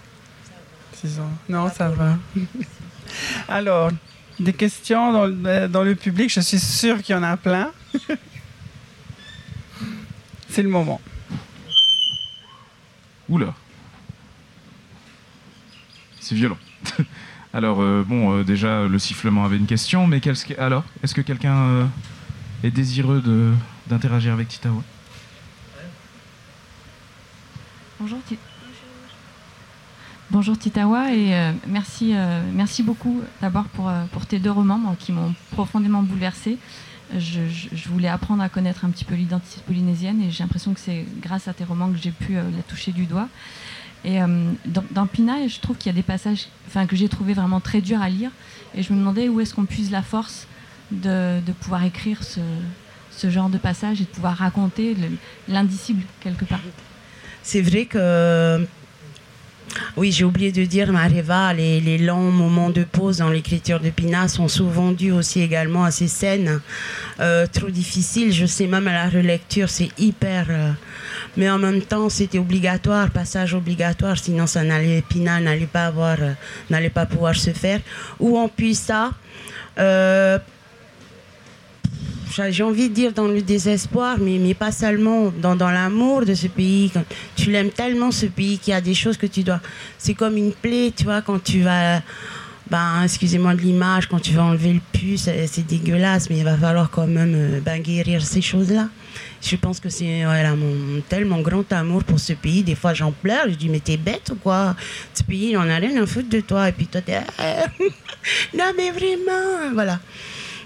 Non, 1.48 1.70
ça 1.70 1.90
va. 1.90 2.18
alors, 3.48 3.92
des 4.40 4.54
questions 4.54 5.14
dans, 5.14 5.70
dans 5.70 5.84
le 5.84 5.94
public, 5.94 6.34
je 6.34 6.40
suis 6.40 6.60
sûr 6.60 7.04
qu'il 7.04 7.16
y 7.16 7.18
en 7.18 7.24
a 7.24 7.38
plein. 7.38 7.72
C'est 10.50 10.64
le 10.64 10.70
moment. 10.70 11.00
Oula. 13.30 13.54
C'est 16.30 16.36
violent. 16.36 16.60
Alors, 17.56 17.82
euh, 17.82 18.04
bon, 18.08 18.32
euh, 18.32 18.44
déjà, 18.44 18.86
le 18.86 19.00
sifflement 19.00 19.46
avait 19.46 19.58
une 19.58 19.66
question, 19.66 20.06
mais 20.06 20.22
alors, 20.60 20.84
est-ce 21.02 21.16
que 21.16 21.22
quelqu'un 21.22 21.56
euh, 21.56 21.86
est 22.64 22.70
désireux 22.70 23.24
d'interagir 23.88 24.34
avec 24.34 24.48
Titawa 24.48 24.84
Bonjour. 28.00 28.20
Bonjour 30.30 30.56
Titawa 30.56 31.12
et 31.16 31.52
merci, 31.66 32.14
merci 32.54 32.84
beaucoup 32.84 33.22
d'abord 33.42 33.66
pour, 33.66 33.92
pour 34.12 34.28
tes 34.28 34.38
deux 34.38 34.52
romans 34.52 34.96
qui 35.00 35.12
m'ont 35.12 35.34
profondément 35.50 36.04
bouleversée. 36.04 36.60
Je, 37.18 37.42
voulais 37.90 38.08
apprendre 38.08 38.44
à 38.44 38.50
connaître 38.50 38.86
un 38.86 38.92
petit 38.92 39.04
peu 39.04 39.16
l'identité 39.16 39.62
polynésienne 39.66 40.22
et 40.22 40.30
j'ai 40.30 40.44
l'impression 40.44 40.76
que 40.76 40.80
c'est 40.80 41.06
grâce 41.20 41.48
à 41.48 41.54
tes 41.54 41.64
romans 41.64 41.92
que 41.92 41.98
j'ai 41.98 42.12
pu 42.12 42.36
la 42.36 42.62
toucher 42.68 42.92
du 42.92 43.06
doigt. 43.06 43.28
Et 44.06 44.20
dans, 44.66 44.84
dans, 44.92 45.08
Pina, 45.08 45.48
je 45.48 45.60
trouve 45.60 45.78
qu'il 45.78 45.88
y 45.92 45.94
a 45.94 45.96
des 45.96 46.04
passages 46.04 46.48
que 46.88 46.96
j'ai 46.96 47.10
trouvé 47.10 47.34
vraiment 47.34 47.60
très 47.60 47.82
durs 47.82 48.02
à 48.02 48.10
lire 48.10 48.32
et 48.74 48.84
je 48.84 48.94
me 48.94 49.00
demandais 49.00 49.28
où 49.28 49.42
est-ce 49.42 49.54
qu'on 49.54 49.66
puise 49.66 49.92
la 49.92 50.02
force 50.02 50.48
de, 50.92 51.42
de 51.46 51.52
pouvoir 51.52 51.84
écrire 51.84 52.24
ce, 52.24 52.40
ce, 53.12 53.30
genre 53.30 53.50
de 53.50 53.58
passage 53.58 54.02
et 54.02 54.06
de 54.06 54.10
pouvoir 54.10 54.38
raconter 54.38 54.96
l'indicible 55.48 56.04
quelque 56.22 56.46
part. 56.46 56.62
C'est 57.44 57.62
vrai 57.62 57.86
que 57.86 58.66
oui, 59.98 60.12
j'ai 60.12 60.24
oublié 60.24 60.52
de 60.52 60.64
dire, 60.66 60.92
Mareva, 60.92 61.54
les, 61.54 61.80
les, 61.80 61.98
longs 61.98 62.32
moments 62.32 62.70
de 62.70 62.84
pause 62.84 63.18
dans 63.18 63.30
l'écriture 63.30 63.80
de 63.80 63.90
Pina 63.90 64.28
sont 64.28 64.48
souvent 64.48 64.92
dus 64.92 65.12
aussi 65.12 65.42
également 65.42 65.84
à 65.84 65.92
ces 65.92 66.08
scènes 66.08 66.62
euh, 67.20 67.46
trop 67.48 67.70
difficiles. 67.70 68.32
Je 68.32 68.46
sais 68.46 68.68
même 68.68 68.88
à 68.88 68.94
la 68.94 69.10
relecture, 69.10 69.70
c'est 69.70 69.90
hyper. 70.00 70.48
Euh, 70.50 70.72
mais 71.38 71.50
en 71.50 71.58
même 71.58 71.82
temps, 71.82 72.10
c'était 72.10 72.40
obligatoire, 72.40 73.12
passage 73.12 73.54
obligatoire, 73.54 74.18
sinon 74.18 74.48
ça 74.48 74.64
n'allait, 74.64 75.04
Pina 75.08 75.40
n'allait 75.40 75.66
pas 75.66 75.86
avoir, 75.86 76.18
euh, 76.22 76.34
n'allait 76.70 76.90
pas 76.90 77.06
pouvoir 77.06 77.36
se 77.36 77.52
faire. 77.52 77.80
Ou 78.20 78.38
on 78.38 78.48
puisse 78.48 78.80
ça 78.82 79.12
j'ai 82.50 82.64
envie 82.64 82.90
de 82.90 82.94
dire 82.94 83.14
dans 83.14 83.28
le 83.28 83.42
désespoir, 83.42 84.18
mais, 84.20 84.38
mais 84.40 84.54
pas 84.54 84.72
seulement 84.72 85.32
dans, 85.42 85.56
dans 85.56 85.70
l'amour 85.70 86.26
de 86.26 86.34
ce 86.34 86.48
pays. 86.48 86.92
Tu 87.36 87.52
l'aimes 87.52 87.72
tellement 87.72 88.12
ce 88.12 88.26
pays 88.26 88.58
qu'il 88.60 88.72
y 88.72 88.78
a 88.78 88.82
des 88.82 88.94
choses 88.94 89.18
que 89.18 89.26
tu 89.26 89.44
dois. 89.44 89.60
C'est 89.98 90.14
comme 90.14 90.38
une 90.38 90.54
plaie, 90.54 90.94
tu 90.96 91.04
vois, 91.04 91.22
quand 91.22 91.44
tu 91.44 91.62
vas. 91.62 92.02
Ben, 92.70 93.02
excusez-moi 93.04 93.56
de 93.56 93.62
l'image, 93.62 94.08
quand 94.08 94.20
tu 94.20 94.34
vas 94.34 94.44
enlever 94.44 94.74
le 94.74 94.82
puce, 94.92 95.28
c'est 95.48 95.66
dégueulasse, 95.66 96.30
mais 96.30 96.38
il 96.38 96.44
va 96.44 96.56
falloir 96.56 96.92
quand 96.92 97.08
même 97.08 97.34
euh, 97.36 97.60
ben, 97.62 97.82
guérir 97.82 98.22
ces 98.22 98.42
choses-là. 98.42 98.90
Je 99.42 99.56
pense 99.56 99.80
que 99.80 99.90
c'est 99.90 100.24
voilà, 100.24 100.56
mon 100.56 101.02
tellement 101.10 101.42
grand 101.42 101.72
amour 101.74 102.04
pour 102.04 102.20
ce 102.20 102.34
pays. 102.34 102.62
Des 102.62 102.76
fois, 102.76 102.94
j'en 102.94 103.12
pleure. 103.12 103.46
Je 103.48 103.56
dis, 103.56 103.70
mais 103.70 103.80
t'es 103.80 103.98
bête 103.98 104.30
ou 104.32 104.36
quoi? 104.36 104.76
Ce 105.16 105.24
pays, 105.24 105.50
il 105.52 105.58
en 105.58 105.68
a 105.68 105.78
rien 105.78 106.00
à 106.00 106.06
foutre 106.06 106.30
de 106.30 106.42
toi. 106.42 106.70
Et 106.70 106.72
puis 106.72 106.86
toi, 106.86 107.02
t'es. 107.02 107.18
non, 108.56 108.72
mais 108.78 108.92
vraiment. 108.92 109.74
Voilà. 109.74 110.00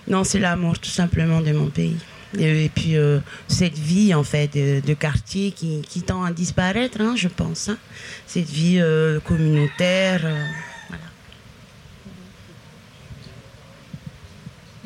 Non, 0.08 0.24
c'est 0.24 0.39
l'amour 0.39 0.80
tout 0.80 0.89
simplement 0.89 1.41
de 1.41 1.51
mon 1.54 1.68
pays. 1.68 1.97
Et, 2.38 2.70
puis 2.74 2.97
euh, 2.97 3.20
cette 3.47 3.78
vie 3.78 4.14
en 4.14 4.24
fait 4.24 4.54
de, 4.54 4.93
quartier 4.93 5.51
qui, 5.51 6.01
tend 6.06 6.24
à 6.24 6.32
disparaître, 6.32 6.99
hein, 6.99 7.16
je 7.16 7.28
pense. 7.28 7.70
Hein. 7.70 7.78
Cette 8.26 8.49
vie 8.49 8.80
euh, 8.80 9.20
communautaire. 9.20 10.22
Euh, 10.26 10.45
voilà. 10.89 11.04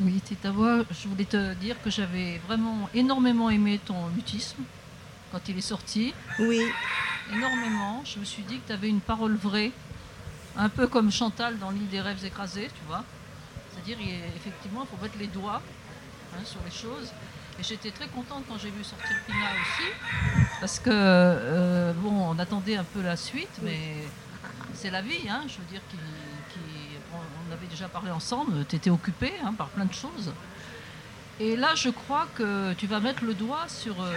Oui, 0.00 0.22
voix. 0.52 0.84
je 0.90 1.08
voulais 1.08 1.24
te 1.24 1.54
dire 1.54 1.76
que 1.82 1.90
j'avais 1.90 2.40
vraiment 2.46 2.88
énormément 2.94 3.48
aimé 3.50 3.80
ton 3.84 4.08
mutisme 4.14 4.62
quand 5.32 5.40
il 5.48 5.56
est 5.56 5.62
sorti. 5.62 6.12
Oui. 6.38 6.60
Énormément. 7.34 8.02
Je 8.04 8.18
me 8.18 8.24
suis 8.24 8.42
dit 8.42 8.58
que 8.58 8.66
tu 8.68 8.72
avais 8.72 8.88
une 8.88 9.00
parole 9.00 9.36
vraie, 9.36 9.72
un 10.56 10.68
peu 10.68 10.86
comme 10.86 11.10
Chantal 11.10 11.58
dans 11.58 11.70
L'île 11.70 11.88
des 11.88 12.00
rêves 12.00 12.24
écrasés, 12.24 12.68
tu 12.68 12.86
vois. 12.86 13.04
C'est-à-dire, 13.88 14.06
effectivement, 14.36 14.82
il 14.84 14.96
faut 14.96 15.02
mettre 15.02 15.18
les 15.18 15.28
doigts 15.28 15.62
hein, 16.34 16.44
sur 16.44 16.60
les 16.64 16.70
choses. 16.70 17.10
Et 17.58 17.62
j'étais 17.62 17.90
très 17.90 18.06
contente 18.08 18.44
quand 18.48 18.58
j'ai 18.58 18.70
vu 18.70 18.84
sortir 18.84 19.16
Pina 19.26 19.38
aussi, 19.38 19.88
parce 20.60 20.78
que, 20.78 20.90
euh, 20.92 21.92
bon, 21.94 22.12
on 22.12 22.38
attendait 22.38 22.76
un 22.76 22.84
peu 22.84 23.02
la 23.02 23.16
suite, 23.16 23.58
mais 23.62 24.04
c'est 24.74 24.90
la 24.90 25.02
vie, 25.02 25.28
hein, 25.28 25.42
je 25.48 25.56
veux 25.56 25.64
dire, 25.70 25.80
qui, 25.90 25.96
on 27.14 27.52
avait 27.52 27.66
déjà 27.66 27.88
parlé 27.88 28.10
ensemble, 28.10 28.64
tu 28.68 28.76
étais 28.76 28.90
occupé 28.90 29.32
hein, 29.42 29.54
par 29.54 29.68
plein 29.68 29.86
de 29.86 29.94
choses. 29.94 30.32
Et 31.40 31.56
là, 31.56 31.74
je 31.74 31.88
crois 31.88 32.28
que 32.36 32.74
tu 32.74 32.86
vas 32.86 33.00
mettre 33.00 33.24
le 33.24 33.32
doigt 33.32 33.66
sur. 33.68 34.00
Euh, 34.02 34.12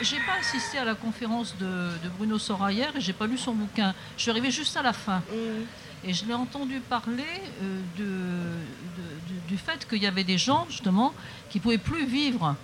j'ai 0.00 0.20
pas 0.20 0.38
assisté 0.40 0.78
à 0.78 0.84
la 0.84 0.94
conférence 0.94 1.54
de, 1.58 1.90
Bruno 2.16 2.38
Sora 2.38 2.72
hier 2.72 2.96
et 2.96 3.00
j'ai 3.00 3.12
pas 3.12 3.26
lu 3.26 3.36
son 3.36 3.52
bouquin. 3.52 3.94
Je 4.16 4.22
suis 4.22 4.30
arrivée 4.30 4.50
juste 4.50 4.76
à 4.76 4.82
la 4.82 4.94
fin. 4.94 5.18
Mmh. 5.18 5.64
Et 6.04 6.12
je 6.14 6.24
l'ai 6.26 6.34
entendu 6.34 6.80
parler 6.80 7.24
euh, 7.62 7.80
de, 7.98 9.48
du 9.48 9.56
fait 9.58 9.86
qu'il 9.88 10.02
y 10.02 10.06
avait 10.06 10.24
des 10.24 10.38
gens, 10.38 10.66
justement, 10.68 11.12
qui 11.50 11.58
ne 11.58 11.62
pouvaient 11.62 11.78
plus 11.78 12.06
vivre 12.06 12.54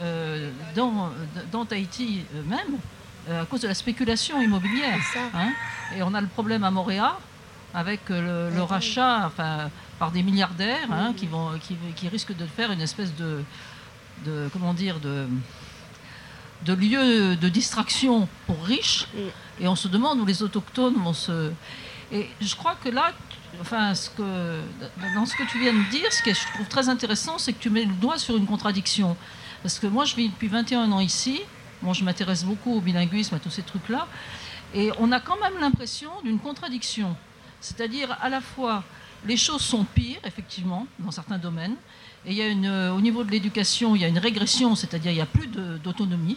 euh, 0.00 0.50
dans, 0.74 1.10
dans, 1.52 1.66
Tahiti 1.66 2.24
même 2.46 2.78
euh, 3.28 3.42
à 3.42 3.44
cause 3.46 3.60
de 3.60 3.68
la 3.68 3.74
spéculation 3.74 4.40
immobilière. 4.40 4.98
Hein. 5.34 5.52
Et 5.96 6.02
on 6.02 6.14
a 6.14 6.20
le 6.20 6.28
problème 6.28 6.64
à 6.64 6.70
Montréal 6.70 7.12
avec 7.74 8.08
le, 8.08 8.62
rachat 8.62 9.26
enfin, 9.26 9.70
par 9.98 10.10
des 10.10 10.22
milliardaires 10.22 10.90
hein, 10.90 11.12
qui, 11.14 11.26
vont, 11.26 11.58
qui, 11.58 11.76
qui, 11.94 12.08
risquent 12.08 12.36
de 12.36 12.46
faire 12.46 12.72
une 12.72 12.80
espèce 12.80 13.14
de, 13.14 13.42
de 14.24 14.48
comment 14.52 14.72
dire, 14.72 14.98
de, 15.00 15.26
de 16.64 16.72
lieu 16.72 17.36
de 17.36 17.48
distraction 17.50 18.28
pour 18.46 18.64
riches. 18.64 19.06
Et 19.60 19.68
on 19.68 19.76
se 19.76 19.88
demande 19.88 20.20
où 20.20 20.24
les 20.24 20.42
autochtones 20.42 20.94
vont 20.94 21.12
se... 21.12 21.52
Et 22.10 22.28
je 22.40 22.54
crois 22.56 22.74
que 22.82 22.88
là, 22.88 23.12
enfin, 23.60 23.92
dans 25.14 25.26
ce 25.26 25.36
que 25.36 25.50
tu 25.50 25.58
viens 25.58 25.72
de 25.72 25.90
dire, 25.90 26.10
ce 26.12 26.22
que 26.22 26.32
je 26.32 26.40
trouve 26.54 26.66
très 26.68 26.88
intéressant, 26.88 27.38
c'est 27.38 27.52
que 27.52 27.60
tu 27.60 27.70
mets 27.70 27.84
le 27.84 27.94
doigt 27.94 28.18
sur 28.18 28.36
une 28.36 28.46
contradiction. 28.46 29.16
Parce 29.62 29.78
que 29.78 29.86
moi, 29.86 30.04
je 30.04 30.14
vis 30.14 30.28
depuis 30.28 30.48
21 30.48 30.90
ans 30.92 31.00
ici. 31.00 31.40
Bon, 31.82 31.92
je 31.92 32.04
m'intéresse 32.04 32.44
beaucoup 32.44 32.76
au 32.76 32.80
bilinguisme, 32.80 33.34
à 33.34 33.38
tous 33.38 33.50
ces 33.50 33.62
trucs-là. 33.62 34.06
Et 34.74 34.90
on 34.98 35.12
a 35.12 35.20
quand 35.20 35.38
même 35.40 35.58
l'impression 35.60 36.10
d'une 36.24 36.38
contradiction. 36.38 37.16
C'est-à-dire, 37.60 38.16
à 38.20 38.28
la 38.28 38.40
fois, 38.40 38.84
les 39.26 39.36
choses 39.36 39.62
sont 39.62 39.84
pires, 39.84 40.20
effectivement, 40.24 40.86
dans 40.98 41.10
certains 41.10 41.38
domaines. 41.38 41.76
Et 42.24 42.32
il 42.32 42.36
y 42.36 42.68
a 42.68 42.94
au 42.94 43.00
niveau 43.00 43.24
de 43.24 43.30
l'éducation, 43.30 43.94
il 43.96 44.02
y 44.02 44.04
a 44.04 44.08
une 44.08 44.18
régression, 44.18 44.74
c'est-à-dire 44.74 45.12
il 45.12 45.16
n'y 45.16 45.20
a 45.20 45.26
plus 45.26 45.46
d'autonomie. 45.46 46.36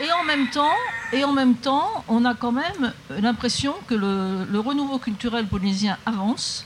Et 0.00 0.12
en 0.12 0.24
même 0.24 0.48
temps, 0.50 0.76
et 1.12 1.24
en 1.24 1.32
même 1.32 1.54
temps, 1.54 2.04
on 2.08 2.24
a 2.24 2.34
quand 2.34 2.52
même 2.52 2.92
l'impression 3.10 3.74
que 3.86 3.94
le, 3.94 4.58
renouveau 4.60 4.98
culturel 4.98 5.46
polynésien 5.46 5.96
avance. 6.06 6.64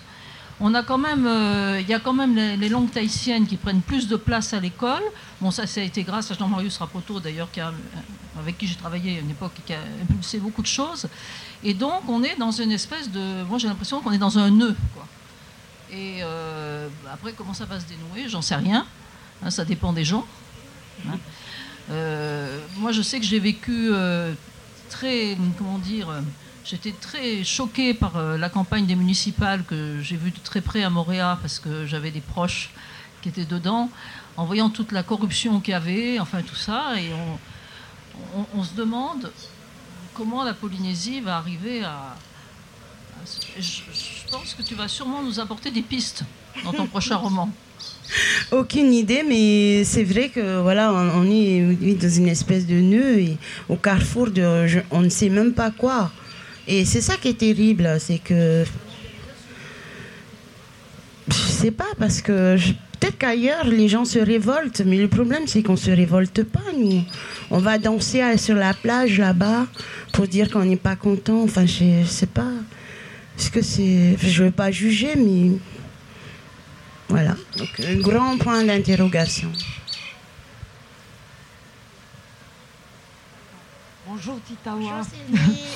On 0.61 0.75
a 0.75 0.83
quand 0.83 0.99
même, 0.99 1.27
euh, 1.27 1.81
il 1.81 1.89
y 1.89 1.95
a 1.95 1.99
quand 1.99 2.12
même 2.12 2.37
les, 2.37 2.68
langues 2.68 2.91
tahitiennes 2.91 3.47
qui 3.47 3.57
prennent 3.57 3.83
plus 3.83 4.07
de 4.07 4.16
place 4.16 4.53
à 4.53 4.61
l'école. 4.61 5.03
Bon, 5.41 5.51
ça, 5.51 5.66
ça 5.66 5.81
a 5.81 5.85
été 5.85 6.03
grâce 6.05 6.31
à 6.31 6.35
Jean-Marius 6.35 6.79
Rapoto, 6.79 7.18
d'ailleurs, 7.20 7.49
avec 8.39 8.59
qui 8.59 8.66
j'ai 8.66 8.77
travaillé 8.77 9.18
à 9.18 9.20
une 9.20 9.31
époque, 9.31 9.53
qui 9.66 9.73
a 9.73 9.79
impulsé 10.03 10.39
beaucoup 10.39 10.62
de 10.62 10.66
choses. 10.66 11.09
Et 11.64 11.75
donc, 11.75 12.09
on 12.09 12.23
est 12.23 12.37
dans 12.37 12.53
une 12.53 12.73
espèce 12.73 13.11
de. 13.11 13.43
Moi, 13.45 13.59
j'ai 13.59 13.68
l'impression 13.68 14.01
qu'on 14.01 14.12
est 14.12 14.18
dans 14.18 14.39
un 14.39 14.51
nœud. 14.51 14.77
Et 15.91 16.20
euh, 16.23 16.89
après, 17.12 17.33
comment 17.33 17.55
ça 17.55 17.66
va 17.66 17.79
se 17.79 17.87
dénouer 17.87 18.29
J'en 18.29 18.43
sais 18.43 18.57
rien. 18.57 18.87
Hein, 19.43 19.51
ça 19.51 19.64
dépend 19.64 19.93
des 19.93 20.05
gens. 20.05 20.25
Hein. 21.09 21.18
Euh, 21.93 22.59
moi, 22.78 22.93
je 22.93 23.03
sais 23.03 23.20
que 23.20 23.26
j'ai 23.26 23.38
vécu 23.38 23.90
euh, 23.93 24.32
très, 24.88 25.36
comment 25.59 25.78
dire, 25.78 26.09
j'étais 26.64 26.93
très 26.93 27.45
choquée 27.45 27.93
par 27.93 28.16
euh, 28.16 28.38
la 28.38 28.49
campagne 28.49 28.86
des 28.86 28.95
municipales 28.95 29.62
que 29.64 30.01
j'ai 30.01 30.16
vue 30.16 30.30
de 30.30 30.38
très 30.38 30.61
près 30.61 30.82
à 30.82 30.90
Montréal 30.90 31.36
parce 31.40 31.59
que 31.59 31.86
j'avais 31.86 32.11
des 32.11 32.20
proches 32.20 32.70
qui 33.20 33.28
étaient 33.28 33.45
dedans, 33.45 33.90
en 34.36 34.45
voyant 34.47 34.70
toute 34.70 34.93
la 34.93 35.03
corruption 35.03 35.61
qu'il 35.61 35.72
y 35.72 35.74
avait, 35.74 36.18
enfin 36.18 36.43
tout 36.43 36.57
ça, 36.57 36.95
et 36.99 37.11
on, 38.55 38.64
se 38.64 38.74
demande 38.74 39.30
comment 40.14 40.43
la 40.43 40.55
Polynésie 40.55 41.20
va 41.20 41.36
arriver 41.36 41.84
à. 41.84 42.16
je 43.59 43.82
pense 44.33 44.55
que 44.55 44.62
tu 44.62 44.74
vas 44.74 44.89
sûrement 44.89 45.22
nous 45.22 45.39
apporter 45.41 45.70
des 45.70 45.83
pistes 45.83 46.24
dans 46.64 46.72
ton 46.72 46.87
prochain 46.87 47.16
roman. 47.16 47.51
Aucune 48.51 48.93
idée, 48.93 49.22
mais 49.28 49.85
c'est 49.85 50.05
vrai 50.05 50.30
que 50.30 50.62
voilà, 50.62 50.91
on, 50.93 51.30
est 51.30 51.95
dans 52.01 52.09
une 52.09 52.28
espèce 52.28 52.66
de 52.66 52.76
nœud 52.76 53.37
au 53.68 53.76
carrefour 53.76 54.30
de, 54.30 54.83
on 54.91 55.03
ne 55.03 55.11
sait 55.11 55.28
même 55.28 55.53
pas 55.53 55.70
quoi. 55.70 56.11
Et 56.66 56.87
c'est 56.87 57.03
ça 57.03 57.16
qui 57.16 57.28
est 57.28 57.39
terrible, 57.39 57.97
c'est 57.99 58.18
que 58.18 58.64
je 61.28 61.35
sais 61.35 61.70
pas 61.70 61.93
parce 61.99 62.22
que 62.22 62.57
peut-être 62.99 63.18
qu'ailleurs 63.18 63.66
les 63.66 63.89
gens 63.89 64.07
se 64.07 64.18
révoltent, 64.18 64.83
mais 64.87 64.97
le 64.97 65.09
problème 65.09 65.47
c'est 65.47 65.62
qu'on 65.62 65.76
se 65.76 65.91
révolte 65.91 66.43
pas 66.45 66.72
nous. 66.76 67.03
On 67.51 67.59
va 67.59 67.76
danser 67.76 68.39
sur 68.39 68.55
la 68.55 68.72
plage 68.72 69.18
là-bas 69.18 69.66
pour 70.12 70.26
dire 70.26 70.51
qu'on 70.51 70.64
n'est 70.64 70.76
pas 70.76 70.97
content. 70.97 71.43
Enfin, 71.43 71.66
je, 71.66 72.05
sais 72.07 72.26
pas. 72.26 72.53
Est-ce 73.39 73.51
que 73.51 73.62
c'est, 73.62 74.16
je 74.18 74.45
veux 74.45 74.51
pas 74.51 74.70
juger, 74.70 75.14
mais 75.16 75.59
voilà, 77.09 77.37
donc 77.57 77.68
un 77.80 77.97
grand 77.97 78.39
point 78.39 78.64
d'interrogation. 78.64 79.51
Bonjour 84.07 84.39
Titawa. 84.47 85.01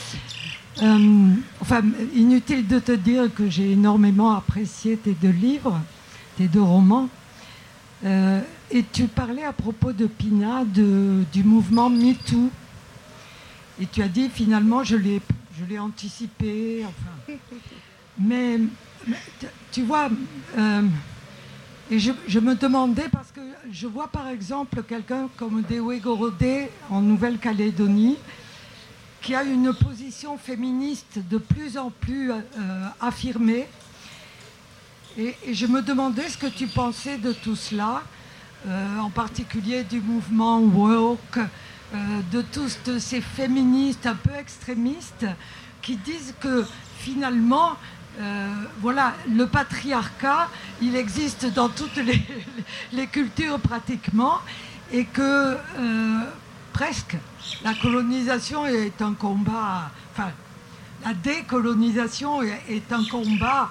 euh, 0.83 1.29
enfin, 1.61 1.83
inutile 2.15 2.67
de 2.67 2.79
te 2.79 2.93
dire 2.93 3.33
que 3.35 3.49
j'ai 3.49 3.73
énormément 3.73 4.37
apprécié 4.37 4.97
tes 4.97 5.13
deux 5.15 5.31
livres, 5.31 5.81
tes 6.37 6.49
deux 6.49 6.63
romans. 6.63 7.09
Euh, 8.05 8.41
et 8.71 8.85
tu 8.93 9.07
parlais 9.07 9.45
à 9.45 9.53
propos 9.53 9.93
de 9.93 10.07
Pina, 10.07 10.65
de, 10.65 11.25
du 11.33 11.45
mouvement 11.45 11.89
MeToo. 11.89 12.51
Et 13.81 13.87
tu 13.87 14.03
as 14.03 14.09
dit 14.09 14.29
finalement, 14.29 14.85
je 14.85 14.97
l'ai 14.97 15.21
je 15.59 15.65
l'ai 15.65 15.79
anticipé. 15.79 16.85
Enfin. 16.85 17.16
Mais, 18.19 18.59
tu 19.73 19.83
vois, 19.83 20.09
euh, 20.57 20.83
et 21.91 21.99
je, 21.99 22.41
me 22.41 22.55
demandais, 22.55 23.09
parce 23.11 23.31
que 23.31 23.41
je 23.71 23.87
vois 23.87 24.09
par 24.09 24.29
exemple 24.29 24.83
quelqu'un 24.83 25.29
comme 25.37 25.63
Dewe 25.63 26.01
Gorodé 26.01 26.71
en 26.91 27.01
Nouvelle-Calédonie, 27.01 28.17
qui 29.21 29.35
a 29.35 29.43
une 29.43 29.75
position 29.75 30.39
féministe 30.39 31.19
de 31.29 31.39
plus 31.39 31.77
en 31.77 31.91
plus 31.91 32.31
euh, 32.31 32.43
affirmée. 33.01 33.67
Et, 35.19 35.35
je 35.53 35.67
me 35.67 35.83
demandais 35.83 36.29
ce 36.29 36.39
que 36.39 36.47
tu 36.47 36.67
pensais 36.67 37.19
de 37.19 37.33
tout 37.33 37.57
cela, 37.57 38.03
euh, 38.67 38.99
en 38.99 39.11
particulier 39.11 39.85
du 39.85 40.01
mouvement 40.01 40.61
woke, 40.61 41.39
de 42.33 42.43
tous 42.43 42.79
ces 42.99 43.21
féministes 43.21 44.07
un 44.07 44.17
peu 44.17 44.35
extrémistes 44.35 45.25
qui 45.83 45.97
disent 45.97 46.35
que 46.41 46.65
finalement, 46.99 47.77
voilà, 48.81 49.15
le 49.29 49.47
patriarcat, 49.47 50.49
il 50.81 50.97
existe 50.97 51.53
dans 51.53 51.69
toutes 51.69 51.97
les, 51.97 53.07
cultures 53.13 53.61
pratiquement, 53.61 54.39
et 54.91 55.05
que 55.05 55.57
presque 56.73 57.17
la 57.63 57.75
colonisation 57.75 58.67
est 58.67 59.01
un 59.03 59.13
combat, 59.15 59.91
enfin, 60.13 60.31
la 61.05 61.15
décolonisation 61.15 62.43
est 62.43 62.91
un 62.93 63.05
combat 63.05 63.71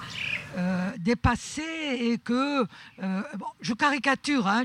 euh, 0.56 0.90
dépassé 0.98 1.62
et 2.00 2.16
que, 2.16 2.62
euh, 3.02 3.22
je 3.60 3.74
caricature, 3.74 4.46
hein, 4.46 4.62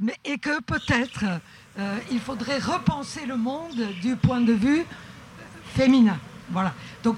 mais, 0.00 0.16
et 0.24 0.38
que 0.38 0.62
peut-être 0.62 1.24
euh, 1.78 1.98
il 2.10 2.18
faudrait 2.18 2.58
repenser 2.58 3.26
le 3.26 3.36
monde 3.36 3.76
du 4.00 4.16
point 4.16 4.40
de 4.40 4.54
vue 4.54 4.84
féminin. 5.74 6.18
Voilà. 6.50 6.74
Donc, 7.02 7.16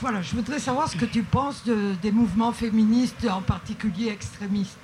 voilà, 0.00 0.20
je 0.22 0.34
voudrais 0.34 0.58
savoir 0.58 0.88
ce 0.88 0.96
que 0.96 1.06
tu 1.06 1.22
penses 1.22 1.64
des 2.02 2.10
mouvements 2.12 2.52
féministes, 2.52 3.26
en 3.30 3.40
particulier 3.40 4.08
extrémistes. 4.08 4.78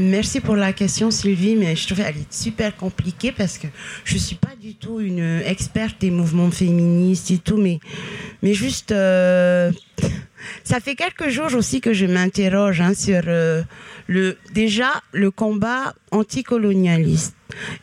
merci 0.00 0.40
pour 0.40 0.56
la 0.56 0.72
question, 0.72 1.10
Sylvie, 1.10 1.56
mais 1.56 1.74
je 1.74 1.86
trouve 1.86 2.04
qu'elle 2.04 2.18
est 2.18 2.32
super 2.32 2.76
compliquée 2.76 3.32
parce 3.32 3.58
que 3.58 3.68
je 4.04 4.14
ne 4.14 4.18
suis 4.18 4.36
pas 4.36 4.54
du 4.60 4.74
tout 4.74 5.00
une 5.00 5.40
experte 5.44 6.00
des 6.00 6.10
mouvements 6.10 6.50
féministes 6.50 7.30
et 7.30 7.38
tout, 7.38 7.56
mais, 7.56 7.80
mais 8.42 8.54
juste, 8.54 8.92
euh, 8.92 9.72
ça 10.64 10.80
fait 10.80 10.94
quelques 10.94 11.28
jours 11.28 11.54
aussi 11.54 11.80
que 11.80 11.92
je 11.92 12.06
m'interroge 12.06 12.80
hein, 12.80 12.94
sur 12.94 13.22
euh, 13.26 13.62
le, 14.06 14.36
déjà 14.54 14.90
le 15.12 15.30
combat 15.30 15.94
anticolonialiste. 16.10 17.34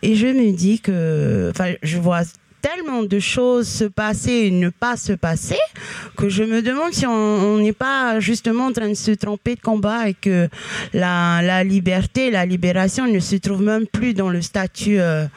Et 0.01 0.15
je 0.15 0.27
me 0.27 0.51
dis 0.51 0.79
que, 0.79 1.51
je 1.81 1.97
vois 1.97 2.21
tellement 2.61 3.03
de 3.03 3.19
choses 3.19 3.67
se 3.67 3.83
passer 3.83 4.31
et 4.31 4.51
ne 4.51 4.69
pas 4.69 4.97
se 4.97 5.13
passer 5.13 5.59
que 6.17 6.29
je 6.29 6.43
me 6.43 6.63
demande 6.63 6.93
si 6.93 7.05
on 7.05 7.57
n'est 7.59 7.73
pas 7.73 8.19
justement 8.19 8.65
en 8.65 8.71
train 8.71 8.89
de 8.89 8.95
se 8.95 9.11
tromper 9.11 9.55
de 9.55 9.61
combat 9.61 10.09
et 10.09 10.15
que 10.15 10.49
la, 10.93 11.41
la, 11.43 11.63
liberté, 11.63 12.31
la 12.31 12.45
libération 12.45 13.05
ne 13.05 13.19
se 13.19 13.35
trouve 13.35 13.61
même 13.61 13.85
plus 13.85 14.15
dans 14.15 14.29
le 14.29 14.41
statut. 14.41 14.99
Euh, 14.99 15.27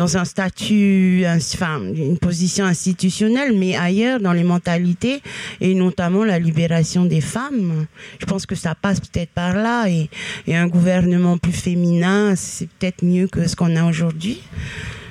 dans 0.00 0.16
un 0.16 0.24
statut, 0.24 1.24
enfin, 1.26 1.78
une 1.94 2.16
position 2.16 2.64
institutionnelle, 2.64 3.52
mais 3.54 3.76
ailleurs 3.76 4.18
dans 4.18 4.32
les 4.32 4.44
mentalités 4.44 5.20
et 5.60 5.74
notamment 5.74 6.24
la 6.24 6.38
libération 6.38 7.04
des 7.04 7.20
femmes. 7.20 7.84
Je 8.18 8.24
pense 8.24 8.46
que 8.46 8.54
ça 8.54 8.74
passe 8.74 8.98
peut-être 8.98 9.28
par 9.28 9.54
là 9.54 9.88
et, 9.90 10.08
et 10.46 10.56
un 10.56 10.68
gouvernement 10.68 11.36
plus 11.36 11.52
féminin, 11.52 12.34
c'est 12.34 12.66
peut-être 12.70 13.04
mieux 13.04 13.26
que 13.26 13.46
ce 13.46 13.54
qu'on 13.54 13.76
a 13.76 13.84
aujourd'hui. 13.84 14.40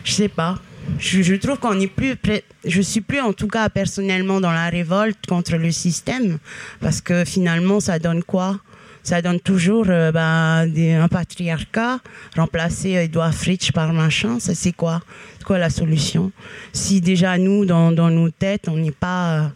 Je 0.04 0.14
sais 0.14 0.28
pas 0.28 0.56
je, 0.98 1.36
trouve 1.36 1.60
qu'on 1.60 1.76
n'est 1.76 1.86
plus, 1.86 2.16
je 2.66 2.82
suis 2.82 3.02
plus 3.02 3.20
en 3.20 3.32
tout 3.32 3.48
cas 3.48 3.70
personnellement 3.70 4.42
dans 4.42 4.52
la 4.52 4.70
révolte 4.70 5.24
contre 5.28 5.56
le 5.56 5.72
système, 5.72 6.40
parce 6.80 7.00
que 7.00 7.26
finalement 7.26 7.80
ça 7.80 8.00
donne 8.00 8.24
quoi? 8.24 8.60
Ça 9.04 9.22
donne 9.22 9.40
toujours 9.40 9.86
euh, 9.90 10.12
bah, 10.12 10.60
un 10.60 11.08
patriarcat 11.08 12.00
remplacé 12.36 12.92
Edouard 12.92 13.34
Fritsch 13.34 13.72
par 13.72 13.94
machin. 13.94 14.38
C'est 14.40 14.72
quoi? 14.72 15.02
Quoi 15.46 15.58
la 15.58 15.70
solution? 15.70 16.32
Si 16.74 17.02
déjà 17.02 17.38
nous, 17.38 17.66
dans, 17.66 17.92
nos 17.92 18.30
têtes, 18.30 18.68
on 18.68 18.78
n'est 18.78 18.92
pas, 18.92 19.52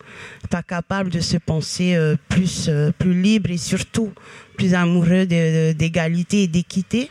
pas 0.49 0.63
capable 0.63 1.09
de 1.09 1.19
se 1.19 1.37
penser 1.37 1.95
euh, 1.95 2.15
plus, 2.29 2.67
euh, 2.69 2.91
plus 2.97 3.19
libre 3.19 3.51
et 3.51 3.57
surtout 3.57 4.11
plus 4.57 4.73
amoureux 4.73 5.25
d'égalité 5.25 6.43
et 6.43 6.47
d'équité, 6.47 7.09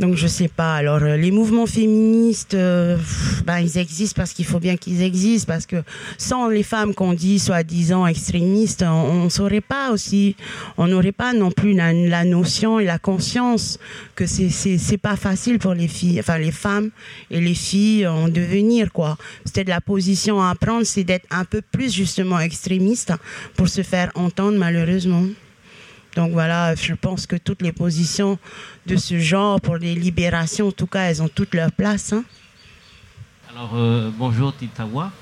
donc 0.00 0.16
je 0.16 0.26
sais 0.26 0.48
pas. 0.48 0.74
Alors 0.74 1.02
euh, 1.02 1.16
les 1.16 1.30
mouvements 1.30 1.66
féministes, 1.66 2.54
euh, 2.54 2.96
ben, 3.44 3.58
ils 3.58 3.78
existent 3.78 4.16
parce 4.16 4.32
qu'il 4.32 4.46
faut 4.46 4.58
bien 4.58 4.76
qu'ils 4.76 5.02
existent 5.02 5.46
parce 5.46 5.66
que 5.66 5.76
sans 6.16 6.48
les 6.48 6.62
femmes 6.62 6.94
qu'on 6.94 7.12
dit 7.12 7.38
soi-disant 7.38 8.06
extrémistes, 8.06 8.82
on, 8.82 9.28
saurait 9.28 9.60
pas 9.60 9.90
aussi, 9.90 10.36
on 10.78 10.88
n'aurait 10.88 11.12
pas 11.12 11.34
non 11.34 11.50
plus 11.50 11.74
la, 11.74 12.24
notion 12.24 12.80
et 12.80 12.84
la 12.84 12.98
conscience 12.98 13.78
que 14.16 14.26
c'est 14.26 14.48
c'est 14.50 14.98
pas 14.98 15.16
facile 15.16 15.58
pour 15.58 15.74
les 15.74 15.88
filles, 15.88 16.18
enfin 16.18 16.38
les 16.38 16.52
femmes 16.52 16.90
et 17.30 17.40
les 17.40 17.54
filles 17.54 18.06
en 18.06 18.28
devenir 18.28 18.92
quoi. 18.92 19.18
C'était 19.44 19.64
de 19.64 19.70
la 19.70 19.82
position 19.82 20.42
à 20.42 20.54
prendre, 20.54 20.84
c'est 20.84 21.04
d'être 21.04 21.26
un 21.30 21.44
peu 21.44 21.60
plus 21.60 21.92
justement 21.92 22.40
extrémiste 22.40 23.12
pour 23.54 23.68
se 23.68 23.82
faire 23.82 24.10
entendre 24.14 24.56
malheureusement. 24.56 25.24
Donc 26.16 26.32
voilà, 26.32 26.74
je 26.74 26.94
pense 26.94 27.26
que 27.26 27.36
toutes 27.36 27.62
les 27.62 27.72
positions 27.72 28.38
de 28.86 28.96
ce 28.96 29.18
genre 29.18 29.60
pour 29.60 29.76
les 29.76 29.94
libérations, 29.94 30.68
en 30.68 30.72
tout 30.72 30.86
cas, 30.86 31.04
elles 31.04 31.22
ont 31.22 31.28
toute 31.28 31.54
leur 31.54 31.70
place. 31.70 32.12
Hein. 32.12 32.24
Alors, 33.50 33.72
euh, 33.74 34.10
bonjour 34.16 34.56
Titawa. 34.56 35.12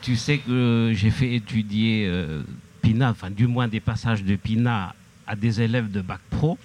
Tu 0.00 0.16
sais 0.16 0.38
que 0.38 0.92
j'ai 0.94 1.10
fait 1.10 1.34
étudier 1.34 2.06
euh, 2.06 2.42
Pina, 2.82 3.10
enfin 3.10 3.30
du 3.30 3.46
moins 3.46 3.66
des 3.66 3.80
passages 3.80 4.22
de 4.22 4.36
Pina 4.36 4.94
à 5.26 5.36
des 5.36 5.60
élèves 5.60 5.90
de 5.90 6.00
Bac 6.00 6.20
Pro 6.30 6.56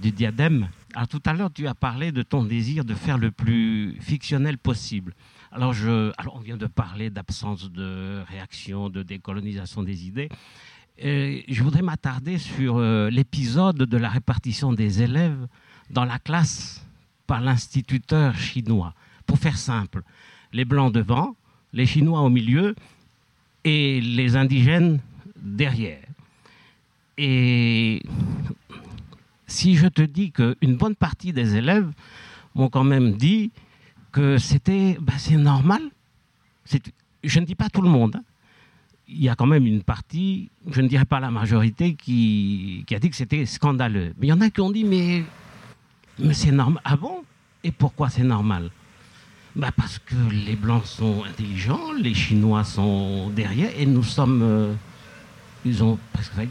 du 0.00 0.12
Diadème. 0.12 0.68
Alors 0.94 1.08
tout 1.08 1.22
à 1.26 1.32
l'heure, 1.32 1.50
tu 1.52 1.66
as 1.66 1.74
parlé 1.74 2.12
de 2.12 2.22
ton 2.22 2.44
désir 2.44 2.84
de 2.84 2.94
faire 2.94 3.18
le 3.18 3.30
plus 3.30 3.96
fictionnel 4.00 4.56
possible. 4.56 5.14
Alors, 5.52 5.72
je, 5.72 6.12
alors 6.16 6.36
on 6.36 6.40
vient 6.40 6.56
de 6.56 6.66
parler 6.66 7.10
d'absence 7.10 7.70
de 7.70 8.22
réaction, 8.28 8.88
de 8.88 9.02
décolonisation 9.02 9.82
des 9.82 10.06
idées 10.06 10.28
je 10.98 11.62
voudrais 11.62 11.82
m'attarder 11.82 12.38
sur 12.38 12.78
euh, 12.78 13.10
l'épisode 13.10 13.76
de 13.76 13.96
la 13.96 14.08
répartition 14.08 14.72
des 14.72 15.02
élèves 15.02 15.46
dans 15.90 16.04
la 16.04 16.18
classe 16.18 16.84
par 17.26 17.40
l'instituteur 17.40 18.36
chinois. 18.36 18.94
Pour 19.26 19.38
faire 19.38 19.56
simple, 19.56 20.02
les 20.52 20.64
blancs 20.64 20.92
devant, 20.92 21.36
les 21.72 21.86
chinois 21.86 22.20
au 22.20 22.28
milieu 22.28 22.74
et 23.64 24.00
les 24.00 24.36
indigènes 24.36 25.00
derrière. 25.36 26.02
Et 27.16 28.02
si 29.46 29.76
je 29.76 29.86
te 29.86 30.02
dis 30.02 30.32
qu'une 30.32 30.76
bonne 30.76 30.94
partie 30.94 31.32
des 31.32 31.56
élèves 31.56 31.90
m'ont 32.54 32.68
quand 32.68 32.84
même 32.84 33.12
dit 33.12 33.50
que 34.12 34.38
c'était 34.38 34.96
ben, 35.00 35.14
c'est 35.18 35.36
normal, 35.36 35.82
je 37.22 37.40
ne 37.40 37.44
dis 37.44 37.54
pas 37.54 37.68
tout 37.68 37.82
le 37.82 37.88
monde, 37.88 38.16
hein, 38.16 38.24
il 39.12 39.22
y 39.22 39.28
a 39.28 39.34
quand 39.34 39.46
même 39.46 39.66
une 39.66 39.82
partie, 39.82 40.50
je 40.70 40.80
ne 40.80 40.88
dirais 40.88 41.04
pas 41.04 41.20
la 41.20 41.30
majorité, 41.30 41.94
qui, 41.94 42.84
a 42.90 42.98
dit 42.98 43.10
que 43.10 43.16
c'était 43.16 43.44
scandaleux. 43.46 44.14
Mais 44.18 44.28
il 44.28 44.30
y 44.30 44.32
en 44.32 44.40
a 44.40 44.50
qui 44.50 44.60
ont 44.60 44.70
dit, 44.70 44.84
mais, 44.84 45.24
c'est 46.32 46.52
normal. 46.52 46.80
Ah 46.84 46.96
bon? 46.96 47.24
Et 47.64 47.72
pourquoi 47.72 48.08
c'est 48.08 48.22
normal? 48.22 48.70
Bah 49.56 49.70
Parce 49.76 49.98
que 49.98 50.14
les 50.46 50.54
Blancs 50.54 50.86
sont 50.86 51.24
intelligents, 51.28 51.92
les 51.92 52.14
Chinois 52.14 52.64
sont 52.64 53.30
derrière, 53.30 53.70
et 53.76 53.84
nous 53.84 54.04
sommes, 54.04 54.42
euh, 54.42 54.72
ils 55.64 55.82
ont 55.82 55.98
presque 56.12 56.34
dire, 56.36 56.48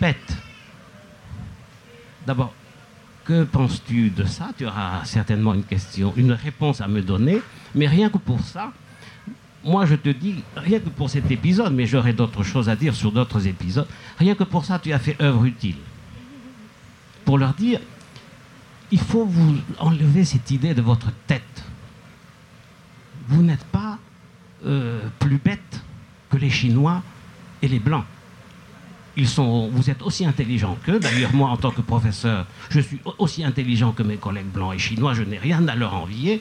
bêtes. 0.00 0.36
D'abord, 2.26 2.52
que 3.24 3.44
penses-tu 3.44 4.10
de 4.10 4.24
ça? 4.24 4.50
Tu 4.58 4.66
auras 4.66 5.04
certainement 5.04 5.54
une 5.54 5.64
question, 5.64 6.12
une 6.16 6.32
réponse 6.32 6.80
à 6.80 6.88
me 6.88 7.02
donner, 7.02 7.40
mais 7.74 7.86
rien 7.86 8.10
que 8.10 8.18
pour 8.18 8.40
ça, 8.40 8.72
moi 9.64 9.86
je 9.86 9.94
te 9.94 10.08
dis, 10.08 10.42
rien 10.56 10.80
que 10.80 10.88
pour 10.88 11.10
cet 11.10 11.30
épisode, 11.30 11.72
mais 11.72 11.86
j'aurai 11.86 12.12
d'autres 12.12 12.42
choses 12.42 12.68
à 12.68 12.76
dire 12.76 12.94
sur 12.94 13.12
d'autres 13.12 13.46
épisodes, 13.46 13.86
rien 14.18 14.34
que 14.34 14.44
pour 14.44 14.64
ça, 14.64 14.78
tu 14.78 14.92
as 14.92 14.98
fait 14.98 15.20
œuvre 15.20 15.44
utile. 15.44 15.76
Pour 17.24 17.38
leur 17.38 17.54
dire, 17.54 17.80
il 18.90 18.98
faut 18.98 19.24
vous 19.24 19.56
enlever 19.78 20.24
cette 20.24 20.50
idée 20.50 20.74
de 20.74 20.82
votre 20.82 21.10
tête. 21.26 21.64
Vous 23.28 23.42
n'êtes 23.42 23.64
pas 23.64 23.98
euh, 24.66 25.00
plus 25.18 25.38
bête 25.38 25.80
que 26.30 26.36
les 26.36 26.50
Chinois 26.50 27.02
et 27.62 27.68
les 27.68 27.78
Blancs. 27.78 28.04
Ils 29.16 29.28
sont, 29.28 29.68
vous 29.68 29.90
êtes 29.90 30.02
aussi 30.02 30.24
intelligents 30.24 30.76
qu'eux. 30.84 30.98
D'ailleurs, 30.98 31.34
moi, 31.34 31.50
en 31.50 31.56
tant 31.56 31.70
que 31.70 31.82
professeur, 31.82 32.46
je 32.70 32.80
suis 32.80 32.98
aussi 33.18 33.44
intelligent 33.44 33.92
que 33.92 34.02
mes 34.02 34.16
collègues 34.16 34.46
blancs 34.46 34.74
et 34.74 34.78
chinois. 34.78 35.12
Je 35.12 35.22
n'ai 35.22 35.38
rien 35.38 35.66
à 35.68 35.74
leur 35.74 35.94
envier. 35.94 36.40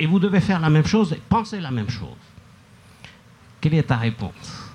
Et 0.00 0.06
vous 0.06 0.18
devez 0.18 0.40
faire 0.40 0.60
la 0.60 0.70
même 0.70 0.86
chose 0.86 1.12
et 1.12 1.20
penser 1.28 1.60
la 1.60 1.70
même 1.70 1.90
chose. 1.90 2.08
Quelle 3.60 3.74
est 3.74 3.82
ta 3.82 3.96
réponse? 3.96 4.68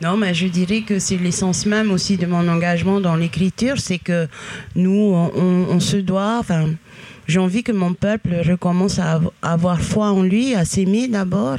Non, 0.00 0.16
mais 0.18 0.34
je 0.34 0.46
dirais 0.48 0.82
que 0.82 0.98
c'est 0.98 1.16
l'essence 1.16 1.64
même 1.64 1.90
aussi 1.90 2.16
de 2.18 2.26
mon 2.26 2.46
engagement 2.48 3.00
dans 3.00 3.16
l'écriture, 3.16 3.78
c'est 3.78 3.98
que 3.98 4.28
nous, 4.74 4.90
on, 4.90 5.80
se 5.80 5.96
doit, 5.96 6.38
enfin, 6.38 6.66
j'ai 7.26 7.38
envie 7.38 7.62
que 7.62 7.72
mon 7.72 7.94
peuple 7.94 8.34
recommence 8.46 8.98
à 8.98 9.20
avoir 9.40 9.80
foi 9.80 10.10
en 10.10 10.22
lui, 10.22 10.54
à 10.54 10.66
s'aimer 10.66 11.08
d'abord. 11.08 11.58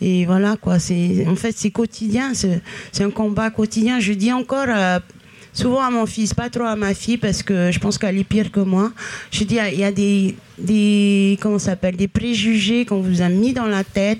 Et 0.00 0.24
voilà, 0.24 0.56
quoi. 0.56 0.80
C'est, 0.80 1.24
en 1.28 1.36
fait, 1.36 1.52
c'est 1.56 1.70
quotidien, 1.70 2.32
c'est, 2.34 2.62
un 3.00 3.10
combat 3.10 3.50
quotidien. 3.50 4.00
Je 4.00 4.12
dis 4.12 4.32
encore 4.32 4.66
souvent 5.54 5.82
à 5.82 5.90
mon 5.90 6.04
fils, 6.04 6.34
pas 6.34 6.50
trop 6.50 6.64
à 6.64 6.76
ma 6.76 6.92
fille, 6.92 7.16
parce 7.16 7.42
que 7.42 7.70
je 7.72 7.78
pense 7.78 7.96
qu'elle 7.96 8.18
est 8.18 8.24
pire 8.24 8.50
que 8.50 8.60
moi. 8.60 8.92
Je 9.30 9.44
dis, 9.44 9.58
il 9.72 9.78
y 9.78 9.84
a 9.84 9.92
des, 9.92 10.36
des 10.58 11.38
comment 11.40 11.58
s'appelle, 11.58 11.96
des 11.96 12.08
préjugés 12.08 12.84
qu'on 12.84 13.00
vous 13.00 13.22
a 13.22 13.28
mis 13.28 13.54
dans 13.54 13.66
la 13.66 13.84
tête. 13.84 14.18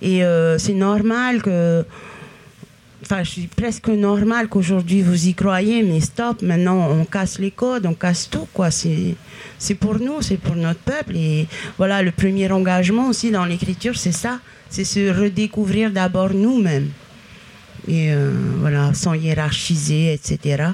Et 0.00 0.24
euh, 0.24 0.56
c'est 0.56 0.72
normal 0.72 1.42
que 1.42 1.84
enfin, 3.02 3.22
je 3.22 3.42
presque 3.56 3.88
normal 3.88 4.48
qu'aujourd'hui 4.48 5.02
vous 5.02 5.28
y 5.28 5.34
croyez, 5.34 5.82
mais 5.82 6.00
stop, 6.00 6.42
maintenant 6.42 6.88
on 6.90 7.04
casse 7.04 7.38
les 7.38 7.50
codes, 7.50 7.86
on 7.86 7.94
casse 7.94 8.28
tout, 8.28 8.48
quoi. 8.52 8.70
C'est 8.70 9.74
pour 9.78 9.98
nous, 10.00 10.22
c'est 10.22 10.38
pour 10.38 10.56
notre 10.56 10.80
peuple. 10.80 11.16
Et 11.16 11.46
voilà, 11.78 12.02
le 12.02 12.10
premier 12.10 12.50
engagement 12.50 13.08
aussi 13.08 13.30
dans 13.30 13.44
l'écriture, 13.44 13.96
c'est 13.96 14.12
ça, 14.12 14.40
c'est 14.70 14.84
se 14.84 15.10
redécouvrir 15.10 15.90
d'abord 15.90 16.32
nous-mêmes. 16.32 16.90
Et 17.88 18.12
euh, 18.12 18.32
voilà, 18.58 18.92
sans 18.94 19.14
hiérarchiser, 19.14 20.12
etc. 20.12 20.70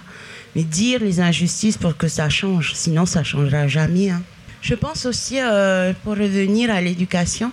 Mais 0.56 0.62
dire 0.62 1.00
les 1.00 1.20
injustices 1.20 1.76
pour 1.76 1.96
que 1.96 2.08
ça 2.08 2.28
change, 2.28 2.74
sinon 2.74 3.06
ça 3.06 3.22
changera 3.22 3.68
jamais. 3.68 4.10
Hein. 4.10 4.22
Je 4.62 4.76
pense 4.76 5.06
aussi, 5.06 5.40
euh, 5.40 5.92
pour 6.04 6.12
revenir 6.12 6.70
à 6.70 6.80
l'éducation, 6.80 7.50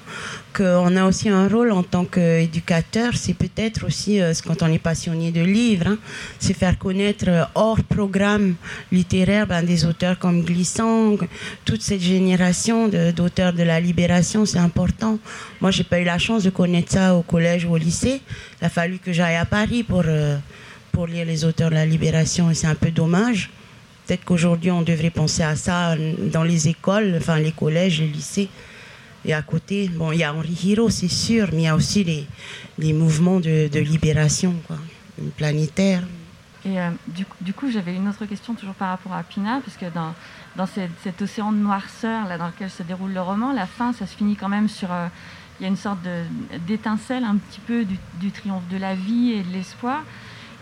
qu'on 0.56 0.96
a 0.96 1.06
aussi 1.06 1.28
un 1.28 1.48
rôle 1.48 1.72
en 1.72 1.82
tant 1.82 2.06
qu'éducateur. 2.06 3.14
C'est 3.16 3.34
peut-être 3.34 3.88
aussi, 3.88 4.22
euh, 4.22 4.32
quand 4.46 4.62
on 4.62 4.72
est 4.72 4.78
passionné 4.78 5.32
de 5.32 5.42
livres, 5.42 5.88
hein, 5.88 5.98
c'est 6.38 6.54
faire 6.54 6.78
connaître 6.78 7.26
euh, 7.28 7.46
hors 7.56 7.82
programme 7.84 8.54
littéraire 8.92 9.48
ben, 9.48 9.64
des 9.64 9.86
auteurs 9.86 10.20
comme 10.20 10.44
Glissant, 10.44 11.18
toute 11.66 11.82
cette 11.82 12.02
génération 12.02 12.88
d'auteurs 12.88 13.54
de, 13.54 13.64
la 13.64 13.80
libération, 13.80 14.46
c'est 14.46 14.60
important. 14.60 15.18
Moi, 15.62 15.72
j'ai 15.72 15.86
pas 15.86 16.00
eu 16.00 16.06
la 16.06 16.20
chance 16.20 16.44
de 16.44 16.52
connaître 16.52 16.92
ça 16.92 17.16
au 17.16 17.24
collège 17.24 17.66
ou 17.66 17.72
au 17.72 17.78
lycée. 17.78 18.22
Il 18.62 18.66
a 18.66 18.70
fallu 18.70 19.00
que 19.00 19.12
j'aille 19.12 19.36
à 19.36 19.46
Paris 19.46 19.82
pour, 19.82 20.04
pour 20.92 21.08
lire 21.08 21.26
les 21.26 21.44
auteurs 21.44 21.72
de 21.72 21.76
la 21.76 21.88
libération 21.88 22.52
et 22.52 22.54
c'est 22.54 22.68
un 22.68 22.76
peu 22.76 22.92
dommage. 22.92 23.50
Peut-être 24.10 24.26
qu'aujourd'hui, 24.26 24.72
on 24.72 24.82
devrait 24.82 25.12
penser 25.12 25.44
à 25.44 25.56
ça 25.56 25.96
dans 25.96 26.42
les 26.42 26.68
écoles, 26.68 27.14
enfin 27.18 27.38
les 27.38 27.52
collèges, 27.52 28.00
les 28.00 28.08
lycées. 28.08 28.50
Et 29.24 29.36
à 29.36 29.44
côté, 29.44 29.88
bon, 29.88 30.12
il 30.12 30.18
y 30.18 30.24
a 30.24 30.34
Henri 30.34 30.58
Hiro, 30.64 30.90
c'est 30.90 31.08
sûr, 31.08 31.50
mais 31.52 31.60
il 31.60 31.66
y 31.66 31.68
a 31.68 31.76
aussi 31.76 32.04
les, 32.04 32.26
les 32.80 32.92
mouvements 32.92 33.40
de, 33.40 33.70
libération 33.78 34.56
quoi, 34.66 34.78
planétaire. 35.38 36.02
Et 36.66 36.80
euh, 36.80 36.90
du, 37.08 37.54
coup, 37.54 37.70
j'avais 37.70 37.94
une 37.94 38.08
autre 38.08 38.26
question 38.26 38.56
toujours 38.56 38.74
par 38.74 38.90
rapport 38.90 39.14
à 39.14 39.22
Pina, 39.22 39.62
parce 39.64 39.78
que 39.78 39.86
dans, 39.94 40.16
dans 40.56 40.66
cet 40.66 41.22
océan 41.22 41.52
de 41.52 41.58
noirceur 41.58 42.28
là, 42.28 42.40
dans 42.40 42.48
lequel 42.48 42.72
se 42.72 42.82
déroule 42.82 43.14
le 43.14 43.22
roman, 43.22 43.54
la 43.54 43.68
fin, 43.68 43.94
ça 43.94 44.08
se 44.08 44.16
finit 44.16 44.36
quand 44.36 44.50
même 44.50 44.70
sur... 44.70 44.92
Euh, 44.92 45.06
il 45.60 45.64
y 45.64 45.66
a 45.66 45.70
une 45.70 45.78
sorte 45.78 46.00
d'étincelle 46.66 47.26
un 47.26 47.36
petit 47.36 47.60
peu 47.60 47.86
du, 47.86 48.00
du, 48.16 48.32
triomphe 48.32 48.68
de 48.72 48.78
la 48.78 48.96
vie 48.96 49.34
et 49.34 49.44
de 49.44 49.52
l'espoir. 49.52 50.02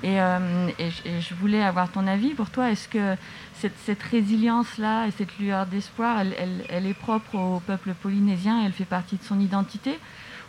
Euh, 0.04 0.70
et, 0.78 0.89
je 1.20 1.34
voulais 1.36 1.64
avoir 1.64 1.91
ton 1.91 2.08
avis. 2.08 2.34
Pour 2.34 2.50
toi, 2.50 2.72
est-ce 2.72 2.88
que 2.88 3.16
cette, 3.56 4.04
résilience-là 4.04 5.08
et 5.08 5.12
cette 5.12 5.38
lueur 5.39 5.66
d'espoir, 5.66 6.20
elle, 6.20 6.86
est 6.86 6.93
propre 6.93 7.36
au 7.36 7.60
peuple 7.60 7.93
polynésien, 7.93 8.64
elle 8.66 8.74
fait 8.74 8.86
partie 8.86 9.18
de 9.18 9.24
son 9.24 9.39
identité? 9.39 9.98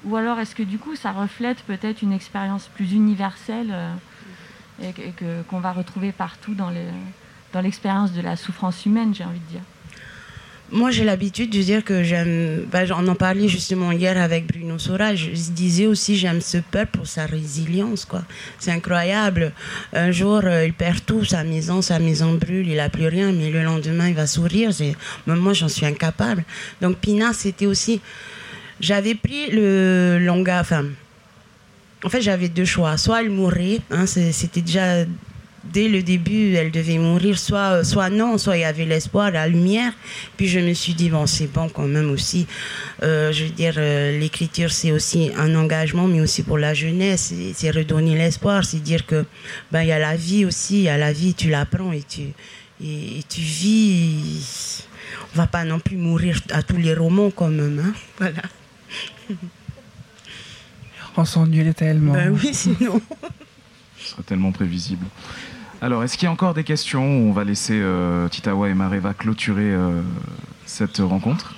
Ou 0.04 0.16
alors 0.16 0.38
est-ce 0.38 0.54
que 0.54 0.62
du 0.62 0.78
coup, 0.78 0.94
ça 0.94 1.12
reflète 1.12 1.62
peut-être 1.62 2.02
une 2.02 2.12
expérience 2.12 2.68
plus 2.68 2.92
universelle 2.92 3.70
euh, 3.72 3.94
et, 4.82 5.12
qu'on 5.48 5.60
va 5.60 5.72
retrouver 5.72 6.12
partout 6.12 6.54
dans 6.54 7.60
l'expérience 7.60 8.12
de 8.12 8.20
la 8.20 8.36
souffrance 8.36 8.86
humaine, 8.86 9.14
j'ai 9.14 9.24
envie 9.24 9.40
de 9.40 9.46
dire? 9.46 9.62
Moi, 10.70 10.90
j'ai 10.90 11.04
l'habitude 11.04 11.50
de 11.50 11.62
dire 11.62 11.82
que 11.82 12.02
j'aime. 12.02 12.66
Bah, 12.70 12.80
on 12.94 13.08
en 13.08 13.14
parlait 13.14 13.48
justement 13.48 13.90
hier 13.90 14.20
avec 14.20 14.46
Bruno 14.46 14.78
Sora. 14.78 15.14
Je 15.14 15.30
disais 15.30 15.86
aussi 15.86 16.16
j'aime 16.16 16.42
ce 16.42 16.58
peuple 16.58 16.98
pour 16.98 17.06
sa 17.06 17.24
résilience, 17.24 18.04
quoi. 18.04 18.22
C'est 18.58 18.72
incroyable. 18.72 19.52
Un 19.94 20.10
jour, 20.10 20.40
euh, 20.44 20.66
il 20.66 20.74
perd 20.74 21.04
tout, 21.06 21.24
sa 21.24 21.42
maison, 21.42 21.80
sa 21.80 21.98
maison 21.98 22.34
brûle, 22.34 22.68
il 22.68 22.80
a 22.80 22.90
plus 22.90 23.08
rien, 23.08 23.32
mais 23.32 23.50
le 23.50 23.62
lendemain, 23.62 24.08
il 24.08 24.14
va 24.14 24.26
sourire. 24.26 24.70
moi, 25.26 25.54
j'en 25.54 25.68
suis 25.68 25.86
incapable. 25.86 26.44
Donc, 26.82 26.98
Pina, 26.98 27.32
c'était 27.32 27.66
aussi. 27.66 28.02
J'avais 28.80 29.14
pris 29.14 29.50
le 29.50 30.18
longa. 30.20 30.60
Enfin, 30.60 30.84
en 32.04 32.10
fait, 32.10 32.20
j'avais 32.20 32.48
deux 32.48 32.66
choix. 32.66 32.98
Soit 32.98 33.22
elle 33.22 33.30
mourait, 33.30 33.80
hein, 33.90 34.04
c'était 34.06 34.60
déjà 34.60 35.04
dès 35.64 35.88
le 35.88 36.02
début, 36.02 36.54
elle 36.54 36.70
devait 36.70 36.98
mourir, 36.98 37.38
soit, 37.38 37.84
soit 37.84 38.10
non, 38.10 38.38
soit 38.38 38.56
il 38.56 38.60
y 38.60 38.64
avait 38.64 38.84
l'espoir, 38.84 39.30
la 39.30 39.48
lumière. 39.48 39.92
Puis 40.36 40.48
je 40.48 40.60
me 40.60 40.72
suis 40.72 40.94
dit, 40.94 41.10
bon, 41.10 41.26
c'est 41.26 41.46
bon 41.46 41.68
quand 41.68 41.86
même 41.86 42.10
aussi. 42.10 42.46
Euh, 43.02 43.32
je 43.32 43.44
veux 43.44 43.50
dire, 43.50 43.74
euh, 43.76 44.18
l'écriture, 44.18 44.70
c'est 44.70 44.92
aussi 44.92 45.30
un 45.36 45.54
engagement, 45.54 46.06
mais 46.06 46.20
aussi 46.20 46.42
pour 46.42 46.58
la 46.58 46.74
jeunesse. 46.74 47.32
C'est 47.54 47.70
redonner 47.70 48.16
l'espoir, 48.16 48.64
c'est 48.64 48.82
dire 48.82 49.06
que 49.06 49.24
ben 49.70 49.82
il 49.82 49.88
y 49.88 49.92
a 49.92 49.98
la 49.98 50.16
vie 50.16 50.44
aussi, 50.44 50.78
il 50.78 50.82
y 50.84 50.88
a 50.88 50.98
la 50.98 51.12
vie, 51.12 51.34
tu 51.34 51.50
l'apprends 51.50 51.92
et 51.92 52.02
tu, 52.02 52.22
et, 52.82 53.22
tu 53.28 53.40
vis. 53.40 54.86
On 55.34 55.38
va 55.38 55.46
pas 55.46 55.64
non 55.64 55.80
plus 55.80 55.96
mourir 55.96 56.40
à 56.50 56.62
tous 56.62 56.76
les 56.76 56.94
romans 56.94 57.30
quand 57.30 57.48
même. 57.48 57.78
Hein 57.84 57.92
voilà. 58.18 58.42
On 61.16 61.24
s'ennuie 61.24 61.74
tellement. 61.74 62.12
Ben 62.12 62.30
oui, 62.30 62.50
sinon. 62.52 63.00
Ce 63.98 64.10
serait 64.10 64.22
tellement 64.22 64.52
prévisible. 64.52 65.04
Alors, 65.80 66.02
est-ce 66.02 66.18
qu'il 66.18 66.24
y 66.24 66.28
a 66.28 66.32
encore 66.32 66.54
des 66.54 66.64
questions 66.64 67.04
On 67.04 67.32
va 67.32 67.44
laisser 67.44 67.78
euh, 67.80 68.28
Titawa 68.28 68.68
et 68.68 68.74
Mareva 68.74 69.14
clôturer 69.14 69.72
euh, 69.72 70.02
cette 70.66 70.98
rencontre? 70.98 71.54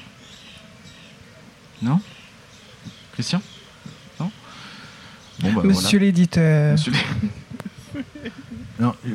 Non? 1.81 2.01
Christian? 3.15 3.41
Non? 4.19 4.31
Bah, 5.43 5.63
Monsieur 5.65 5.99
l'éditeur. 5.99 6.77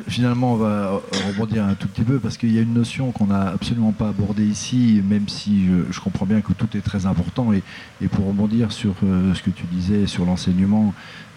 Finalement, 0.08 0.52
on 0.52 0.56
va 0.56 1.00
rebondir 1.26 1.64
un 1.64 1.74
tout 1.74 1.88
petit 1.88 2.02
peu 2.02 2.18
parce 2.18 2.36
qu'il 2.36 2.54
y 2.54 2.58
a 2.58 2.62
une 2.62 2.74
notion 2.74 3.10
qu'on 3.12 3.26
n'a 3.26 3.48
absolument 3.48 3.92
pas 3.92 4.08
abordée 4.08 4.46
ici, 4.46 5.02
même 5.08 5.28
si 5.28 5.66
je, 5.90 6.00
comprends 6.00 6.26
bien 6.26 6.40
que 6.40 6.52
tout 6.52 6.76
est 6.76 6.80
très 6.80 7.06
important. 7.06 7.52
Et, 7.52 7.62
pour 8.08 8.26
rebondir 8.26 8.72
sur 8.72 8.94
euh, 9.02 9.34
ce 9.34 9.42
que 9.42 9.50
tu 9.50 9.64
disais 9.66 10.06
sur 10.06 10.24
l'enseignement, 10.24 10.94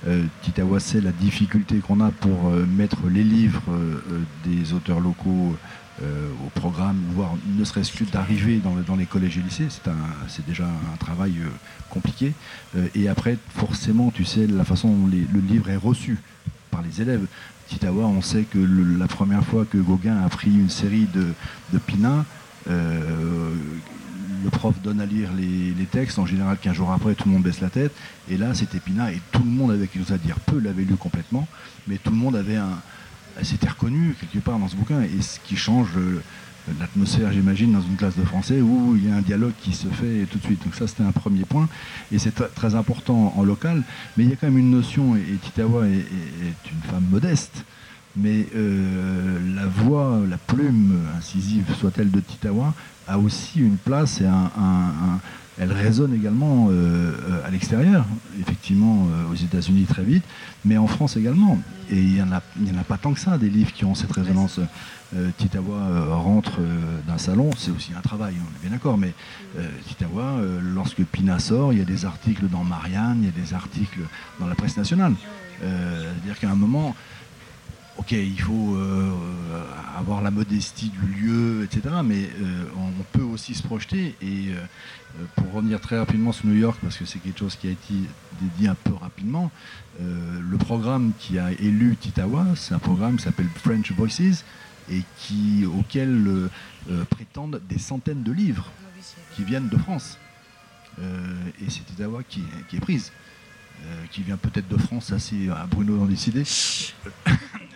euh, 0.08 0.24
Titawa 0.44 0.80
sait 0.80 1.02
la 1.02 1.12
difficulté 1.12 1.78
qu'on 1.78 2.02
a 2.02 2.12
pour 2.12 2.50
euh, 2.50 2.66
mettre 2.66 3.08
les 3.12 3.24
livres 3.24 3.64
des 4.46 4.74
auteurs 4.74 5.00
locaux 5.00 5.56
au 6.02 6.50
programme, 6.58 6.96
voire 7.14 7.34
ne 7.58 7.64
serait-ce 7.66 7.92
que 7.92 8.10
d'arriver 8.10 8.62
dans, 8.88 8.96
les 8.96 9.06
collèges 9.06 9.38
et 9.38 9.42
lycées. 9.42 9.68
C'est 10.30 10.46
déjà 10.46 10.64
un 10.66 10.96
travail 10.98 11.34
compliqué. 11.90 12.32
et 12.96 13.10
après, 13.10 13.38
forcément, 13.54 14.10
tu 14.10 14.24
sais, 14.24 14.48
la 14.48 14.64
façon 14.64 14.88
dont 14.88 15.08
le 15.08 15.42
livre 15.42 15.70
est 15.70 15.76
reçu 15.76 16.18
par 16.72 16.82
les 16.82 17.02
élèves. 17.02 17.26
On 17.92 18.22
sait 18.22 18.44
que 18.44 18.60
la 18.98 19.08
première 19.08 19.44
fois 19.44 19.66
que 19.66 19.78
Gauguin 19.78 20.22
a 20.24 20.30
pris 20.30 20.50
une 20.50 20.70
série 20.70 21.08
de, 21.14 21.28
de 21.74 21.80
euh, 22.70 23.54
le 24.44 24.50
prof 24.50 24.76
donne 24.82 25.00
à 25.02 25.06
lire 25.06 25.30
les, 25.34 25.86
textes, 25.86 26.20
en 26.20 26.26
général 26.26 26.58
15 26.62 26.74
jours 26.74 26.92
après, 26.92 27.16
tout 27.16 27.28
le 27.28 27.34
monde 27.34 27.44
baisse 27.44 27.62
la 27.62 27.70
tête, 27.70 27.94
et 28.30 28.38
là 28.38 28.54
c'était 28.54 28.80
Pina, 28.80 29.12
et 29.12 29.22
tout 29.32 29.44
le 29.44 29.50
monde 29.50 29.72
avait 29.72 29.88
quelque 29.88 30.04
chose 30.04 30.14
à 30.14 30.18
dire. 30.18 30.40
Peu 30.40 30.60
l'avait 30.60 30.84
lu 30.84 30.96
complètement, 30.96 31.48
mais 31.88 31.98
tout 31.98 32.12
le 32.12 32.18
monde 32.18 32.36
avait 32.36 32.58
un... 32.58 32.82
s'était 33.44 33.70
reconnu 33.70 34.16
quelque 34.20 34.44
part 34.44 34.60
dans 34.60 34.68
ce 34.68 34.76
bouquin, 34.76 35.02
et 35.02 35.22
ce 35.22 35.40
qui 35.40 35.56
change 35.56 35.90
l'atmosphère, 36.80 37.32
j'imagine, 37.32 37.72
dans 37.74 37.82
une 37.82 37.96
classe 37.96 38.16
de 38.18 38.24
français 38.24 38.62
où 38.62 38.96
il 38.96 39.08
y 39.08 39.12
a 39.12 39.16
un 39.16 39.22
dialogue 39.22 39.54
qui 39.62 39.74
se 39.74 39.88
fait 39.88 40.26
tout 40.30 40.38
de 40.38 40.44
suite. 40.44 40.64
Donc 40.64 40.76
ça, 40.76 40.88
c'était 40.88 41.04
un 41.04 41.12
premier 41.12 41.46
point. 41.46 41.68
Et 42.12 42.20
c'est 42.20 42.34
très 42.54 42.76
important 42.76 43.34
en 43.36 43.44
local. 43.44 43.84
Mais 44.18 44.24
il 44.24 44.30
y 44.30 44.34
a 44.34 44.36
quand 44.36 44.48
même 44.48 44.58
une 44.58 44.72
notion, 44.72 45.16
et 45.16 45.38
Titawa 45.44 45.88
est, 45.88 46.06
une 46.72 46.82
femme 46.90 47.06
modeste, 47.10 47.66
mais 48.16 48.48
euh, 48.56 49.38
la 49.56 49.68
voix, 49.68 50.22
la 50.30 50.38
plume 50.38 50.98
incisive, 51.18 51.66
soit-elle 51.80 52.12
de 52.12 52.20
Titawa, 52.20 52.74
a 53.08 53.18
aussi 53.18 53.60
une 53.60 53.78
place 53.78 54.22
et 54.22 54.28
elle 55.60 55.74
résonne 55.74 56.14
également 56.14 56.70
euh, 56.72 57.12
à 57.46 57.52
l'extérieur, 57.52 58.06
effectivement 58.40 59.08
euh, 59.12 59.32
aux 59.32 59.36
États-Unis 59.36 59.84
très 59.84 60.04
vite, 60.04 60.24
mais 60.66 60.78
en 60.78 60.88
France 60.88 61.18
également. 61.18 61.58
Et 61.90 61.98
il 61.98 62.14
n'y 62.14 62.22
en, 62.22 62.32
en, 62.32 62.80
a 62.80 62.84
pas 62.84 62.98
tant 62.98 63.14
que 63.14 63.20
ça, 63.20 63.38
des 63.38 63.50
livres 63.50 63.74
qui 63.74 63.86
ont 63.86 63.96
cette 63.96 64.12
résonance. 64.12 64.60
Euh, 65.16 65.30
Titawa 65.38 65.76
euh, 65.76 66.14
rentre 66.14 66.60
euh, 66.60 67.00
d'un 67.08 67.18
salon, 67.18 67.50
c'est 67.58 67.72
aussi 67.72 67.94
un 67.98 68.02
travail, 68.02 68.36
on 68.40 68.58
est 68.58 68.62
bien 68.62 68.70
d'accord, 68.70 68.98
mais 68.98 69.14
Titawa, 69.88 70.40
lorsque 70.62 71.04
Pina 71.04 71.40
sort, 71.40 71.74
il 71.74 71.80
y 71.80 71.82
a 71.82 71.86
des 71.86 72.06
articles 72.06 72.48
dans 72.48 72.64
Marianne, 72.64 73.18
il 73.22 73.26
y 73.26 73.30
a 73.30 73.46
des 73.46 73.54
articles 73.54 74.02
dans 74.40 74.46
la 74.46 74.56
presse 74.56 74.78
nationale. 74.78 75.14
C'est-à-dire 75.60 76.40
qu'à 76.40 76.50
un 76.50 76.56
moment, 76.56 76.96
ok, 78.00 78.12
il 78.14 78.42
faut 78.42 78.78
avoir 79.98 80.22
la 80.22 80.32
modestie 80.32 80.90
du 80.90 81.06
lieu, 81.22 81.64
etc. 81.64 81.96
Mais 82.04 82.30
on, 82.78 83.04
peut 83.12 83.24
aussi 83.24 83.54
se 83.54 83.64
projeter. 83.64 84.16
Et 84.22 84.50
pour 85.36 85.52
revenir 85.52 85.80
très 85.82 85.98
rapidement 85.98 86.32
sur 86.32 86.48
New 86.48 86.56
York, 86.56 86.80
parce 86.82 86.98
que 86.98 87.06
c'est 87.06 87.20
quelque 87.20 87.40
chose 87.40 87.56
qui 87.56 87.68
a 87.68 87.72
été 87.72 87.94
dit 88.58 88.68
un 88.68 88.76
peu 88.76 88.94
rapidement, 88.94 89.52
le 90.00 90.58
programme 90.58 91.12
qui 91.20 91.38
a 91.40 91.52
élu 91.52 91.96
Titawa, 91.98 92.46
c'est 92.56 92.74
un 92.74 92.80
programme 92.80 93.18
qui 93.18 93.24
s'appelle 93.24 93.50
French 93.56 93.92
Voices 93.92 94.44
et 94.92 95.02
qui, 95.18 95.66
auquel 95.66 96.50
prétendent 97.10 97.62
des 97.70 97.80
centaines 97.80 98.24
de 98.24 98.32
livres 98.32 98.72
qui 99.36 99.44
viennent 99.44 99.70
de 99.70 99.78
France. 99.78 100.18
et 101.00 101.70
c'est 101.70 101.86
Titawa 101.86 102.24
qui, 102.24 102.44
qui 102.70 102.78
est 102.78 102.82
prise. 102.82 103.12
Euh, 103.86 104.06
qui 104.12 104.24
vient 104.24 104.36
peut-être 104.36 104.68
de 104.68 104.78
France, 104.78 105.14
assez 105.14 105.50
à 105.50 105.66
Bruno 105.66 105.98
d'en 105.98 106.06
décider. 106.06 106.44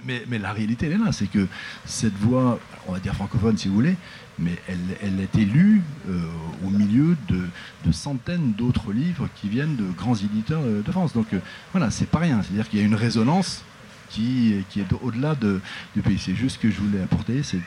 Mais, 0.05 0.23
mais, 0.27 0.39
la 0.39 0.53
réalité, 0.53 0.87
elle 0.87 0.93
est 0.93 0.97
là, 0.97 1.11
c'est 1.11 1.27
que 1.27 1.47
cette 1.85 2.15
voix, 2.15 2.59
on 2.87 2.93
va 2.93 2.99
dire 2.99 3.15
francophone 3.15 3.57
si 3.57 3.67
vous 3.67 3.75
voulez, 3.75 3.95
mais 4.39 4.57
elle, 4.67 4.79
elle 5.01 5.19
est 5.19 5.35
élue 5.35 5.81
euh, 6.09 6.19
au 6.65 6.69
milieu 6.69 7.15
de, 7.27 7.91
centaines 7.91 8.53
d'autres 8.53 8.91
livres 8.91 9.29
qui 9.35 9.49
viennent 9.49 9.75
de 9.75 9.91
grands 9.91 10.15
éditeurs 10.15 10.63
de 10.63 10.91
France. 10.91 11.13
Donc 11.13 11.33
euh, 11.33 11.39
voilà, 11.71 11.91
c'est 11.91 12.09
pas 12.09 12.19
rien. 12.19 12.41
C'est-à-dire 12.41 12.67
qu'il 12.69 12.79
y 12.79 12.81
a 12.81 12.85
une 12.85 12.95
résonance 12.95 13.63
qui, 14.09 14.53
est 14.75 14.93
au-delà 15.01 15.35
de, 15.35 15.61
du 15.95 16.01
pays. 16.01 16.17
C'est 16.19 16.35
juste 16.35 16.59
que 16.59 16.69
je 16.69 16.79
voulais 16.79 17.01
apporter 17.01 17.43
cette, 17.43 17.61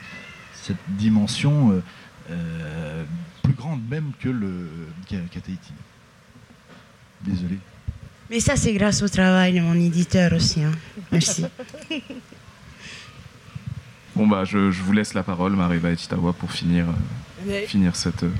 cette 0.53 0.77
dimension 0.89 1.81
plus 3.43 3.53
grande 3.53 3.81
même 3.89 4.11
que 4.19 4.29
le 4.29 4.69
qu'à 5.07 5.17
Tahiti. 5.39 5.71
Désolé. 7.21 7.59
Mais 8.29 8.39
ça, 8.39 8.55
c'est 8.55 8.73
grâce 8.73 9.01
au 9.01 9.07
travail 9.07 9.53
de 9.53 9.61
mon 9.61 9.75
éditeur 9.75 10.33
aussi. 10.33 10.63
Hein. 10.63 10.71
Merci. 11.11 11.45
bon, 14.15 14.27
bah, 14.27 14.43
je, 14.43 14.71
je, 14.71 14.81
vous 14.81 14.91
laisse 14.91 15.13
la 15.13 15.23
parole, 15.23 15.53
Mariva 15.53 15.91
et 15.91 15.95
Titawa, 15.95 16.33
pour 16.33 16.51
finir, 16.51 16.85
euh, 17.47 17.61
finir 17.67 17.95
cette. 17.95 18.23
Euh, 18.23 18.31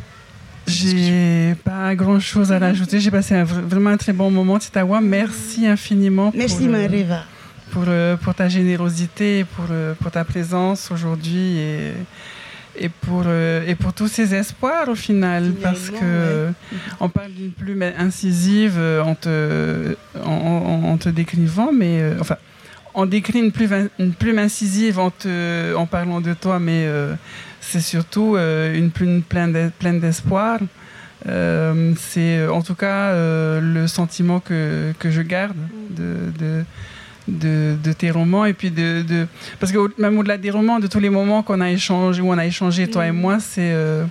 j'ai 0.67 1.55
pas 1.63 1.95
grand 1.95 2.19
chose 2.19 2.51
à 2.51 2.59
rajouter. 2.59 2.99
J'ai 2.99 3.11
passé 3.11 3.35
un, 3.35 3.45
vraiment 3.45 3.91
un 3.91 3.97
très 3.97 4.11
bon 4.11 4.29
moment, 4.29 4.59
Titawa. 4.59 4.99
Merci 4.99 5.65
infiniment. 5.65 6.33
Merci, 6.35 6.67
Mariva. 6.67 7.23
Pour, 7.71 7.85
pour, 8.21 8.35
ta 8.35 8.49
générosité, 8.49 9.45
pour, 9.55 9.65
pour 9.99 10.11
ta 10.11 10.25
présence 10.25 10.91
aujourd'hui. 10.91 11.59
Et, 11.59 11.93
et 12.79 12.89
pour, 12.89 13.23
euh, 13.25 13.65
et 13.67 13.75
pour 13.75 13.93
tous 13.93 14.07
ces 14.07 14.33
espoirs 14.33 14.87
au 14.89 14.95
final, 14.95 15.53
parce 15.61 15.89
que 15.89 16.51
on 16.99 17.09
parle 17.09 17.31
d'une 17.31 17.51
plume 17.51 17.83
incisive 17.97 18.75
euh, 18.77 19.01
en 19.01 19.15
te, 19.15 19.95
en, 20.23 20.97
te 20.97 21.09
décrivant, 21.09 21.71
mais 21.71 22.01
euh, 22.01 22.17
enfin, 22.19 22.37
on 22.93 23.05
décrit 23.05 23.39
une 23.39 23.51
plume, 23.51 23.89
une 23.99 24.13
plume 24.13 24.39
incisive 24.39 24.99
en, 24.99 25.11
te, 25.11 25.75
en 25.75 25.85
parlant 25.85 26.21
de 26.21 26.33
toi, 26.33 26.59
mais 26.59 26.87
c'est 27.61 27.81
surtout 27.81 28.37
une 28.37 28.89
plume 28.91 29.21
pleine 29.21 29.99
d'espoir. 29.99 30.59
c'est 31.25 32.47
en 32.47 32.61
tout 32.63 32.75
cas 32.75 33.13
le 33.13 33.85
sentiment 33.87 34.39
que, 34.39 34.93
que 34.97 35.11
je 35.11 35.21
garde 35.21 35.57
de, 35.91 36.31
de 36.39 36.63
de, 37.27 37.93
tes 37.93 38.11
romans 38.11 38.45
et 38.45 38.53
puis 38.53 38.71
de, 38.71 39.27
parce 39.59 39.71
que 39.71 40.01
même 40.01 40.17
au-delà 40.17 40.37
des 40.37 40.51
romans 40.51 40.79
de 40.79 40.87
tous 40.87 40.99
les 40.99 41.09
moments 41.09 41.43
qu'on 41.43 41.61
a 41.61 41.69
échangé 41.69 42.21
où 42.21 42.29
on 42.29 42.37
a 42.37 42.45
échangé 42.45 42.89
toi 42.89 43.07
et 43.07 43.11
mm. 43.11 43.19
moi 43.19 43.39
c'est 43.39 43.71
euh, 43.71 44.05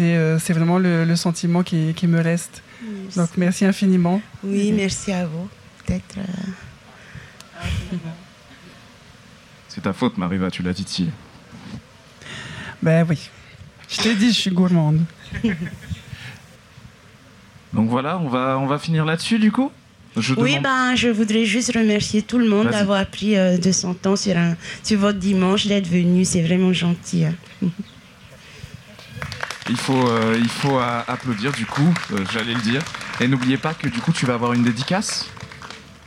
euh, 0.00 0.38
c'est 0.40 0.52
vraiment 0.52 0.78
le, 0.78 1.16
sentiment 1.16 1.64
qui, 1.64 1.92
qui, 1.94 2.06
me 2.06 2.20
reste. 2.20 2.62
Donc 3.16 3.30
merci 3.36 3.64
infiniment. 3.64 4.22
Oui 4.44 4.72
merci 4.72 5.12
à 5.12 5.26
vous 5.26 5.48
peut-être 5.84 6.18
euh, 6.18 6.22
c'est 9.68 9.80
ta 9.80 9.92
faute 9.92 10.16
Mariva 10.18 10.50
tu 10.50 10.62
l'as 10.62 10.72
dit 10.72 10.84
ici 10.88 11.10
ben 12.82 13.04
oui. 13.08 13.28
Je 13.88 13.96
t'ai 14.00 14.14
dit 14.14 14.28
je 14.28 14.38
suis 14.38 14.50
gourmande. 14.50 15.00
Donc 17.72 17.90
voilà 17.90 18.18
on 18.18 18.28
va 18.28 18.56
on 18.58 18.66
va 18.66 18.78
finir 18.78 19.04
là-dessus 19.04 19.38
du 19.38 19.50
coup? 19.50 19.72
Oui, 20.36 20.58
ben, 20.60 20.94
je 20.94 21.08
voudrais 21.08 21.44
juste 21.44 21.72
remercier 21.74 22.22
tout 22.22 22.38
le 22.38 22.48
monde 22.48 22.68
d'avoir 22.68 23.06
pris 23.06 23.36
euh, 23.36 23.58
de 23.58 23.72
son 23.72 23.94
temps 23.94 24.16
sur, 24.16 24.36
un, 24.36 24.56
sur 24.82 24.98
votre 24.98 25.18
dimanche, 25.18 25.66
d'être 25.66 25.88
venu. 25.88 26.24
C'est 26.24 26.42
vraiment 26.42 26.72
gentil. 26.72 27.24
Hein. 27.24 27.34
il 29.68 29.76
faut, 29.76 30.08
euh, 30.08 30.36
il 30.38 30.48
faut 30.48 30.78
applaudir, 30.78 31.52
du 31.52 31.66
coup, 31.66 31.94
euh, 32.12 32.24
j'allais 32.32 32.54
le 32.54 32.60
dire. 32.60 32.82
Et 33.20 33.28
n'oubliez 33.28 33.56
pas 33.56 33.74
que, 33.74 33.88
du 33.88 34.00
coup, 34.00 34.12
tu 34.12 34.26
vas 34.26 34.34
avoir 34.34 34.52
une 34.52 34.62
dédicace, 34.62 35.28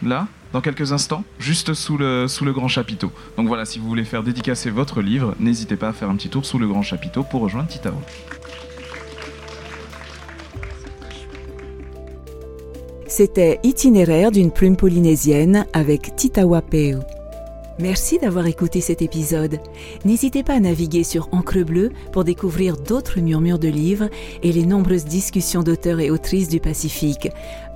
là, 0.03 0.27
dans 0.53 0.61
quelques 0.61 0.91
instants, 0.91 1.23
juste 1.39 1.73
sous 1.73 1.97
le, 1.97 2.27
sous 2.27 2.45
le 2.45 2.53
grand 2.53 2.67
chapiteau. 2.67 3.11
Donc 3.37 3.47
voilà, 3.47 3.65
si 3.65 3.79
vous 3.79 3.87
voulez 3.87 4.03
faire 4.03 4.23
dédicacer 4.23 4.69
votre 4.69 5.01
livre, 5.01 5.35
n'hésitez 5.39 5.75
pas 5.75 5.89
à 5.89 5.93
faire 5.93 6.09
un 6.09 6.15
petit 6.15 6.29
tour 6.29 6.45
sous 6.45 6.59
le 6.59 6.67
grand 6.67 6.81
chapiteau 6.81 7.23
pour 7.23 7.41
rejoindre 7.41 7.69
Titao. 7.69 7.93
C'était 13.11 13.59
Itinéraire 13.63 14.31
d'une 14.31 14.51
plume 14.51 14.77
polynésienne 14.77 15.65
avec 15.73 16.15
Titawa 16.15 16.61
Peu. 16.61 16.99
Merci 17.77 18.17
d'avoir 18.19 18.47
écouté 18.47 18.79
cet 18.79 19.01
épisode. 19.01 19.59
N'hésitez 20.05 20.43
pas 20.43 20.53
à 20.53 20.61
naviguer 20.61 21.03
sur 21.03 21.27
Encre 21.33 21.65
Bleue 21.65 21.91
pour 22.13 22.23
découvrir 22.23 22.77
d'autres 22.77 23.19
murmures 23.19 23.59
de 23.59 23.67
livres 23.67 24.07
et 24.43 24.53
les 24.53 24.65
nombreuses 24.65 25.03
discussions 25.03 25.61
d'auteurs 25.61 25.99
et 25.99 26.09
autrices 26.09 26.47
du 26.47 26.61
Pacifique. 26.61 27.27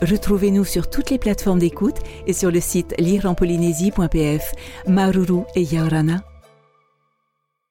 Retrouvez-nous 0.01 0.63
sur 0.63 0.89
toutes 0.89 1.09
les 1.09 1.19
plateformes 1.19 1.59
d'écoute 1.59 1.97
et 2.27 2.33
sur 2.33 2.49
le 2.49 2.61
site 2.61 2.95
lireenpolynésie.pf. 2.97 4.53
Maruru 4.88 5.41
et 5.55 5.63
Yaorana. 5.63 6.23